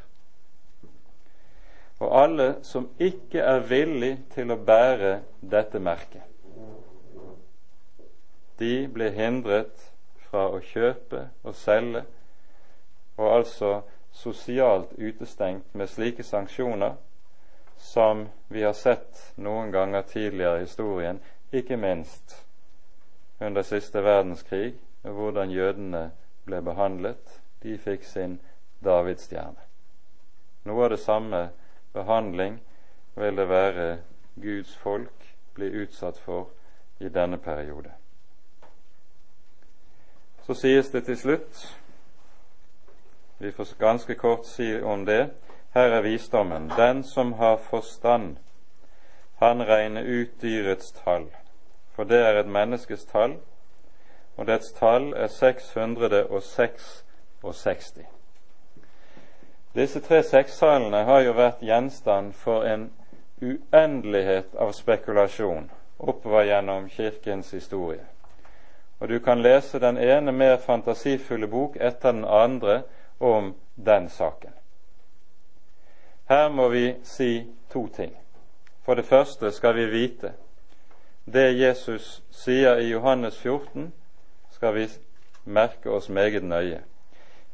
Og 1.98 2.12
alle 2.22 2.46
som 2.62 2.86
ikke 3.02 3.42
er 3.42 3.66
villig 3.66 4.12
til 4.36 4.54
å 4.54 4.58
bære 4.62 5.16
dette 5.42 5.80
merket, 5.82 6.22
de 8.62 8.86
blir 8.94 9.10
hindret 9.10 9.90
fra 10.28 10.44
å 10.54 10.62
kjøpe 10.62 11.24
og 11.42 11.58
selge, 11.58 12.04
og 13.18 13.32
altså 13.40 13.72
sosialt 14.14 14.94
utestengt 15.02 15.74
med 15.74 15.90
slike 15.90 16.22
sanksjoner 16.22 16.94
som 17.78 18.28
vi 18.48 18.62
har 18.62 18.72
sett 18.72 19.32
noen 19.36 19.72
ganger 19.72 20.02
tidligere 20.02 20.58
i 20.58 20.66
historien, 20.66 21.20
ikke 21.52 21.76
minst 21.76 22.44
under 23.40 23.62
siste 23.62 24.02
verdenskrig, 24.04 24.74
hvordan 25.02 25.50
jødene 25.50 26.10
ble 26.44 26.62
behandlet. 26.62 27.40
De 27.62 27.78
fikk 27.78 28.04
sin 28.04 28.38
davidsstjerne. 28.84 29.62
Noe 30.66 30.84
av 30.84 30.90
det 30.90 31.00
samme 31.00 31.48
behandling 31.94 32.58
vil 33.14 33.36
det 33.36 33.48
være 33.48 33.86
Guds 34.34 34.76
folk 34.76 35.34
bli 35.54 35.70
utsatt 35.82 36.18
for 36.18 36.50
i 37.00 37.08
denne 37.08 37.38
periode. 37.38 37.92
Så 40.46 40.54
sies 40.54 40.90
det 40.90 41.04
til 41.04 41.16
slutt 41.18 41.64
Vi 43.38 43.50
får 43.52 43.74
ganske 43.78 44.14
kort 44.14 44.46
si 44.46 44.80
om 44.80 45.04
det. 45.04 45.30
Her 45.76 45.82
er 45.82 46.00
visdommen. 46.00 46.72
Den 46.76 47.04
som 47.04 47.32
har 47.32 47.56
forstand, 47.56 48.36
han 49.38 49.68
regner 49.68 50.02
ut 50.02 50.42
dyrets 50.42 50.92
tall, 50.92 51.26
for 51.94 52.04
det 52.04 52.26
er 52.26 52.40
et 52.40 52.48
menneskes 52.48 53.04
tall, 53.04 53.36
og 54.36 54.46
dets 54.46 54.72
tall 54.72 55.12
er 55.12 55.26
666. 55.26 57.98
Disse 59.74 60.00
tre 60.00 60.22
sekstallene 60.22 61.04
har 61.04 61.20
jo 61.20 61.32
vært 61.36 61.60
gjenstand 61.60 62.32
for 62.32 62.64
en 62.64 62.90
uendelighet 63.42 64.54
av 64.56 64.72
spekulasjon 64.72 65.70
oppover 65.98 66.44
gjennom 66.48 66.88
Kirkens 66.88 67.50
historie. 67.52 68.06
Og 69.00 69.08
du 69.08 69.20
kan 69.20 69.42
lese 69.44 69.78
den 69.78 69.98
ene 69.98 70.32
mer 70.32 70.56
fantasifulle 70.56 71.46
bok 71.46 71.76
etter 71.76 72.12
den 72.12 72.24
andre 72.24 72.82
om 73.20 73.54
den 73.76 74.08
saken. 74.08 74.56
Her 76.28 76.48
må 76.48 76.68
vi 76.68 76.94
si 77.02 77.46
to 77.72 77.86
ting. 77.88 78.12
For 78.84 78.94
det 78.94 79.04
første 79.04 79.50
skal 79.52 79.74
vi 79.74 79.86
vite 79.90 80.32
det 81.26 81.58
Jesus 81.58 82.22
sier 82.30 82.78
i 82.78 82.90
Johannes 82.92 83.38
14, 83.38 83.92
skal 84.50 84.74
vi 84.74 84.84
merke 85.44 85.90
oss 85.90 86.08
meget 86.08 86.44
nøye. 86.44 86.84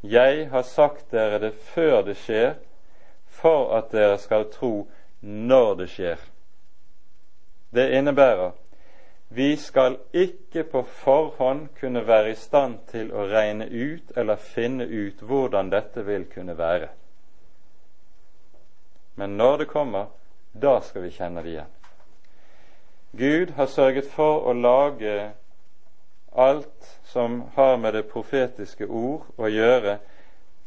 Jeg 0.02 0.48
har 0.50 0.62
sagt 0.62 1.10
dere 1.10 1.38
det 1.40 1.54
før 1.54 2.02
det 2.04 2.18
skjer, 2.20 2.54
for 3.26 3.72
at 3.76 3.92
dere 3.92 4.18
skal 4.18 4.50
tro 4.52 4.88
når 5.20 5.74
det 5.74 5.88
skjer. 5.94 6.20
Det 7.72 7.88
innebærer 7.96 8.52
vi 9.34 9.56
skal 9.56 9.96
ikke 10.12 10.64
på 10.64 10.82
forhånd 10.82 11.68
kunne 11.80 12.06
være 12.06 12.30
i 12.30 12.34
stand 12.36 12.74
til 12.90 13.14
å 13.16 13.24
regne 13.30 13.64
ut 13.64 14.12
eller 14.16 14.36
finne 14.36 14.84
ut 14.84 15.22
hvordan 15.24 15.70
dette 15.72 16.04
vil 16.04 16.26
kunne 16.28 16.58
være. 16.58 16.90
Men 19.14 19.36
når 19.36 19.58
det 19.58 19.68
kommer, 19.70 20.06
da 20.52 20.80
skal 20.80 21.02
vi 21.02 21.10
kjenne 21.10 21.42
det 21.42 21.54
igjen. 21.54 21.72
Gud 23.12 23.50
har 23.56 23.66
sørget 23.66 24.08
for 24.08 24.46
å 24.48 24.52
lage 24.56 25.32
alt 26.32 26.98
som 27.04 27.42
har 27.54 27.76
med 27.76 27.94
det 27.94 28.06
profetiske 28.08 28.86
ord 28.88 29.28
å 29.36 29.50
gjøre, 29.52 29.98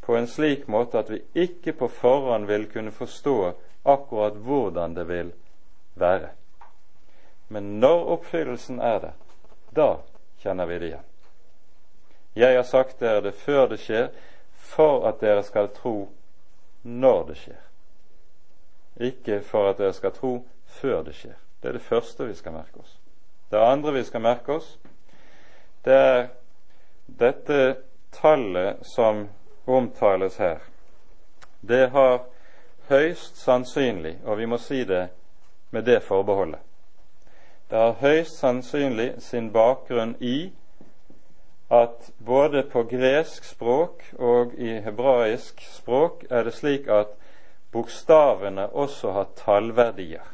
på 0.06 0.14
en 0.14 0.28
slik 0.30 0.68
måte 0.70 1.00
at 1.02 1.10
vi 1.10 1.18
ikke 1.34 1.74
på 1.74 1.88
forhånd 1.90 2.46
vil 2.46 2.68
kunne 2.70 2.94
forstå 2.94 3.38
akkurat 3.82 4.38
hvordan 4.38 4.94
det 4.94 5.08
vil 5.08 5.32
være. 5.98 6.30
Men 7.48 7.80
når 7.80 8.04
oppfyllelsen 8.14 8.78
er 8.78 9.00
der, 9.00 9.18
da 9.74 9.90
kjenner 10.42 10.70
vi 10.70 10.78
det 10.78 10.86
igjen. 10.92 11.08
Jeg 12.36 12.56
har 12.56 12.66
sagt 12.68 13.00
dere 13.00 13.20
det 13.26 13.34
før 13.34 13.66
det 13.74 13.80
skjer, 13.82 14.10
for 14.54 15.06
at 15.08 15.18
dere 15.20 15.42
skal 15.42 15.70
tro 15.74 15.96
når 16.82 17.22
det 17.32 17.38
skjer. 17.42 17.65
Ikke 19.00 19.40
for 19.40 19.70
at 19.70 19.78
dere 19.78 19.92
skal 19.92 20.12
tro 20.12 20.46
før 20.66 21.02
det 21.02 21.14
skjer. 21.14 21.36
Det 21.62 21.68
er 21.68 21.72
det 21.72 21.82
første 21.82 22.26
vi 22.26 22.34
skal 22.34 22.52
merke 22.52 22.80
oss. 22.80 22.98
Det 23.50 23.58
andre 23.58 23.92
vi 23.92 24.04
skal 24.04 24.20
merke 24.20 24.52
oss, 24.52 24.78
det 25.84 25.94
er 25.94 26.28
dette 27.06 27.76
tallet 28.12 28.86
som 28.86 29.28
omtales 29.66 30.36
her. 30.36 30.58
Det 31.60 31.90
har 31.90 32.24
høyst 32.88 33.36
sannsynlig, 33.36 34.16
og 34.24 34.38
vi 34.38 34.46
må 34.46 34.58
si 34.58 34.84
det 34.84 35.08
med 35.70 35.82
det 35.82 36.02
forbeholdet 36.02 36.60
Det 37.70 37.78
har 37.78 37.92
høyst 38.00 38.38
sannsynlig 38.38 39.14
sin 39.18 39.50
bakgrunn 39.52 40.14
i 40.20 40.52
at 41.70 42.10
både 42.26 42.62
på 42.62 42.82
gresk 42.82 43.44
språk 43.44 44.04
og 44.18 44.54
i 44.54 44.78
hebraisk 44.80 45.62
språk 45.74 46.24
er 46.30 46.46
det 46.46 46.54
slik 46.54 46.86
at 46.88 47.10
bokstavene 47.76 48.70
også 48.72 49.12
har 49.12 49.28
tallverdier. 49.36 50.24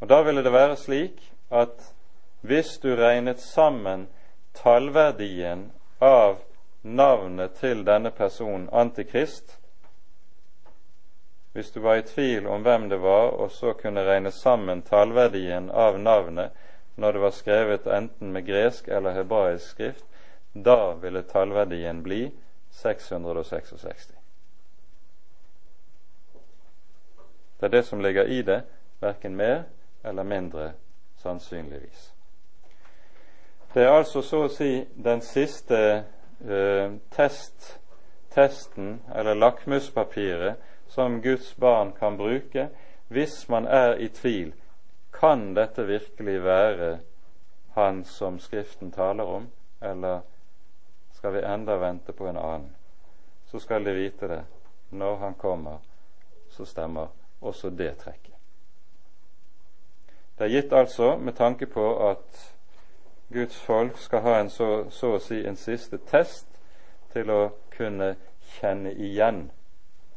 Og 0.00 0.08
Da 0.08 0.22
ville 0.22 0.42
det 0.42 0.52
være 0.52 0.76
slik 0.76 1.32
at 1.50 1.92
hvis 2.40 2.78
du 2.82 2.96
regnet 2.96 3.40
sammen 3.40 4.08
tallverdien 4.54 5.70
av 6.00 6.40
navnet 6.82 7.54
til 7.60 7.84
denne 7.86 8.10
personen 8.10 8.68
Antikrist, 8.72 9.58
hvis 11.52 11.70
du 11.70 11.80
var 11.80 12.00
i 12.00 12.06
tvil 12.06 12.46
om 12.46 12.62
hvem 12.62 12.88
det 12.90 13.02
var, 13.02 13.30
og 13.30 13.50
så 13.50 13.72
kunne 13.72 14.06
regne 14.06 14.30
sammen 14.30 14.82
tallverdien 14.82 15.70
av 15.70 15.98
navnet 15.98 16.56
når 16.96 17.12
det 17.12 17.20
var 17.20 17.36
skrevet 17.36 17.86
enten 17.86 18.32
med 18.32 18.46
gresk 18.46 18.88
eller 18.88 19.18
hebraisk 19.18 19.66
skrift, 19.74 20.04
da 20.54 20.94
ville 21.02 21.22
tallverdien 21.22 22.02
bli 22.02 22.30
666. 22.70 24.19
Det 27.60 27.66
er 27.66 27.70
det 27.70 27.82
som 27.86 28.00
ligger 28.00 28.24
i 28.24 28.42
det, 28.42 28.62
verken 29.00 29.36
mer 29.36 29.62
eller 30.04 30.22
mindre 30.22 30.72
sannsynligvis. 31.16 32.14
Det 33.74 33.82
er 33.82 33.92
altså 33.92 34.22
så 34.22 34.46
å 34.46 34.48
si 34.48 34.86
den 34.96 35.20
siste 35.20 35.80
eh, 36.40 36.94
test, 37.12 37.76
testen, 38.32 39.02
eller 39.14 39.34
lakmuspapiret, 39.34 40.56
som 40.88 41.20
Guds 41.22 41.52
barn 41.56 41.92
kan 41.92 42.16
bruke 42.16 42.68
hvis 43.08 43.48
man 43.48 43.66
er 43.66 43.94
i 44.00 44.08
tvil. 44.08 44.52
Kan 45.12 45.54
dette 45.54 45.86
virkelig 45.86 46.44
være 46.44 46.98
Han 47.74 48.04
som 48.04 48.38
Skriften 48.38 48.90
taler 48.90 49.24
om, 49.24 49.46
eller 49.80 50.20
skal 51.12 51.32
vi 51.32 51.44
enda 51.46 51.76
vente 51.76 52.12
på 52.12 52.26
en 52.26 52.36
annen? 52.36 52.74
Så 53.46 53.58
skal 53.58 53.84
de 53.84 53.92
vite 53.94 54.28
det. 54.28 54.42
Når 54.90 55.16
han 55.16 55.34
kommer, 55.34 55.78
så 56.48 56.64
stemmer 56.64 57.19
også 57.40 57.70
det 57.70 57.96
trekket. 57.98 58.34
Det 60.38 60.46
er 60.46 60.54
gitt 60.54 60.72
altså 60.72 61.16
med 61.16 61.36
tanke 61.36 61.66
på 61.66 62.10
at 62.10 62.54
Guds 63.32 63.56
folk 63.56 63.98
skal 63.98 64.20
ha 64.20 64.38
en 64.40 64.50
så, 64.50 64.90
så 64.90 65.14
å 65.14 65.22
si 65.22 65.42
en 65.46 65.56
siste 65.56 66.00
test 66.10 66.48
til 67.12 67.30
å 67.30 67.42
kunne 67.76 68.14
kjenne 68.56 68.92
igjen 68.92 69.50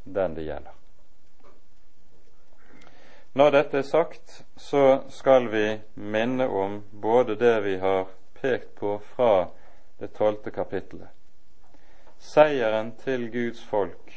den 0.03 0.36
det 0.36 0.47
gjelder. 0.47 0.71
Når 3.34 3.51
dette 3.51 3.78
er 3.78 3.86
sagt, 3.89 4.43
så 4.57 5.03
skal 5.09 5.47
vi 5.49 5.65
minne 5.95 6.47
om 6.47 6.84
både 6.91 7.36
det 7.36 7.55
vi 7.65 7.78
har 7.82 8.07
pekt 8.41 8.76
på 8.80 8.99
fra 9.15 9.47
det 9.99 10.13
tolvte 10.13 10.51
kapittelet. 10.51 11.09
Seieren 12.19 12.93
til 13.03 13.30
Guds 13.32 13.63
folk 13.65 14.13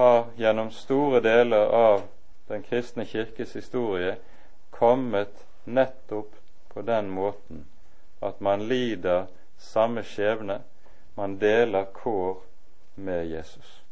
har 0.00 0.26
gjennom 0.36 0.70
store 0.70 1.20
deler 1.20 1.66
av 1.76 2.02
den 2.48 2.62
kristne 2.62 3.04
kirkes 3.04 3.52
historie 3.56 4.14
kommet 4.70 5.44
nettopp 5.64 6.34
på 6.72 6.82
den 6.82 7.10
måten 7.10 7.66
at 8.20 8.40
man 8.40 8.64
lider 8.68 9.26
samme 9.58 10.02
skjebne, 10.02 10.62
man 11.14 11.36
deler 11.40 11.84
kår 11.92 12.40
med 12.94 13.28
Jesus. 13.28 13.82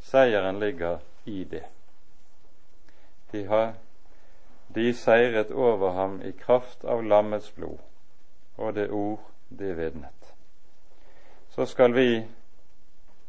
Seieren 0.00 0.60
ligger 0.60 0.98
i 1.24 1.44
det. 1.44 1.64
De 3.32 3.44
har, 3.44 3.72
de 4.68 4.92
seiret 4.94 5.50
over 5.50 5.96
ham 5.96 6.20
i 6.22 6.32
kraft 6.32 6.84
av 6.84 7.04
lammets 7.04 7.54
blod 7.56 7.80
og 8.56 8.74
det 8.74 8.90
ord 8.90 9.20
de 9.48 9.72
vitnet. 9.74 10.34
Så 11.50 11.64
skal 11.66 11.94
vi 11.96 12.26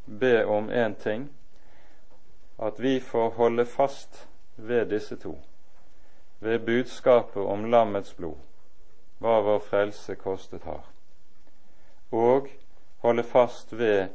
be 0.08 0.46
om 0.46 0.70
én 0.70 0.96
ting, 0.96 1.30
at 2.58 2.80
vi 2.80 3.00
får 3.00 3.30
holde 3.30 3.66
fast 3.66 4.28
ved 4.56 4.86
disse 4.90 5.16
to, 5.16 5.38
ved 6.40 6.60
budskapet 6.60 7.44
om 7.44 7.66
lammets 7.72 8.14
blod, 8.14 8.38
hva 9.20 9.42
vår 9.42 9.60
frelse 9.60 10.16
kostet 10.16 10.64
har, 10.64 10.86
og 12.12 12.50
holde 13.06 13.24
fast 13.24 13.74
ved 13.78 14.08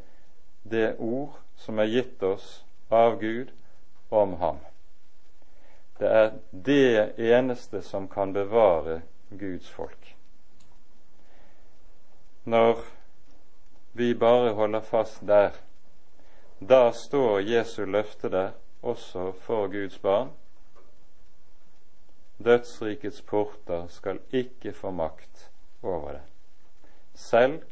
det 0.63 0.95
ord 0.99 1.39
som 1.57 1.79
er 1.79 1.91
gitt 1.91 2.23
oss 2.23 2.65
av 2.91 3.19
Gud 3.21 3.53
om 4.11 4.37
ham. 4.41 4.59
Det 5.99 6.09
er 6.09 6.33
det 6.51 7.13
eneste 7.19 7.83
som 7.83 8.09
kan 8.09 8.33
bevare 8.33 9.03
Guds 9.31 9.71
folk. 9.71 10.17
Når 12.45 12.81
vi 13.93 14.15
bare 14.15 14.53
holder 14.53 14.81
fast 14.81 15.21
der, 15.27 15.53
da 16.69 16.93
står 16.93 17.41
Jesu 17.41 17.85
løfte 17.85 18.29
der 18.29 18.51
også 18.83 19.33
for 19.33 19.69
Guds 19.69 19.99
barn. 19.99 20.31
Dødsrikets 22.45 23.23
porter 23.23 23.87
skal 23.89 24.19
ikke 24.31 24.73
få 24.73 24.91
makt 24.91 25.51
over 25.83 26.13
det, 26.13 26.23
selv 27.15 27.63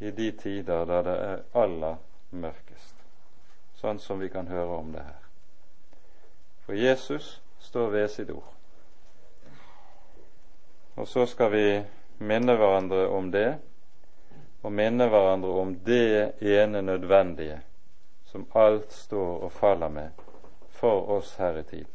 i 0.00 0.10
de 0.10 0.30
tider 0.32 0.84
da 0.84 1.02
det 1.02 1.16
er 1.22 1.42
aller 1.54 1.96
mørkest, 2.30 2.94
sånn 3.80 3.98
som 3.98 4.20
vi 4.22 4.28
kan 4.30 4.46
høre 4.46 4.78
om 4.78 4.92
det 4.94 5.02
her. 5.02 5.22
For 6.66 6.78
Jesus 6.78 7.40
står 7.58 7.90
ved 7.90 8.08
sitt 8.08 8.30
ord. 8.30 8.54
Og 10.96 11.08
så 11.08 11.26
skal 11.26 11.50
vi 11.50 11.66
minne 12.18 12.54
hverandre 12.58 13.06
om 13.08 13.30
det, 13.30 13.58
og 14.62 14.72
minne 14.72 15.06
hverandre 15.08 15.50
om 15.50 15.74
det 15.86 16.42
ene 16.42 16.82
nødvendige 16.82 17.60
som 18.28 18.46
alt 18.54 18.92
står 18.92 19.38
og 19.44 19.52
faller 19.52 19.88
med 19.88 20.10
for 20.68 21.10
oss 21.10 21.36
her 21.36 21.58
i 21.58 21.62
tid. 21.62 21.86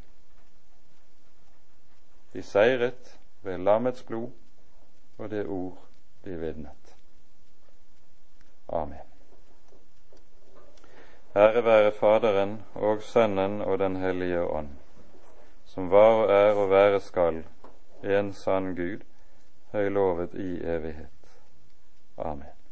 De 2.34 2.42
seiret 2.42 3.20
ved 3.42 3.58
lammets 3.58 4.04
blod 4.04 4.32
og 5.18 5.30
det 5.30 5.46
ord 5.46 5.78
de 6.26 6.38
vitnet. 6.40 6.96
Amen. 8.70 9.06
Ære 11.36 11.64
være 11.66 11.92
Faderen 11.92 12.62
og 12.74 13.02
Sønnen 13.02 13.62
og 13.62 13.80
Den 13.80 13.96
hellige 13.96 14.42
ånd, 14.42 14.70
som 15.66 15.92
var 15.92 16.14
og 16.24 16.32
er 16.32 16.54
og 16.54 16.70
være 16.70 17.00
skal, 17.00 17.44
en 18.04 18.34
sann 18.34 18.76
Gud, 18.76 19.00
høylovet 19.72 20.34
i 20.34 20.66
evighet. 20.66 21.40
Amen. 22.18 22.63